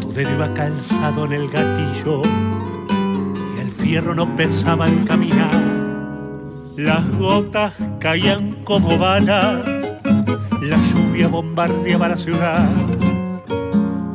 tu 0.00 0.14
dedo 0.14 0.32
iba 0.32 0.54
calzado 0.54 1.26
en 1.26 1.32
el 1.34 1.48
gatillo 1.50 2.22
y 3.54 3.60
el 3.60 3.70
fierro 3.70 4.14
no 4.14 4.34
pesaba 4.34 4.86
al 4.86 5.04
caminar. 5.04 5.50
Las 6.78 7.06
gotas 7.18 7.74
caían 8.00 8.64
como 8.64 8.96
balas, 8.96 9.62
la 10.62 10.78
lluvia 10.90 11.28
bombardeaba 11.28 12.08
la 12.08 12.16
ciudad. 12.16 12.66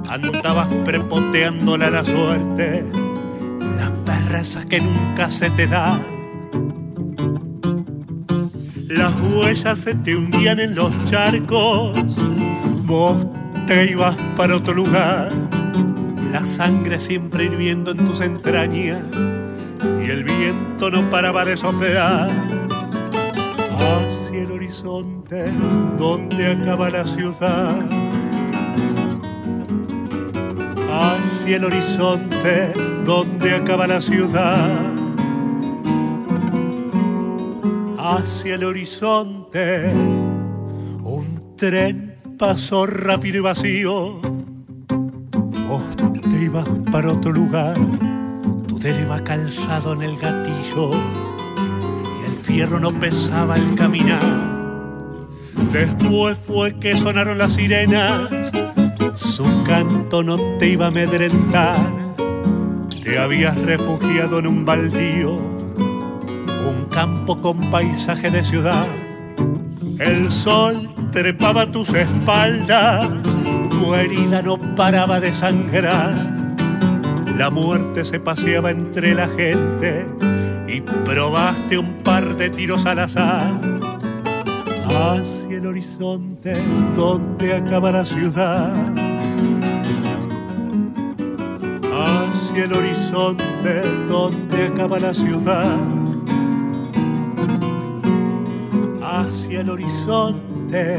Andabas 0.10 0.70
prepoteándola 0.84 1.92
la 1.92 2.04
suerte, 2.04 2.84
las 3.78 3.92
perras 4.06 4.58
que 4.68 4.82
nunca 4.82 5.30
se 5.30 5.52
te 5.52 5.68
dan 5.68 6.11
las 9.02 9.20
huellas 9.34 9.80
se 9.80 9.96
te 9.96 10.16
hundían 10.16 10.60
en 10.60 10.76
los 10.76 10.96
charcos, 11.06 11.98
vos 12.86 13.26
te 13.66 13.90
ibas 13.90 14.16
para 14.38 14.56
otro 14.56 14.76
lugar, 14.76 15.32
la 16.32 16.46
sangre 16.46 17.00
siempre 17.00 17.46
hirviendo 17.46 17.94
en 17.94 18.06
tus 18.06 18.22
entrañas 18.22 19.02
y 20.06 20.08
el 20.08 20.24
viento 20.24 20.92
no 20.92 21.10
paraba 21.10 21.44
de 21.44 21.58
soplar. 21.58 22.30
Hacia 23.80 24.44
el 24.44 24.52
horizonte 24.52 25.52
donde 25.98 26.52
acaba 26.52 26.92
la 26.92 27.04
ciudad. 27.04 27.80
Hacia 30.92 31.56
el 31.56 31.66
horizonte 31.66 32.72
donde 33.04 33.56
acaba 33.56 33.88
la 33.88 34.00
ciudad 34.00 34.91
hacia 38.18 38.56
el 38.56 38.64
horizonte. 38.64 39.92
Un 41.04 41.56
tren 41.56 42.16
pasó 42.38 42.86
rápido 42.86 43.38
y 43.38 43.42
vacío. 43.42 44.22
Vos 45.68 45.84
te 46.30 46.44
ibas 46.44 46.68
para 46.92 47.12
otro 47.12 47.32
lugar. 47.32 47.78
Tu 48.68 48.80
dedo 48.80 49.02
iba 49.02 49.24
calzado 49.24 49.94
en 49.94 50.02
el 50.02 50.18
gatillo. 50.18 50.92
Y 50.92 52.26
el 52.26 52.36
fierro 52.44 52.80
no 52.80 52.92
pesaba 53.00 53.56
el 53.56 53.76
caminar. 53.76 54.24
Después 55.72 56.38
fue 56.38 56.78
que 56.80 56.96
sonaron 56.96 57.38
las 57.38 57.54
sirenas. 57.54 58.30
Su 59.16 59.46
canto 59.64 60.24
no 60.24 60.38
te 60.58 60.70
iba 60.70 60.86
a 60.86 60.90
amedrentar. 60.90 61.78
Te 63.04 63.18
habías 63.18 63.58
refugiado 63.58 64.40
en 64.40 64.48
un 64.48 64.66
baldío 64.66 65.51
un 66.70 66.86
campo 66.86 67.40
con 67.42 67.60
paisaje 67.72 68.30
de 68.30 68.44
ciudad. 68.44 68.86
El 70.00 70.32
sol 70.32 70.88
trepaba 71.12 71.72
tus 71.72 71.94
espaldas, 71.94 73.08
tu 73.70 73.94
herida 73.94 74.42
no 74.42 74.58
paraba 74.76 75.20
de 75.20 75.34
sangrar. 75.34 76.14
La 77.38 77.50
muerte 77.50 78.04
se 78.06 78.20
paseaba 78.20 78.72
entre 78.72 79.14
la 79.14 79.28
gente 79.28 80.06
y 80.68 80.82
probaste 80.82 81.78
un 81.78 81.98
par 82.04 82.36
de 82.36 82.50
tiros 82.50 82.86
al 82.86 83.00
azar. 83.00 83.60
Hacia 84.88 85.58
el 85.58 85.66
horizonte 85.66 86.56
donde 86.96 87.56
acaba 87.56 87.92
la 87.92 88.06
ciudad. 88.06 88.72
Hacia 91.94 92.66
el 92.66 92.74
horizonte 92.74 93.82
donde 94.08 94.66
acaba 94.66 95.00
la 95.00 95.14
ciudad 95.14 96.01
hacia 99.22 99.62
el 99.62 99.70
horizonte. 99.70 100.98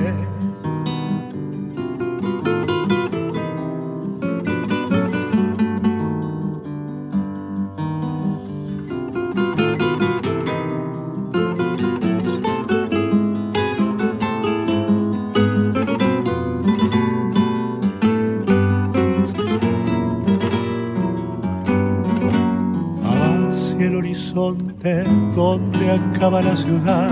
Hacia 23.04 23.86
el 23.86 23.96
horizonte 23.96 25.04
donde 25.34 25.90
acaba 25.90 26.40
la 26.40 26.56
ciudad 26.56 27.11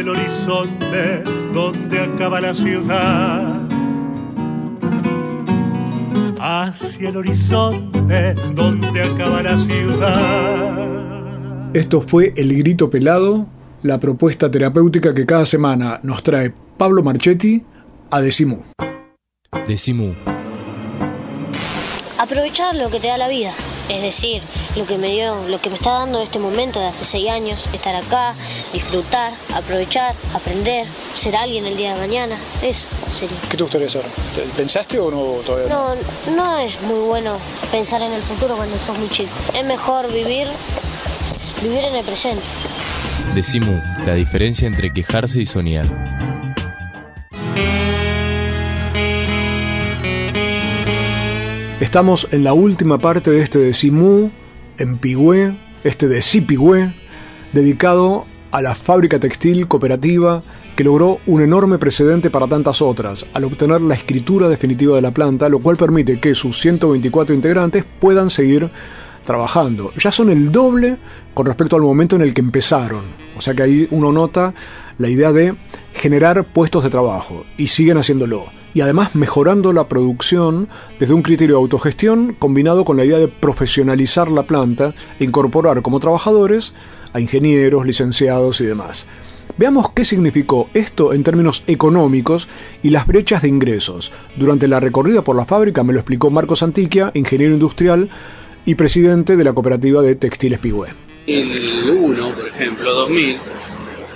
el 0.00 0.08
horizonte 0.08 1.22
donde 1.52 2.00
acaba 2.00 2.40
la 2.40 2.54
ciudad. 2.54 3.60
Hacia 6.38 7.10
el 7.10 7.18
horizonte 7.18 8.32
donde 8.54 9.02
acaba 9.02 9.42
la 9.42 9.58
ciudad. 9.58 10.88
Esto 11.74 12.00
fue 12.00 12.32
El 12.34 12.56
Grito 12.56 12.88
Pelado, 12.88 13.46
la 13.82 14.00
propuesta 14.00 14.50
terapéutica 14.50 15.14
que 15.14 15.26
cada 15.26 15.44
semana 15.44 16.00
nos 16.02 16.22
trae 16.22 16.50
Pablo 16.78 17.02
Marchetti 17.02 17.62
a 18.10 18.22
Decimú. 18.22 18.64
Decimú. 19.68 20.14
Aprovechar 22.18 22.74
lo 22.74 22.88
que 22.88 23.00
te 23.00 23.08
da 23.08 23.18
la 23.18 23.28
vida. 23.28 23.52
Es 23.88 24.02
decir, 24.02 24.42
lo 24.76 24.86
que 24.86 24.98
me 24.98 25.08
dio, 25.08 25.48
lo 25.48 25.60
que 25.60 25.68
me 25.68 25.76
está 25.76 25.90
dando 25.90 26.20
este 26.20 26.38
momento 26.38 26.78
de 26.78 26.86
hace 26.86 27.04
seis 27.04 27.28
años, 27.28 27.64
estar 27.72 27.94
acá, 27.94 28.34
disfrutar, 28.72 29.32
aprovechar, 29.54 30.14
aprender, 30.34 30.86
ser 31.14 31.34
alguien 31.36 31.66
el 31.66 31.76
día 31.76 31.94
de 31.94 32.00
mañana, 32.00 32.36
eso 32.62 32.86
sería. 33.12 33.36
¿Qué 33.50 33.56
te 33.56 33.62
gustaría 33.62 33.88
ser? 33.88 34.04
¿Pensaste 34.56 34.98
o 34.98 35.10
no 35.10 35.42
todavía? 35.44 35.68
No, 35.68 35.94
no 36.34 36.58
es 36.58 36.80
muy 36.82 37.00
bueno 37.00 37.36
pensar 37.72 38.02
en 38.02 38.12
el 38.12 38.22
futuro 38.22 38.56
cuando 38.56 38.76
sos 38.78 38.96
muy 38.96 39.08
chico. 39.08 39.30
Es 39.54 39.64
mejor 39.64 40.12
vivir, 40.12 40.46
vivir 41.62 41.84
en 41.84 41.96
el 41.96 42.04
presente. 42.04 42.42
Decimos 43.34 43.82
la 44.06 44.14
diferencia 44.14 44.66
entre 44.66 44.92
quejarse 44.92 45.40
y 45.40 45.46
soñar. 45.46 45.86
Estamos 51.80 52.28
en 52.30 52.44
la 52.44 52.52
última 52.52 52.98
parte 52.98 53.30
de 53.30 53.40
este 53.40 53.58
de 53.58 53.72
Simú, 53.72 54.30
en 54.76 54.98
Pigüé, 54.98 55.56
este 55.82 56.08
de 56.08 56.20
Sipigüé, 56.20 56.92
dedicado 57.54 58.26
a 58.50 58.60
la 58.60 58.74
fábrica 58.74 59.18
textil 59.18 59.66
cooperativa 59.66 60.42
que 60.76 60.84
logró 60.84 61.20
un 61.26 61.40
enorme 61.40 61.78
precedente 61.78 62.28
para 62.28 62.46
tantas 62.46 62.82
otras, 62.82 63.26
al 63.32 63.44
obtener 63.44 63.80
la 63.80 63.94
escritura 63.94 64.50
definitiva 64.50 64.94
de 64.94 65.00
la 65.00 65.14
planta, 65.14 65.48
lo 65.48 65.60
cual 65.60 65.78
permite 65.78 66.20
que 66.20 66.34
sus 66.34 66.60
124 66.60 67.34
integrantes 67.34 67.86
puedan 67.98 68.28
seguir 68.28 68.70
trabajando. 69.24 69.90
Ya 69.98 70.12
son 70.12 70.28
el 70.28 70.52
doble 70.52 70.98
con 71.32 71.46
respecto 71.46 71.76
al 71.76 71.82
momento 71.82 72.14
en 72.14 72.20
el 72.20 72.34
que 72.34 72.42
empezaron. 72.42 73.04
O 73.38 73.40
sea 73.40 73.54
que 73.54 73.62
ahí 73.62 73.88
uno 73.90 74.12
nota 74.12 74.52
la 74.98 75.08
idea 75.08 75.32
de 75.32 75.54
generar 75.94 76.44
puestos 76.44 76.84
de 76.84 76.90
trabajo 76.90 77.46
y 77.56 77.68
siguen 77.68 77.96
haciéndolo. 77.96 78.59
Y 78.74 78.82
además 78.82 79.14
mejorando 79.14 79.72
la 79.72 79.88
producción 79.88 80.68
desde 80.98 81.14
un 81.14 81.22
criterio 81.22 81.56
de 81.56 81.62
autogestión 81.62 82.36
combinado 82.38 82.84
con 82.84 82.96
la 82.96 83.04
idea 83.04 83.18
de 83.18 83.28
profesionalizar 83.28 84.30
la 84.30 84.44
planta 84.44 84.94
e 85.18 85.24
incorporar 85.24 85.82
como 85.82 86.00
trabajadores 86.00 86.72
a 87.12 87.20
ingenieros, 87.20 87.86
licenciados 87.86 88.60
y 88.60 88.66
demás. 88.66 89.06
Veamos 89.58 89.90
qué 89.90 90.04
significó 90.04 90.70
esto 90.72 91.12
en 91.12 91.22
términos 91.22 91.64
económicos 91.66 92.48
y 92.82 92.90
las 92.90 93.06
brechas 93.06 93.42
de 93.42 93.48
ingresos. 93.48 94.12
Durante 94.36 94.68
la 94.68 94.80
recorrida 94.80 95.22
por 95.22 95.36
la 95.36 95.44
fábrica 95.44 95.82
me 95.82 95.92
lo 95.92 95.98
explicó 95.98 96.30
Marcos 96.30 96.62
Antiquia, 96.62 97.10
ingeniero 97.14 97.52
industrial 97.52 98.08
y 98.64 98.74
presidente 98.74 99.36
de 99.36 99.44
la 99.44 99.52
cooperativa 99.52 100.02
de 100.02 100.14
Textiles 100.14 100.60
Pigüé. 100.60 100.88
En 101.26 101.50
el 101.50 101.90
1, 101.90 102.28
por 102.28 102.48
ejemplo, 102.48 102.92
2000, 102.92 103.36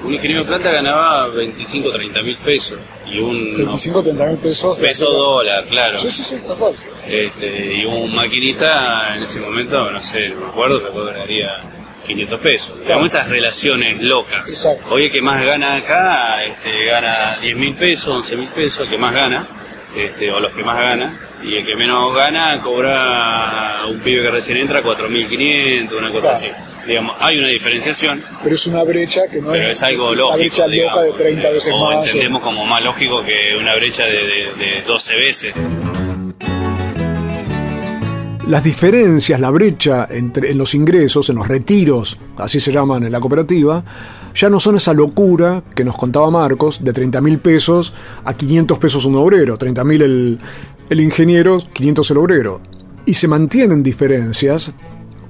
un 0.05 0.13
ingeniero 0.15 0.43
de 0.43 0.49
planta 0.49 0.71
ganaba 0.71 1.29
25 1.29 1.91
30 1.91 2.23
mil 2.23 2.37
pesos. 2.39 2.79
Y 3.11 3.19
un 3.19 3.57
25 3.57 4.03
30 4.03 4.27
mil 4.27 4.39
pesos. 4.39 4.79
peso 4.79 5.07
dólar, 5.11 5.65
claro. 5.67 5.99
Sí, 5.99 6.11
sí, 6.11 6.23
sí, 6.23 6.37
mejor. 6.49 6.73
Este, 7.09 7.75
y 7.77 7.85
un 7.85 8.15
maquinista 8.15 9.15
en 9.17 9.23
ese 9.23 9.41
momento, 9.41 9.91
no 9.91 10.01
sé, 10.01 10.29
no 10.31 10.41
me 10.41 10.47
acuerdo, 10.47 10.83
que 10.85 10.91
cobraría 10.93 11.55
500 12.07 12.41
pesos. 12.41 12.81
Digamos 12.81 13.11
esas 13.15 13.29
relaciones 13.29 14.03
locas. 14.03 14.49
Exacto. 14.49 14.87
Hoy 14.95 15.05
el 15.05 15.11
que 15.13 15.23
más 15.23 15.43
gana 15.43 15.75
acá 15.77 16.45
este, 16.45 16.85
gana 16.87 17.39
10 17.41 17.57
mil 17.57 17.75
pesos, 17.75 18.09
11 18.17 18.37
mil 18.37 18.49
pesos, 18.49 18.81
el 18.83 18.89
que 18.91 18.99
más 18.99 19.15
gana, 19.15 19.47
este, 19.97 20.31
o 20.31 20.41
los 20.41 20.53
que 20.53 20.65
más 20.65 20.79
ganan. 20.79 21.19
Y 21.43 21.57
el 21.57 21.67
que 21.67 21.77
menos 21.77 22.15
gana 22.15 22.59
cobra 22.63 23.83
un 23.87 23.99
pibe 24.01 24.23
que 24.23 24.31
recién 24.31 24.57
entra 24.59 24.83
4.500, 24.83 25.93
una 25.93 26.11
cosa 26.11 26.31
Claro. 26.33 26.35
así. 26.37 26.49
Digamos, 26.87 27.17
hay 27.21 27.39
una 27.39 27.49
diferenciación, 27.49 28.23
Pero 28.43 28.55
es 28.55 28.67
una 28.67 28.83
brecha 28.83 29.23
que 29.29 29.41
no 29.41 29.51
pero 29.53 29.69
es 29.71 29.83
algo 29.83 30.09
una 30.11 30.17
lógico. 30.17 30.39
brecha 30.39 30.67
loca 30.67 30.75
de 30.75 30.83
digamos. 30.83 31.17
30 31.17 31.51
veces 31.51 31.73
o 31.73 31.79
más. 31.79 31.97
o- 31.97 32.05
entendemos 32.05 32.43
como 32.43 32.67
más 32.67 32.85
lógico 32.85 33.23
que 33.23 33.57
una 33.59 33.75
brecha 33.75 34.05
de, 34.05 34.13
de- 34.13 34.65
de 34.65 34.83
12 34.87 35.17
veces. 35.17 35.55
Las 38.49 38.63
diferencias, 38.63 39.41
la 39.41 39.49
brecha 39.51 40.07
entre, 40.11 40.51
en 40.51 40.59
los 40.59 40.75
ingresos, 40.75 41.31
en 41.31 41.37
los 41.37 41.49
retiros, 41.49 42.19
así 42.37 42.61
se 42.61 42.71
llaman 42.73 43.03
en 43.05 43.11
la 43.13 43.19
cooperativa, 43.19 43.83
ya 44.35 44.51
no 44.51 44.61
son 44.61 44.77
esa 44.77 44.93
locura 44.93 45.63
que 45.75 45.83
nos 45.83 45.97
contaba 45.97 46.31
Marcos 46.31 46.85
de 46.85 46.93
30 46.93 47.23
mil 47.23 47.39
pesos 47.39 47.95
a 48.25 48.35
500 48.35 48.79
pesos 48.79 49.07
un 49.07 49.17
obrero, 49.17 49.57
30 49.57 49.85
mil 49.85 50.03
el, 50.03 50.39
el 50.91 51.01
ingeniero, 51.01 51.59
500 51.73 52.11
el 52.11 52.17
obrero. 52.19 52.61
Y 53.07 53.15
se 53.15 53.29
mantienen 53.29 53.83
diferencias 53.83 54.73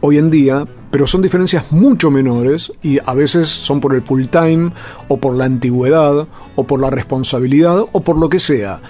hoy 0.07 0.18
en 0.18 0.30
día, 0.30 0.66
pero 0.90 1.07
son 1.07 1.22
diferencias 1.22 1.72
mucho 1.72 2.11
menores 2.11 2.70
y 2.82 2.98
a 3.07 3.14
veces 3.14 3.48
son 3.48 3.80
por 3.80 3.94
el 3.94 4.02
full 4.02 4.26
time 4.26 4.70
o 5.09 5.16
por 5.16 5.34
la 5.34 5.46
antigüedad 5.46 6.28
o 6.57 6.64
por 6.64 6.78
la 6.78 6.90
responsabilidad 6.90 7.86
o 7.90 8.00
por 8.02 8.18
lo 8.18 8.28
que 8.28 8.38
sea. 8.38 8.82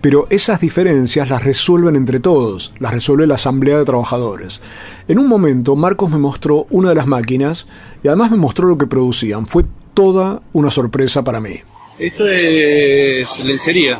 Pero 0.00 0.28
esas 0.30 0.60
diferencias 0.60 1.28
las 1.28 1.42
resuelven 1.42 1.96
entre 1.96 2.20
todos, 2.20 2.72
las 2.78 2.92
resuelve 2.92 3.26
la 3.26 3.34
Asamblea 3.34 3.78
de 3.78 3.84
Trabajadores. 3.84 4.60
En 5.08 5.18
un 5.18 5.26
momento 5.26 5.74
Marcos 5.74 6.08
me 6.08 6.18
mostró 6.18 6.68
una 6.70 6.90
de 6.90 6.94
las 6.94 7.08
máquinas 7.08 7.66
y 8.04 8.06
además 8.06 8.30
me 8.30 8.36
mostró 8.36 8.68
lo 8.68 8.78
que 8.78 8.86
producían. 8.86 9.48
Fue 9.48 9.64
toda 9.92 10.40
una 10.52 10.70
sorpresa 10.70 11.24
para 11.24 11.40
mí. 11.40 11.56
Esto 11.98 12.28
es 12.28 13.44
lencería. 13.44 13.98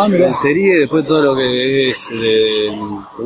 Ah, 0.00 0.06
y 0.08 0.68
después 0.68 1.08
todo 1.08 1.22
lo 1.22 1.34
que 1.34 1.90
es 1.90 2.08
de, 2.08 2.70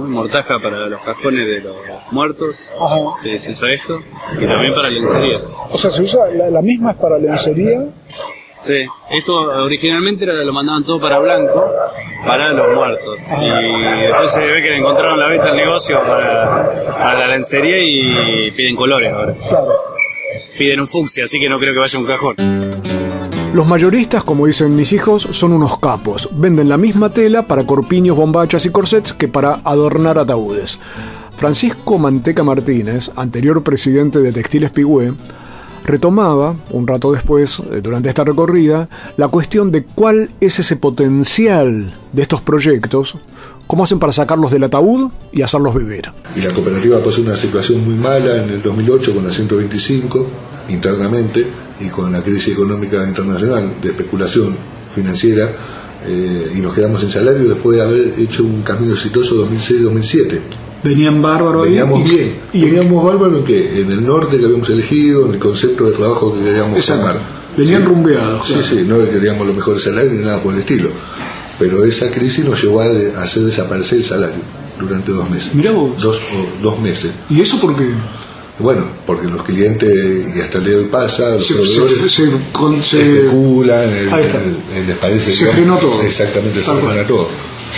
mortaja 0.09 0.59
para 0.59 0.87
los 0.87 1.03
cajones 1.03 1.47
de 1.47 1.61
los 1.61 1.77
muertos. 2.13 2.57
Ajá. 2.81 2.97
Se 3.21 3.37
usa 3.51 3.69
esto. 3.71 3.99
Y 4.41 4.47
también 4.47 4.75
para 4.75 4.89
lencería. 4.89 5.39
O 5.71 5.77
sea, 5.77 5.91
se 5.91 6.03
usa, 6.03 6.27
la, 6.33 6.49
la 6.49 6.63
misma 6.63 6.93
es 6.93 6.97
para 6.97 7.19
lencería. 7.19 7.85
Sí, 8.59 8.87
esto 9.11 9.35
originalmente 9.65 10.25
era, 10.25 10.35
lo 10.35 10.53
mandaban 10.53 10.85
todo 10.85 11.01
para 11.01 11.19
blanco, 11.19 11.69
para 12.25 12.53
los 12.53 12.75
muertos. 12.75 13.19
Y 13.41 13.83
después 14.07 14.31
se 14.31 14.41
ve 14.41 14.63
que 14.63 14.71
le 14.71 14.79
encontraron 14.79 15.19
la 15.19 15.27
venta 15.27 15.49
al 15.49 15.57
negocio 15.57 16.01
para, 16.01 16.71
para 16.97 17.19
la 17.19 17.27
lencería 17.27 17.83
y 17.83 18.51
piden 18.53 18.77
colores 18.77 19.13
ahora. 19.13 19.35
Piden 20.57 20.81
un 20.81 20.87
fucsia, 20.87 21.25
así 21.25 21.39
que 21.39 21.49
no 21.49 21.59
creo 21.59 21.75
que 21.75 21.81
vaya 21.81 21.99
a 21.99 22.01
un 22.01 22.07
cajón. 22.07 23.42
Los 23.53 23.67
mayoristas, 23.67 24.25
como 24.25 24.47
dicen 24.47 24.75
mis 24.75 24.95
hijos, 24.95 25.29
son 25.31 25.53
unos 25.53 25.79
capos. 25.79 26.31
Venden 26.33 26.71
la 26.71 26.79
misma 26.79 27.11
tela 27.11 27.43
para 27.43 27.67
corpiños, 27.67 28.17
bombachas 28.17 28.65
y 28.65 28.71
corsets 28.71 29.13
que 29.13 29.29
para 29.29 29.61
adornar 29.63 30.19
ataúdes. 30.19 30.79
Francisco 31.37 31.99
Manteca 31.99 32.43
Martínez, 32.43 33.11
anterior 33.15 33.63
presidente 33.63 34.21
de 34.21 34.33
Textiles 34.33 34.71
Pigüé, 34.71 35.13
retomaba, 35.85 36.57
un 36.71 36.87
rato 36.87 37.13
después, 37.13 37.61
eh, 37.71 37.83
durante 37.83 38.09
esta 38.09 38.25
recorrida, 38.25 38.89
la 39.19 39.29
cuestión 39.29 39.71
de 39.71 39.85
cuál 39.85 40.31
es 40.41 40.59
ese 40.59 40.77
potencial 40.77 41.95
de 42.11 42.23
estos 42.23 42.41
proyectos, 42.41 43.19
cómo 43.67 43.85
hacen 43.85 43.99
para 43.99 44.15
sacarlos 44.15 44.51
del 44.51 44.65
ataúd 44.65 45.11
y 45.31 45.43
hacerlos 45.43 45.75
vivir. 45.75 46.11
Y 46.37 46.41
la 46.41 46.55
cooperativa 46.55 47.03
pasó 47.03 47.21
una 47.21 47.37
situación 47.37 47.85
muy 47.85 47.97
mala 47.97 48.43
en 48.43 48.49
el 48.49 48.63
2008 48.63 49.15
con 49.15 49.27
la 49.27 49.31
125 49.31 50.27
internamente 50.71 51.45
y 51.85 51.89
con 51.89 52.13
la 52.13 52.23
crisis 52.23 52.55
económica 52.55 53.07
internacional 53.07 53.75
de 53.83 53.91
especulación 53.91 54.57
financiera 54.95 55.51
eh, 56.07 56.53
y 56.57 56.61
nos 56.61 56.75
quedamos 56.75 57.01
sin 57.01 57.11
salario 57.11 57.49
después 57.49 57.77
de 57.79 57.83
haber 57.85 58.15
hecho 58.19 58.45
un 58.45 58.63
camino 58.63 58.93
exitoso 58.95 59.35
2006-2007. 59.49 60.39
Venían 60.85 61.23
bárbaros. 61.23 61.65
Veníamos 61.65 62.03
bien. 62.03 62.35
y- 62.53 62.65
Veníamos 62.65 63.05
bárbaro 63.05 63.39
en 63.39 63.45
que 63.45 63.81
en 63.83 63.93
el 63.93 64.05
norte 64.05 64.37
que 64.37 64.45
habíamos 64.45 64.69
elegido, 64.69 65.27
en 65.27 65.35
el 65.35 65.39
concepto 65.39 65.85
de 65.85 65.93
trabajo 65.93 66.35
que 66.37 66.45
queríamos 66.45 66.85
formar. 66.85 67.19
Venían 67.57 67.83
Sí. 67.83 67.87
rumbeados, 67.89 68.47
Sí, 68.47 68.53
claro. 68.55 68.69
sí, 68.69 68.85
no 68.89 68.99
queríamos 69.11 69.47
los 69.47 69.57
mejores 69.57 69.83
salarios 69.83 70.13
ni 70.15 70.25
nada 70.25 70.43
por 70.43 70.55
el 70.55 70.61
estilo. 70.61 70.89
Pero 71.59 71.85
esa 71.85 72.11
crisis 72.11 72.45
nos 72.45 72.61
llevó 72.63 72.81
a 72.81 72.87
hacer 73.23 73.45
desaparecer 73.45 73.99
el 73.99 74.05
salario 74.05 74.35
durante 74.81 75.13
dos 75.13 75.31
meses. 75.31 75.55
Mirá 75.55 75.71
vos. 75.71 76.03
Dos, 76.03 76.17
o 76.19 76.63
dos 76.63 76.81
meses. 76.81 77.13
¿Y 77.31 77.41
eso 77.41 77.61
por 77.61 77.77
qué? 77.77 77.85
Bueno, 78.63 78.85
porque 79.07 79.27
los 79.27 79.43
clientes, 79.43 79.91
y 80.37 80.41
hasta 80.41 80.59
el 80.59 80.65
día 80.65 80.75
de 80.75 80.79
hoy 80.81 80.87
pasa, 80.89 81.31
los 81.31 81.47
Se- 81.47 81.55
proveedores 81.55 81.99
se- 81.99 82.09
se- 82.09 82.31
con- 82.53 82.81
se- 82.83 83.17
especulan, 83.25 83.83
el- 83.83 84.09
el- 84.09 84.77
el- 84.79 84.87
les 84.87 84.97
parece 84.99 85.33
Se 85.33 85.45
que- 85.47 85.51
frenó 85.53 85.77
todo. 85.79 86.01
Exactamente, 86.03 86.61
se 86.61 86.67
Tal 86.67 86.79
frena 86.79 87.03
todo. 87.07 87.29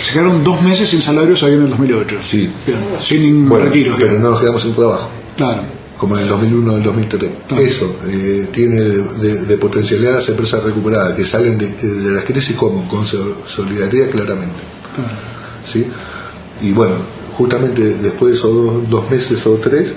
Se 0.03 0.11
quedaron 0.13 0.43
dos 0.43 0.61
meses 0.61 0.87
sin 0.89 1.01
salarios 1.01 1.41
ahí 1.43 1.53
en 1.53 1.63
el 1.63 1.69
2008. 1.69 2.17
Sí. 2.21 2.49
Bien, 2.67 2.77
sin 3.01 3.23
ningún 3.23 3.49
Bueno, 3.49 3.65
retiro. 3.65 3.95
pero 3.97 4.07
digamos. 4.09 4.23
no 4.23 4.31
nos 4.31 4.39
quedamos 4.41 4.61
sin 4.61 4.73
trabajo. 4.75 5.09
Claro. 5.37 5.61
como 5.97 6.17
en 6.17 6.23
el 6.23 6.29
2001 6.29 6.73
o 6.73 6.75
el 6.77 6.83
2003. 6.83 7.31
Eso 7.57 7.95
eh, 8.09 8.49
tiene 8.51 8.81
de, 8.81 8.97
de- 9.01 9.41
de 9.45 9.57
potencialidad 9.57 10.15
las 10.15 10.27
empresas 10.27 10.61
recuperadas 10.61 11.15
que 11.15 11.23
salen 11.23 11.57
de, 11.57 11.67
de 11.67 12.11
la 12.11 12.21
crisis 12.25 12.53
como 12.57 12.85
con 12.89 13.05
so- 13.05 13.37
solidaridad 13.47 14.09
claramente. 14.09 14.59
¿sí? 15.65 15.85
Y 16.61 16.71
bueno, 16.73 16.95
justamente 17.37 17.81
después 18.01 18.33
de 18.33 18.37
esos 18.39 18.53
dos, 18.53 18.89
dos 18.89 19.09
meses 19.09 19.47
o 19.47 19.53
tres, 19.53 19.93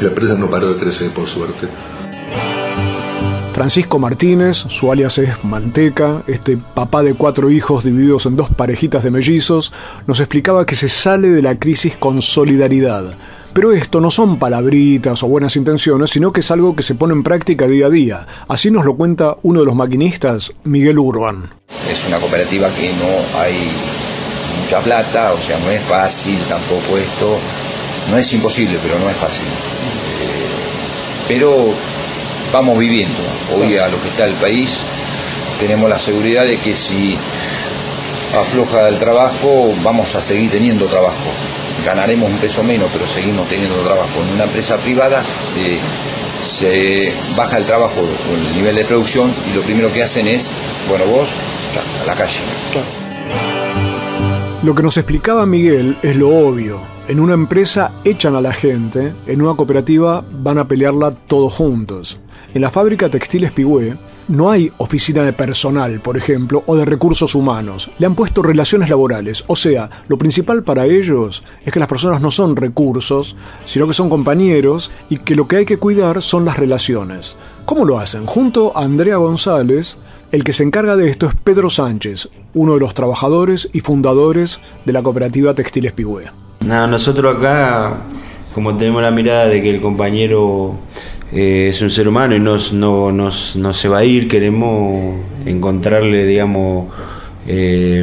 la 0.00 0.08
empresa 0.08 0.34
no 0.34 0.48
paró 0.48 0.72
de 0.74 0.80
crecer, 0.80 1.10
por 1.10 1.26
suerte. 1.26 1.68
Francisco 3.54 4.00
Martínez, 4.00 4.56
su 4.68 4.90
alias 4.90 5.16
es 5.18 5.44
Manteca, 5.44 6.24
este 6.26 6.56
papá 6.56 7.04
de 7.04 7.14
cuatro 7.14 7.50
hijos 7.50 7.84
divididos 7.84 8.26
en 8.26 8.34
dos 8.34 8.48
parejitas 8.50 9.04
de 9.04 9.12
mellizos, 9.12 9.72
nos 10.08 10.18
explicaba 10.18 10.66
que 10.66 10.74
se 10.74 10.88
sale 10.88 11.28
de 11.28 11.40
la 11.40 11.56
crisis 11.56 11.96
con 11.96 12.20
solidaridad. 12.20 13.16
Pero 13.54 13.72
esto 13.72 14.00
no 14.00 14.10
son 14.10 14.40
palabritas 14.40 15.22
o 15.22 15.28
buenas 15.28 15.54
intenciones, 15.54 16.10
sino 16.10 16.32
que 16.32 16.40
es 16.40 16.50
algo 16.50 16.74
que 16.74 16.82
se 16.82 16.96
pone 16.96 17.14
en 17.14 17.22
práctica 17.22 17.68
día 17.68 17.86
a 17.86 17.90
día. 17.90 18.26
Así 18.48 18.72
nos 18.72 18.84
lo 18.84 18.96
cuenta 18.96 19.36
uno 19.44 19.60
de 19.60 19.66
los 19.66 19.76
maquinistas, 19.76 20.52
Miguel 20.64 20.98
Urban. 20.98 21.54
Es 21.88 22.08
una 22.08 22.18
cooperativa 22.18 22.68
que 22.70 22.90
no 22.94 23.40
hay 23.40 23.54
mucha 24.60 24.80
plata, 24.80 25.32
o 25.32 25.38
sea, 25.38 25.56
no 25.60 25.70
es 25.70 25.80
fácil 25.82 26.36
tampoco 26.48 26.98
esto. 26.98 27.38
No 28.10 28.18
es 28.18 28.32
imposible, 28.32 28.78
pero 28.82 28.98
no 28.98 29.08
es 29.08 29.16
fácil. 29.16 29.44
Eh, 29.44 30.44
pero 31.28 31.72
vamos 32.52 32.78
viviendo. 32.78 33.18
Hoy 33.56 33.76
a 33.78 33.88
lo 33.88 34.00
que 34.00 34.08
está 34.08 34.26
el 34.26 34.34
país 34.34 34.80
tenemos 35.58 35.88
la 35.88 35.98
seguridad 35.98 36.44
de 36.44 36.56
que 36.56 36.76
si 36.76 37.16
afloja 38.38 38.88
el 38.88 38.98
trabajo, 38.98 39.72
vamos 39.82 40.14
a 40.14 40.22
seguir 40.22 40.50
teniendo 40.50 40.86
trabajo. 40.86 41.30
Ganaremos 41.86 42.30
un 42.30 42.38
peso 42.38 42.62
menos, 42.62 42.88
pero 42.92 43.06
seguimos 43.06 43.48
teniendo 43.48 43.76
trabajo. 43.78 44.22
En 44.28 44.34
una 44.34 44.44
empresa 44.44 44.76
privada 44.76 45.20
eh, 45.20 45.78
se 46.44 47.12
baja 47.36 47.58
el 47.58 47.64
trabajo 47.64 48.00
el 48.00 48.56
nivel 48.56 48.76
de 48.76 48.84
producción 48.84 49.30
y 49.50 49.56
lo 49.56 49.62
primero 49.62 49.92
que 49.92 50.02
hacen 50.02 50.26
es, 50.28 50.50
bueno, 50.88 51.04
vos, 51.06 51.28
a 52.02 52.06
la 52.06 52.14
calle. 52.14 52.40
Lo 54.62 54.74
que 54.74 54.82
nos 54.82 54.96
explicaba 54.96 55.44
Miguel 55.46 55.96
es 56.02 56.16
lo 56.16 56.28
obvio. 56.28 56.93
En 57.06 57.20
una 57.20 57.34
empresa 57.34 57.92
echan 58.02 58.34
a 58.34 58.40
la 58.40 58.54
gente, 58.54 59.12
en 59.26 59.42
una 59.42 59.52
cooperativa 59.52 60.24
van 60.42 60.56
a 60.56 60.66
pelearla 60.66 61.10
todos 61.10 61.52
juntos. 61.52 62.18
En 62.54 62.62
la 62.62 62.70
fábrica 62.70 63.10
Textiles 63.10 63.52
Pigüé 63.52 63.98
no 64.28 64.50
hay 64.50 64.72
oficina 64.78 65.22
de 65.22 65.34
personal, 65.34 66.00
por 66.00 66.16
ejemplo, 66.16 66.62
o 66.64 66.76
de 66.76 66.86
recursos 66.86 67.34
humanos. 67.34 67.90
Le 67.98 68.06
han 68.06 68.14
puesto 68.14 68.42
relaciones 68.42 68.88
laborales. 68.88 69.44
O 69.48 69.54
sea, 69.54 69.90
lo 70.08 70.16
principal 70.16 70.62
para 70.62 70.86
ellos 70.86 71.44
es 71.62 71.70
que 71.70 71.78
las 71.78 71.90
personas 71.90 72.22
no 72.22 72.30
son 72.30 72.56
recursos, 72.56 73.36
sino 73.66 73.86
que 73.86 73.92
son 73.92 74.08
compañeros 74.08 74.90
y 75.10 75.18
que 75.18 75.34
lo 75.34 75.46
que 75.46 75.56
hay 75.56 75.66
que 75.66 75.76
cuidar 75.76 76.22
son 76.22 76.46
las 76.46 76.56
relaciones. 76.56 77.36
¿Cómo 77.66 77.84
lo 77.84 77.98
hacen? 77.98 78.24
Junto 78.24 78.74
a 78.74 78.82
Andrea 78.82 79.16
González, 79.16 79.98
el 80.32 80.42
que 80.42 80.54
se 80.54 80.62
encarga 80.62 80.96
de 80.96 81.10
esto 81.10 81.26
es 81.26 81.34
Pedro 81.34 81.68
Sánchez, 81.68 82.30
uno 82.54 82.72
de 82.72 82.80
los 82.80 82.94
trabajadores 82.94 83.68
y 83.74 83.80
fundadores 83.80 84.58
de 84.86 84.92
la 84.94 85.02
cooperativa 85.02 85.52
Textiles 85.52 85.92
Pigüé. 85.92 86.43
Nada, 86.64 86.86
nosotros 86.86 87.36
acá, 87.36 87.98
como 88.54 88.74
tenemos 88.74 89.02
la 89.02 89.10
mirada 89.10 89.48
de 89.48 89.60
que 89.60 89.68
el 89.68 89.82
compañero 89.82 90.74
eh, 91.30 91.68
es 91.68 91.82
un 91.82 91.90
ser 91.90 92.08
humano 92.08 92.34
y 92.34 92.40
no, 92.40 92.56
no, 92.72 93.12
no, 93.12 93.72
se 93.74 93.88
va 93.88 93.98
a 93.98 94.04
ir, 94.04 94.28
queremos 94.28 95.14
encontrarle, 95.44 96.24
digamos, 96.24 96.86
eh, 97.46 98.02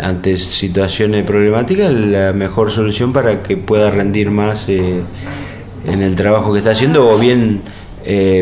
ante 0.00 0.36
situaciones 0.36 1.24
problemáticas, 1.24 1.92
la 1.92 2.32
mejor 2.32 2.72
solución 2.72 3.12
para 3.12 3.44
que 3.44 3.56
pueda 3.56 3.88
rendir 3.92 4.32
más 4.32 4.68
eh, 4.68 5.02
en 5.86 6.02
el 6.02 6.16
trabajo 6.16 6.52
que 6.52 6.58
está 6.58 6.72
haciendo 6.72 7.08
o 7.08 7.16
bien 7.16 7.60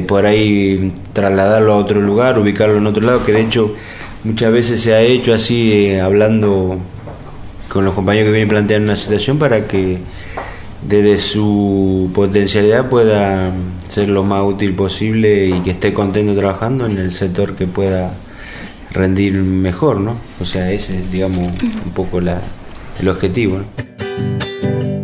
por 0.07 0.27
ahí 0.27 0.93
trasladarlo 1.13 1.73
a 1.73 1.77
otro 1.77 2.01
lugar, 2.01 2.39
ubicarlo 2.39 2.79
en 2.79 2.87
otro 2.87 3.03
lado, 3.03 3.25
que 3.25 3.33
de 3.33 3.43
hecho 3.43 3.75
muchas 4.23 4.53
veces 4.53 4.81
se 4.81 4.95
ha 4.95 5.01
hecho 5.01 5.35
así, 5.35 5.95
hablando 5.97 6.79
con 7.75 7.85
los 7.85 7.95
compañeros 7.95 8.29
que 8.29 8.33
vienen 8.33 8.49
planteando 8.49 8.93
una 8.93 8.97
situación 8.97 9.37
para 9.37 9.67
que 9.67 9.99
desde 10.89 11.19
su 11.19 12.09
potencialidad 12.15 12.89
pueda 12.89 13.53
ser 13.89 14.09
lo 14.11 14.23
más 14.23 14.45
útil 14.45 14.77
posible 14.77 15.49
y 15.49 15.61
que 15.63 15.73
esté 15.73 15.93
contento 15.93 16.37
trabajando 16.37 16.87
en 16.87 16.99
el 16.99 17.11
sector 17.11 17.57
que 17.57 17.67
pueda 17.67 18.13
rendir 18.93 19.33
mejor, 19.35 19.99
¿no? 19.99 20.19
O 20.41 20.45
sea, 20.45 20.71
ese 20.71 21.01
es, 21.01 21.11
digamos, 21.11 21.53
un 21.85 21.91
poco 21.93 22.21
la, 22.21 22.41
el 23.01 23.09
objetivo. 23.09 23.59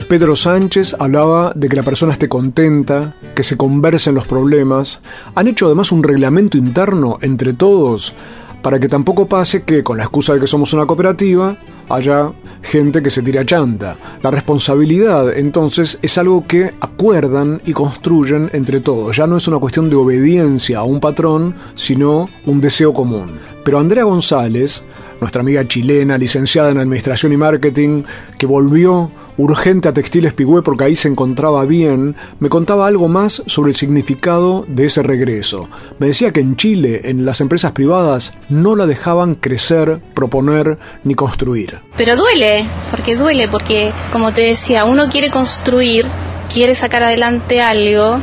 Pedro 0.08 0.36
Sánchez 0.36 0.94
hablaba 1.00 1.52
de 1.56 1.68
que 1.68 1.74
la 1.74 1.82
persona 1.82 2.12
esté 2.12 2.28
contenta, 2.28 3.14
que 3.34 3.42
se 3.42 3.56
conversen 3.56 4.14
los 4.14 4.26
problemas. 4.26 5.00
Han 5.34 5.48
hecho 5.48 5.66
además 5.66 5.90
un 5.90 6.04
reglamento 6.04 6.56
interno 6.56 7.18
entre 7.20 7.52
todos 7.52 8.14
para 8.62 8.78
que 8.78 8.88
tampoco 8.88 9.26
pase 9.26 9.62
que, 9.62 9.82
con 9.82 9.96
la 9.96 10.04
excusa 10.04 10.34
de 10.34 10.40
que 10.40 10.46
somos 10.46 10.72
una 10.72 10.86
cooperativa, 10.86 11.56
haya 11.88 12.32
gente 12.62 13.02
que 13.02 13.10
se 13.10 13.22
tira 13.22 13.44
chanta. 13.44 13.96
La 14.22 14.30
responsabilidad, 14.30 15.36
entonces, 15.36 15.98
es 16.02 16.18
algo 16.18 16.46
que 16.46 16.72
acuerdan 16.80 17.60
y 17.66 17.72
construyen 17.72 18.50
entre 18.52 18.80
todos. 18.80 19.16
Ya 19.16 19.26
no 19.26 19.36
es 19.36 19.48
una 19.48 19.58
cuestión 19.58 19.90
de 19.90 19.96
obediencia 19.96 20.78
a 20.78 20.84
un 20.84 21.00
patrón, 21.00 21.54
sino 21.74 22.26
un 22.46 22.60
deseo 22.60 22.92
común. 22.92 23.38
Pero 23.64 23.78
Andrea 23.78 24.04
González, 24.04 24.82
nuestra 25.20 25.42
amiga 25.42 25.66
chilena, 25.66 26.16
licenciada 26.16 26.70
en 26.70 26.78
Administración 26.78 27.32
y 27.32 27.36
Marketing, 27.36 28.02
que 28.38 28.46
volvió 28.46 29.10
urgente 29.40 29.88
a 29.88 29.94
Textiles 29.94 30.34
Pigüé 30.34 30.60
porque 30.60 30.84
ahí 30.84 30.94
se 30.94 31.08
encontraba 31.08 31.64
bien, 31.64 32.14
me 32.40 32.50
contaba 32.50 32.86
algo 32.86 33.08
más 33.08 33.42
sobre 33.46 33.70
el 33.70 33.76
significado 33.76 34.66
de 34.68 34.84
ese 34.84 35.02
regreso. 35.02 35.68
Me 35.98 36.08
decía 36.08 36.30
que 36.30 36.40
en 36.40 36.56
Chile, 36.56 37.00
en 37.04 37.24
las 37.24 37.40
empresas 37.40 37.72
privadas, 37.72 38.34
no 38.50 38.76
la 38.76 38.86
dejaban 38.86 39.34
crecer, 39.34 39.98
proponer 40.14 40.78
ni 41.04 41.14
construir. 41.14 41.80
Pero 41.96 42.16
duele, 42.16 42.66
porque 42.90 43.16
duele, 43.16 43.48
porque 43.48 43.92
como 44.12 44.32
te 44.34 44.42
decía, 44.42 44.84
uno 44.84 45.08
quiere 45.08 45.30
construir, 45.30 46.06
quiere 46.52 46.74
sacar 46.74 47.02
adelante 47.02 47.62
algo 47.62 48.18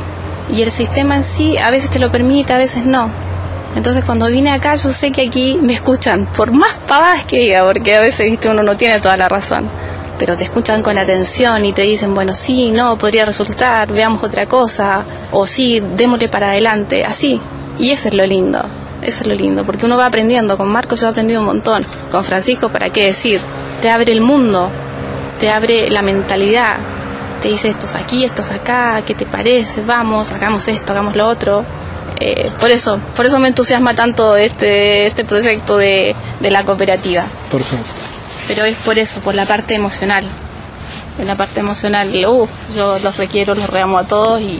y 0.56 0.62
el 0.62 0.70
sistema 0.70 1.16
en 1.16 1.24
sí 1.24 1.58
a 1.58 1.72
veces 1.72 1.90
te 1.90 1.98
lo 1.98 2.12
permite, 2.12 2.52
a 2.52 2.58
veces 2.58 2.84
no. 2.84 3.10
Entonces 3.74 4.04
cuando 4.04 4.28
vine 4.28 4.50
acá 4.50 4.76
yo 4.76 4.90
sé 4.90 5.10
que 5.10 5.26
aquí 5.26 5.58
me 5.62 5.72
escuchan, 5.72 6.28
por 6.36 6.52
más 6.52 6.74
pavadas 6.86 7.24
que 7.26 7.40
diga, 7.40 7.66
porque 7.66 7.96
a 7.96 8.00
veces 8.00 8.30
viste 8.30 8.48
uno 8.48 8.62
no 8.62 8.76
tiene 8.76 9.00
toda 9.00 9.16
la 9.16 9.28
razón 9.28 9.68
pero 10.18 10.36
te 10.36 10.44
escuchan 10.44 10.82
con 10.82 10.98
atención 10.98 11.64
y 11.64 11.72
te 11.72 11.82
dicen, 11.82 12.14
bueno, 12.14 12.34
sí, 12.34 12.70
no, 12.70 12.98
podría 12.98 13.24
resultar, 13.24 13.92
veamos 13.92 14.22
otra 14.22 14.46
cosa, 14.46 15.04
o 15.30 15.46
sí, 15.46 15.80
démosle 15.96 16.28
para 16.28 16.50
adelante, 16.50 17.04
así. 17.04 17.40
Y 17.78 17.92
eso 17.92 18.08
es 18.08 18.14
lo 18.14 18.26
lindo, 18.26 18.60
eso 19.02 19.20
es 19.22 19.26
lo 19.26 19.34
lindo, 19.34 19.64
porque 19.64 19.86
uno 19.86 19.96
va 19.96 20.06
aprendiendo. 20.06 20.56
Con 20.56 20.68
Marcos 20.68 21.00
yo 21.00 21.06
he 21.06 21.10
aprendido 21.10 21.40
un 21.40 21.46
montón. 21.46 21.84
Con 22.10 22.24
Francisco, 22.24 22.70
¿para 22.70 22.90
qué 22.90 23.06
decir? 23.06 23.40
Te 23.80 23.90
abre 23.90 24.12
el 24.12 24.20
mundo, 24.20 24.68
te 25.38 25.50
abre 25.50 25.88
la 25.88 26.02
mentalidad, 26.02 26.76
te 27.40 27.48
dice 27.48 27.68
estos 27.68 27.94
aquí, 27.94 28.24
estos 28.24 28.50
acá, 28.50 29.02
¿qué 29.06 29.14
te 29.14 29.26
parece? 29.26 29.82
Vamos, 29.82 30.32
hagamos 30.32 30.66
esto, 30.66 30.92
hagamos 30.92 31.14
lo 31.14 31.28
otro. 31.28 31.64
Eh, 32.20 32.50
por 32.58 32.72
eso, 32.72 32.98
por 33.14 33.26
eso 33.26 33.38
me 33.38 33.46
entusiasma 33.46 33.94
tanto 33.94 34.34
este, 34.34 35.06
este 35.06 35.24
proyecto 35.24 35.76
de, 35.76 36.16
de 36.40 36.50
la 36.50 36.64
cooperativa. 36.64 37.24
Perfecto 37.48 38.17
pero 38.48 38.64
es 38.64 38.76
por 38.76 38.98
eso, 38.98 39.20
por 39.20 39.34
la 39.34 39.46
parte 39.46 39.74
emocional. 39.74 40.24
En 41.20 41.26
la 41.26 41.36
parte 41.36 41.60
emocional, 41.60 42.08
uh, 42.08 42.48
yo 42.74 42.98
los 43.00 43.16
requiero, 43.16 43.54
los 43.54 43.68
reamo 43.68 43.98
a 43.98 44.04
todos 44.04 44.40
y, 44.40 44.58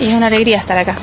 y 0.00 0.08
es 0.08 0.14
una 0.14 0.28
alegría 0.28 0.58
estar 0.58 0.78
acá. 0.78 0.96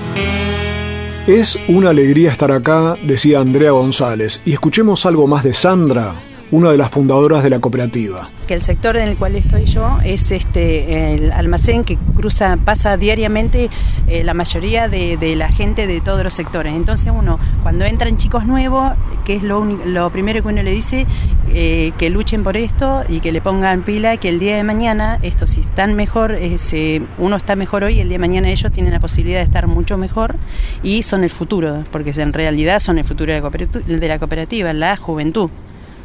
Es 1.27 1.59
una 1.67 1.91
alegría 1.91 2.31
estar 2.31 2.51
acá, 2.51 2.95
decía 3.03 3.39
Andrea 3.39 3.71
González. 3.71 4.41
Y 4.45 4.53
escuchemos 4.53 5.05
algo 5.05 5.27
más 5.27 5.43
de 5.43 5.53
Sandra, 5.53 6.13
una 6.51 6.71
de 6.71 6.77
las 6.77 6.89
fundadoras 6.89 7.43
de 7.43 7.49
la 7.49 7.59
cooperativa. 7.59 8.29
Que 8.47 8.55
el 8.55 8.61
sector 8.61 8.97
en 8.97 9.07
el 9.07 9.17
cual 9.17 9.35
estoy 9.35 9.65
yo 9.65 9.99
es 10.03 10.31
este 10.31 11.13
el 11.13 11.31
almacén 11.31 11.83
que 11.83 11.97
cruza, 12.15 12.57
pasa 12.63 12.97
diariamente 12.97 13.69
eh, 14.07 14.23
la 14.23 14.33
mayoría 14.33 14.87
de, 14.87 15.17
la 15.35 15.49
gente 15.49 15.85
de 15.85 16.01
todos 16.01 16.23
los 16.23 16.33
sectores. 16.33 16.73
Entonces 16.73 17.13
uno, 17.15 17.39
cuando 17.61 17.85
entran 17.85 18.17
chicos 18.17 18.45
nuevos, 18.45 18.93
que 19.25 19.35
es 19.35 19.43
lo, 19.43 19.63
lo 19.63 20.09
primero 20.09 20.41
que 20.41 20.47
uno 20.47 20.63
le 20.63 20.71
dice, 20.71 21.05
eh, 21.49 21.91
que 21.97 22.09
luchen 22.09 22.43
por 22.43 22.57
esto 22.57 23.03
y 23.07 23.19
que 23.19 23.31
le 23.31 23.41
pongan 23.41 23.83
pila, 23.83 24.17
que 24.17 24.29
el 24.29 24.39
día 24.39 24.55
de 24.55 24.63
mañana, 24.63 25.19
esto 25.21 25.45
si 25.45 25.61
están 25.61 25.93
mejor, 25.93 26.35
eh, 26.39 27.01
uno 27.19 27.35
está 27.35 27.55
mejor 27.55 27.83
hoy, 27.83 27.99
el 27.99 28.09
día 28.09 28.15
de 28.15 28.19
mañana 28.19 28.49
ellos 28.49 28.71
tienen 28.71 28.93
la 28.93 28.99
posibilidad 28.99 29.39
de 29.39 29.45
estar 29.45 29.67
mucho 29.67 29.97
mejor 29.97 30.35
y 30.81 31.03
son 31.03 31.23
el 31.23 31.29
futuro, 31.29 31.83
porque 31.91 32.11
en 32.17 32.33
realidad 32.33 32.79
son 32.79 32.97
el 32.97 33.03
futuro 33.03 33.33
de 33.33 34.07
la 34.07 34.19
cooperativa, 34.19 34.73
la 34.73 34.97
juventud 34.97 35.49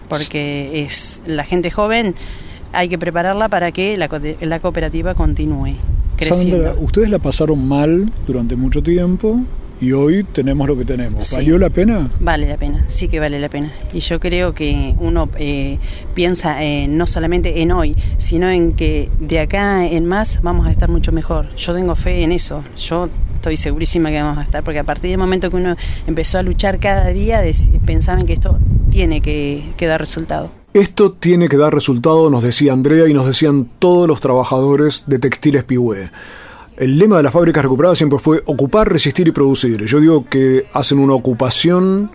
porque 0.09 0.83
es 0.83 1.21
la 1.27 1.45
gente 1.45 1.71
joven 1.71 2.15
hay 2.73 2.89
que 2.89 2.99
prepararla 2.99 3.49
para 3.49 3.73
que 3.73 3.97
la, 3.97 4.09
la 4.41 4.61
cooperativa 4.61 5.15
continúe 5.15 5.77
creciendo. 6.17 6.57
Sandra, 6.57 6.75
ustedes 6.81 7.11
la 7.11 7.19
pasaron 7.19 7.67
mal 7.67 8.11
durante 8.27 8.57
mucho 8.57 8.83
tiempo 8.83 9.41
y 9.81 9.93
hoy 9.93 10.25
tenemos 10.25 10.67
lo 10.69 10.77
que 10.77 10.85
tenemos. 10.85 11.33
¿Valió 11.35 11.59
la 11.59 11.71
pena? 11.71 12.09
Vale 12.21 12.49
la 12.49 12.57
pena, 12.57 12.85
sí 12.87 13.09
que 13.09 13.21
vale 13.21 13.39
la 13.39 13.49
pena. 13.49 13.73
Y 13.93 14.01
yo 14.01 14.21
creo 14.21 14.55
que 14.55 14.95
uno 14.99 15.29
eh, 15.39 15.79
piensa 16.15 16.59
no 16.89 17.07
solamente 17.07 17.63
en 17.63 17.73
hoy, 17.73 17.95
sino 18.19 18.51
en 18.51 18.73
que 18.73 19.09
de 19.21 19.41
acá 19.41 19.87
en 19.87 20.07
más 20.07 20.41
vamos 20.43 20.67
a 20.67 20.71
estar 20.71 20.89
mucho 20.89 21.13
mejor. 21.13 21.55
Yo 21.57 21.75
tengo 21.75 21.95
fe 21.97 22.23
en 22.23 22.33
eso. 22.33 22.63
Yo 22.77 23.09
estoy 23.45 23.57
segurísima 23.59 24.11
que 24.11 24.23
vamos 24.23 24.39
a 24.39 24.43
estar, 24.43 24.65
porque 24.65 24.79
a 24.79 24.85
partir 24.85 25.11
del 25.11 25.19
momento 25.19 25.51
que 25.51 25.57
uno 25.57 25.77
empezó 26.07 26.39
a 26.39 26.43
luchar 26.43 26.81
cada 26.81 27.09
día, 27.09 27.43
pensaban 27.85 28.25
que 28.25 28.33
esto 28.33 28.59
tiene 28.91 29.21
que, 29.21 29.75
dar 29.81 30.01
resultado. 30.01 30.51
Esto 30.73 31.13
tiene 31.13 31.49
que 31.49 31.59
dar 31.59 31.75
resultado, 31.75 32.31
nos 32.31 32.43
decía 32.43 32.73
Andrea 32.73 33.07
y 33.07 33.13
nos 33.13 33.27
decían 33.27 33.69
todos 33.79 34.09
los 34.09 34.21
trabajadores 34.21 35.05
de 35.07 35.19
Textiles 35.19 35.65
Pihué. 35.65 36.11
El 36.79 36.99
lema 36.99 37.19
de 37.19 37.23
las 37.23 37.33
fábricas 37.35 37.63
recuperadas 37.63 37.99
siempre 37.99 38.19
fue 38.19 38.43
ocupar, 38.47 38.91
resistir 38.91 39.29
y 39.29 39.33
producir. 39.33 39.85
Yo 39.85 40.01
digo 40.01 40.25
que 40.25 40.67
hacen 40.73 40.99
una 40.99 41.13
ocupación 41.13 42.11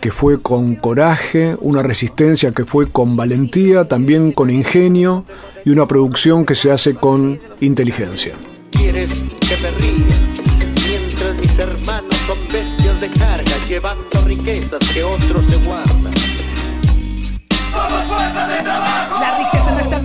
que 0.00 0.12
fue 0.12 0.42
con 0.42 0.76
coraje, 0.76 1.56
una 1.60 1.82
resistencia 1.82 2.52
que 2.52 2.66
fue 2.66 2.92
con 2.92 3.16
valentía, 3.16 3.88
también 3.88 4.32
con 4.32 4.50
ingenio 4.50 5.24
y 5.64 5.70
una 5.70 5.88
producción 5.88 6.44
que 6.44 6.54
se 6.54 6.70
hace 6.70 6.94
con 6.94 7.40
inteligencia. 7.60 8.34
¿Quieres 8.70 9.24
que 9.40 9.56
llevando 13.78 14.24
riquezas 14.24 14.80
que 14.92 15.04
otros 15.04 15.46
se 15.46 15.56
guardan. 15.58 15.87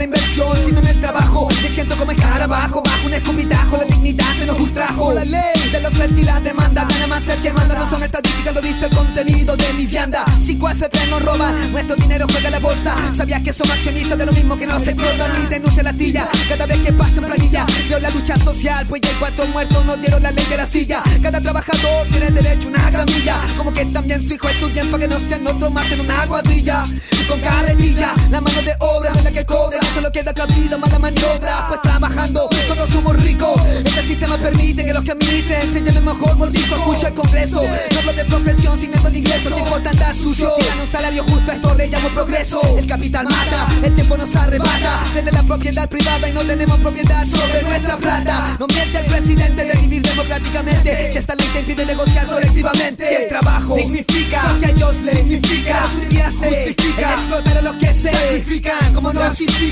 La 0.04 0.18
inversión, 0.18 0.58
sino 0.66 0.80
en 0.80 0.88
el 0.88 1.00
trabajo. 1.00 1.48
Me 1.62 1.70
siento 1.70 1.96
como 1.96 2.12
escarabajo, 2.12 2.82
bajo 2.84 3.08
un 3.08 3.14
escupitajo. 3.14 3.78
La 3.78 3.86
dignidad 3.86 4.26
se 4.38 4.46
nos 4.46 4.60
ultrajo. 4.60 5.14
La 5.14 5.24
ley 5.24 5.70
de 5.72 5.80
la 5.80 5.88
oferta 5.90 6.20
y 6.20 6.24
la 6.24 6.40
demanda. 6.42 6.86
Gana 6.90 7.08
más 7.08 7.28
el 7.30 7.42
que 7.42 7.54
manda, 7.54 7.76
no 7.76 7.90
son 7.90 8.04
estadísticas, 8.04 8.54
lo 8.54 8.62
dice 8.62 8.86
el 8.86 8.96
contenido 8.96 9.56
de 9.56 9.74
mi 9.74 9.86
vianda. 9.86 10.26
5FP 10.26 11.10
nos 11.10 11.24
roban, 11.24 11.72
nuestro 11.72 11.96
dinero 11.96 12.26
juega 12.30 12.50
la 12.50 12.60
bolsa. 12.60 12.96
Sabías 13.16 13.42
que 13.44 13.54
somos 13.54 13.76
accionistas 13.76 14.18
de 14.18 14.26
lo 14.26 14.34
mismo 14.34 14.58
que 14.58 14.68
nos 14.68 14.86
explotan 14.86 15.32
y 15.42 15.48
denuncia 15.48 15.84
la 15.84 15.94
tilla. 15.94 16.28
Cada 16.50 16.66
vez 16.66 16.82
que 16.82 16.92
pasa 16.92 17.16
en 17.18 17.26
planilla, 17.26 17.66
creo 17.88 18.00
la 18.00 18.10
lucha 18.10 18.36
social, 18.38 18.86
pues 18.88 19.02
ya 19.02 19.10
hay 19.10 19.16
cuatro 19.16 19.46
muertos, 19.48 19.86
no 19.86 19.96
dieron 19.96 20.22
la 20.22 20.32
ley 20.32 20.46
de 20.46 20.58
la 20.58 20.66
silla. 20.66 21.02
Cada 21.22 21.40
trabajador 21.40 22.08
tiene 22.10 22.30
derecho 22.32 22.68
a 22.68 22.72
una 22.72 22.92
camilla. 22.92 23.38
Como 23.56 23.72
que 23.72 23.86
también 23.86 24.28
su 24.28 24.34
hijo 24.34 24.50
estudien 24.50 24.92
para 24.92 25.04
que 25.04 25.08
no 25.08 25.20
sean 25.30 25.48
otros 25.48 25.72
más 25.72 25.90
en 25.92 26.02
una 26.02 26.28
cuadrilla. 26.28 26.86
con 27.28 27.40
carretilla. 27.40 28.14
La 28.30 28.42
mano 28.42 28.62
de 28.62 28.76
obra 28.80 29.12
es 29.16 29.24
la 29.24 29.32
que 29.32 29.46
cobra, 29.46 29.80
solo 29.94 30.12
queda 30.12 30.34
cabida, 30.34 30.78
mala 30.78 31.00
maniobra. 31.00 31.68
Pues 31.68 31.82
trabajando, 31.82 32.50
todos 32.68 32.90
somos 32.90 33.16
ricos. 33.18 33.62
Este 33.86 34.08
sistema 34.08 34.38
permite 34.38 34.86
que 34.86 34.94
los 34.94 35.04
que 35.04 35.12
admiten 35.12 35.74
se 35.74 35.82
llamen 35.82 36.06
mejor 36.06 36.36
mordisco. 36.38 36.76
Escucha 36.76 37.08
el 37.10 37.14
congreso, 37.14 37.62
no 37.92 38.00
hablo 38.00 38.14
de 38.14 38.26
profesión, 38.26 38.80
sin 38.80 38.92
de 38.92 39.20
ingreso. 39.20 39.50
Te 39.50 39.60
importa 39.60 39.90
andar 39.90 40.16
sucio, 40.16 40.52
si 40.58 40.66
gana 40.66 40.84
un 40.84 40.92
salario 40.92 41.24
justo, 41.24 41.52
esto 41.52 41.76
le 41.76 41.88
llamo 41.88 42.10
progreso. 42.10 42.62
El 42.78 42.88
capital 42.88 43.26
mata, 43.26 43.68
el 43.84 43.94
tiempo 43.94 44.18
nos 44.18 44.36
arrebata. 44.36 45.04
Tiene 45.14 45.32
la 45.32 45.44
propiedad 45.44 45.90
privada 45.90 46.30
y 46.30 46.34
no 46.34 46.42
tenemos 46.42 46.80
propiedad 46.80 47.26
sobre 47.28 47.62
nuestra 47.64 47.98
plata. 47.98 48.58
No 48.60 48.68
miente 48.68 49.00
el 49.00 49.06
presidente 49.06 49.66
de 49.66 49.74
vivir 49.80 50.02
democráticamente. 50.02 51.12
Si 51.12 51.18
esta 51.18 51.36
ley 51.36 51.48
te 51.54 51.60
impide 51.60 51.86
negociar 51.86 52.28
colectivamente, 52.28 53.08
que 53.08 53.24
el 53.24 53.30
trabajo 53.30 53.76
dignifica, 53.76 54.44
porque 54.50 54.66
a 54.66 54.70
ellos 54.70 54.96
le 55.04 55.12
significa. 55.16 55.82
Las 55.82 56.36
justifica, 56.36 57.14
el 57.14 57.20
explotar 57.20 57.58
a 57.58 57.62
los 57.62 57.76
que 57.76 57.94
se 57.94 58.12
sacrifican, 58.12 58.94
como 58.94 59.14
no 59.14 59.22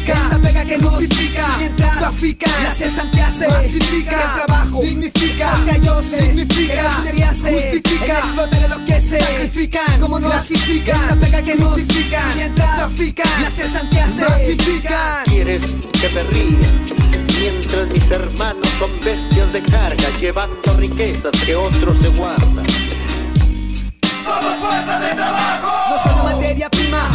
clasifica. 0.05 0.13
Esta 0.13 0.39
pega 0.41 0.65
que 0.65 0.77
no 0.77 0.97
significa, 0.97 1.47
mientras 1.57 1.97
trafican, 1.97 2.63
la 2.63 2.73
cesantía 2.73 3.31
se 3.31 3.45
pacifica. 3.47 4.11
El 4.11 4.45
trabajo 4.45 4.81
dignifica, 4.81 5.57
le 5.65 6.21
significa. 6.21 6.75
Las 6.75 6.99
universidades 6.99 7.73
justifica, 7.73 8.05
el 8.05 8.11
explotar 8.11 8.63
a 8.63 8.67
los 8.67 8.77
que 8.79 9.01
se 9.01 9.19
sacrifican, 9.19 9.99
como 9.99 10.19
no 10.19 10.29
clasifica. 10.29 10.91
Esta 10.91 11.15
pega 11.15 11.41
que 11.41 11.55
no 11.55 11.75
significa, 11.75 12.25
mientras 12.35 12.75
trafican, 12.75 13.41
la 13.41 13.51
cesantía 13.51 14.09
se 14.09 14.25
pacifica. 14.25 15.23
¿Quieres 15.25 15.63
que 15.99 16.09
me 16.09 16.23
ría? 16.23 16.67
Mientras 17.39 17.89
mis 17.89 18.11
hermanos 18.11 18.69
son 18.77 18.91
bestias 19.03 19.51
de 19.51 19.61
carga, 19.63 20.09
llevando 20.19 20.77
riquezas 20.77 21.31
que 21.43 21.55
otros 21.55 21.99
se 21.99 22.09
guardan. 22.09 22.65
Somos 24.23 24.59
fuerza 24.59 24.99
de 24.99 25.15
trabajo. 25.15 25.70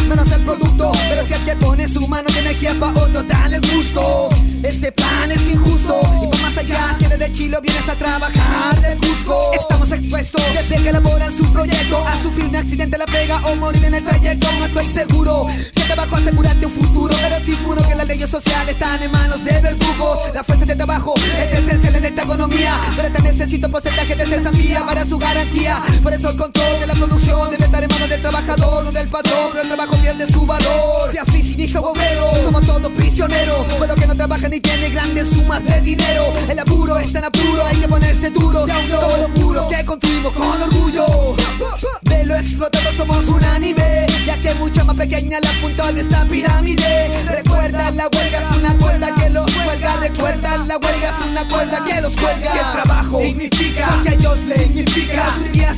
Menos 0.07 0.31
el 0.31 0.41
producto. 0.41 0.91
Pero 1.09 1.25
si 1.25 1.33
que 1.43 1.55
pone 1.55 1.87
su 1.87 2.07
mano 2.07 2.29
de 2.31 2.39
energía 2.39 2.75
pa' 2.79 2.89
otro, 2.89 3.23
dale 3.23 3.57
el 3.57 3.71
gusto. 3.71 4.29
Este 4.63 4.91
es 5.31 5.51
injusto. 5.51 6.01
Y 6.23 6.27
por 6.27 6.41
más 6.41 6.57
allá, 6.57 6.95
si 6.97 7.05
eres 7.05 7.19
de 7.19 7.33
Chile 7.33 7.57
o 7.57 7.61
vienes 7.61 7.87
a 7.89 7.95
trabajar 7.95 8.81
de 8.81 8.95
Cusco. 8.97 9.51
Estamos 9.53 9.91
expuestos 9.91 10.41
desde 10.53 10.83
que 10.83 10.89
elaboran 10.89 11.31
su 11.35 11.51
proyecto 11.51 12.05
a 12.05 12.21
sufrir 12.21 12.45
un 12.45 12.55
accidente, 12.55 12.97
la 12.97 13.05
pega 13.05 13.37
o 13.45 13.55
morir 13.55 13.83
en 13.85 13.95
el 13.95 14.03
trayecto. 14.03 14.47
No 14.57 14.65
estoy 14.65 14.85
seguro. 14.85 15.47
Si 15.49 15.81
el 15.81 15.87
trabajo 15.87 16.15
asegurarte 16.15 16.65
un 16.65 16.71
futuro, 16.71 17.15
pero 17.21 17.37
sí 17.45 17.57
juro 17.63 17.87
que 17.87 17.95
las 17.95 18.07
leyes 18.07 18.29
sociales 18.29 18.73
están 18.73 19.01
en 19.03 19.11
manos 19.11 19.43
de 19.43 19.59
verdugos. 19.61 20.19
La 20.33 20.43
fuerza 20.43 20.65
de 20.65 20.75
trabajo 20.75 21.13
es 21.15 21.59
esencial 21.59 21.95
en 21.95 22.05
esta 22.05 22.23
economía. 22.23 22.77
Pero 22.95 23.11
te 23.11 23.21
necesito 23.21 23.69
porcentaje 23.69 24.15
de 24.15 24.25
cesantía 24.25 24.85
para 24.85 25.05
su 25.05 25.17
garantía. 25.17 25.81
Por 26.03 26.13
eso 26.13 26.29
el 26.29 26.37
control 26.37 26.79
de 26.79 26.87
la 26.87 26.93
producción 26.93 27.51
debe 27.51 27.65
estar 27.65 27.83
en 27.83 27.89
manos 27.89 28.09
del 28.09 28.21
trabajador, 28.21 28.83
no 28.83 28.91
del 28.91 29.07
patrón. 29.07 29.49
Pero 29.51 29.61
el 29.61 29.67
trabajo 29.67 29.95
pierde 29.97 30.27
su 30.27 30.45
valor. 30.45 31.11
Sea 31.11 31.23
oficinista 31.23 31.79
o 31.79 31.91
obrero, 31.91 32.31
somos 32.43 32.63
todos 32.63 32.91
prisioneros. 32.91 33.65
Pueblo 33.77 33.95
que 33.95 34.07
no 34.07 34.15
trabaja 34.15 34.49
ni 34.49 34.59
tiene 34.59 34.89
sumas 35.25 35.63
de 35.63 35.81
dinero. 35.81 36.31
El 36.49 36.59
apuro 36.59 36.97
es 36.97 37.11
tan 37.11 37.25
apuro, 37.25 37.65
hay 37.65 37.77
que 37.77 37.87
ponerse 37.87 38.29
duro. 38.29 38.65
Todo 38.65 39.17
lo 39.17 39.33
puro 39.33 39.67
que 39.69 39.85
construimos 39.85 40.33
con 40.33 40.61
orgullo. 40.61 41.05
De 42.03 42.25
lo 42.25 42.35
explotado 42.35 42.91
somos 42.95 43.25
unánime, 43.27 44.07
ya 44.25 44.39
que 44.39 44.53
mucho 44.55 44.83
más 44.85 44.95
pequeña 44.95 45.39
la 45.39 45.51
punta 45.61 45.91
de 45.91 46.01
esta 46.01 46.25
pirámide. 46.25 47.11
Recuerda, 47.25 47.91
la 47.91 48.07
huelga 48.07 48.49
es 48.49 48.57
una 48.57 48.77
cuerda 48.77 49.15
que 49.15 49.29
los 49.29 49.45
cuelga. 49.45 49.97
Recuerda, 49.97 50.57
la 50.65 50.77
huelga 50.77 51.09
es 51.09 51.27
una 51.27 51.47
cuerda 51.47 51.83
que 51.83 52.01
los 52.01 52.13
cuelga. 52.13 52.51
Que 52.51 52.59
el 52.59 52.83
trabajo 52.83 53.19
dignifica, 53.19 53.89
porque 53.93 54.09
a 54.09 54.13
ellos 54.13 54.39
les 54.45 54.61
significa. 54.63 55.25
Justifica, 55.37 55.71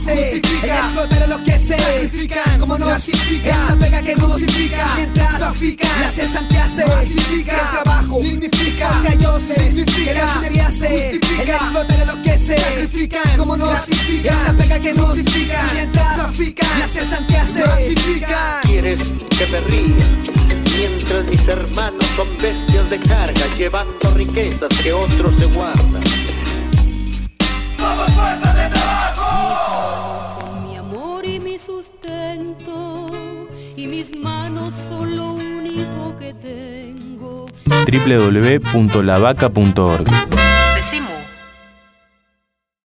el 0.64 0.70
explotar 0.70 1.24
a 1.24 1.28
los 1.28 1.42
que 1.42 1.60
se 1.60 1.78
sacrifican, 1.78 2.60
como 2.60 2.78
no 2.78 2.86
clasifica. 2.86 3.50
Esta 3.50 3.76
pega 3.78 4.02
que 4.02 4.16
no 4.16 4.28
dosifica, 4.28 4.96
mientras 4.96 5.38
trafican. 5.38 6.02
La 6.02 6.10
cesantía 6.10 6.68
se 6.76 6.84
pacifica, 6.84 7.54
el 7.54 7.84
trabajo 7.84 8.20
dignifica, 8.22 8.90
porque 8.94 9.18
a 9.20 9.32
ellos 9.32 9.44
les 9.44 9.58
significa. 9.58 10.14
Las 10.14 10.36
universidades 10.38 11.12
justifica, 11.12 11.44
el 11.44 11.50
explotar 11.50 12.22
que 12.24 12.38
se 12.38 12.60
sacrifican, 12.60 13.38
como 13.38 13.58
no 13.58 13.70
clasifica. 13.70 14.34
Esta 14.34 14.54
pega 14.54 14.80
que 14.80 14.94
no 14.94 15.08
dosifica, 15.08 15.70
mientras 15.74 16.16
trafican. 16.16 16.80
La 16.80 16.88
cesantía 16.88 17.46
se 17.48 17.62
pacifica. 17.64 18.62
¿Quieres 18.64 19.00
que 19.38 19.48
me 19.48 19.60
ría? 19.62 20.06
Mientras 20.78 21.26
mis 21.26 21.48
hermanos 21.48 22.06
son 22.16 22.28
bestias 22.38 22.90
de 22.90 23.00
carga, 23.00 23.42
llevando 23.58 24.12
riquezas 24.16 24.70
que 24.82 24.94
otros 24.94 25.36
se 25.36 25.46
guardan. 25.48 26.04
Somos 27.78 28.14
fuerza 28.14 28.54
de 28.54 28.70
trabajo. 28.70 30.40
Son 30.40 30.64
mi 30.64 30.78
amor 30.78 31.26
y 31.26 31.40
mi 31.40 31.60
sustento, 31.60 33.08
y 33.76 33.88
mis 33.88 34.16
manos 34.16 34.74
son 34.90 35.16
lo 35.16 35.34
único 35.34 36.16
que 36.18 36.34
tengo. 36.34 36.89
www.lavaca.org 37.92 40.08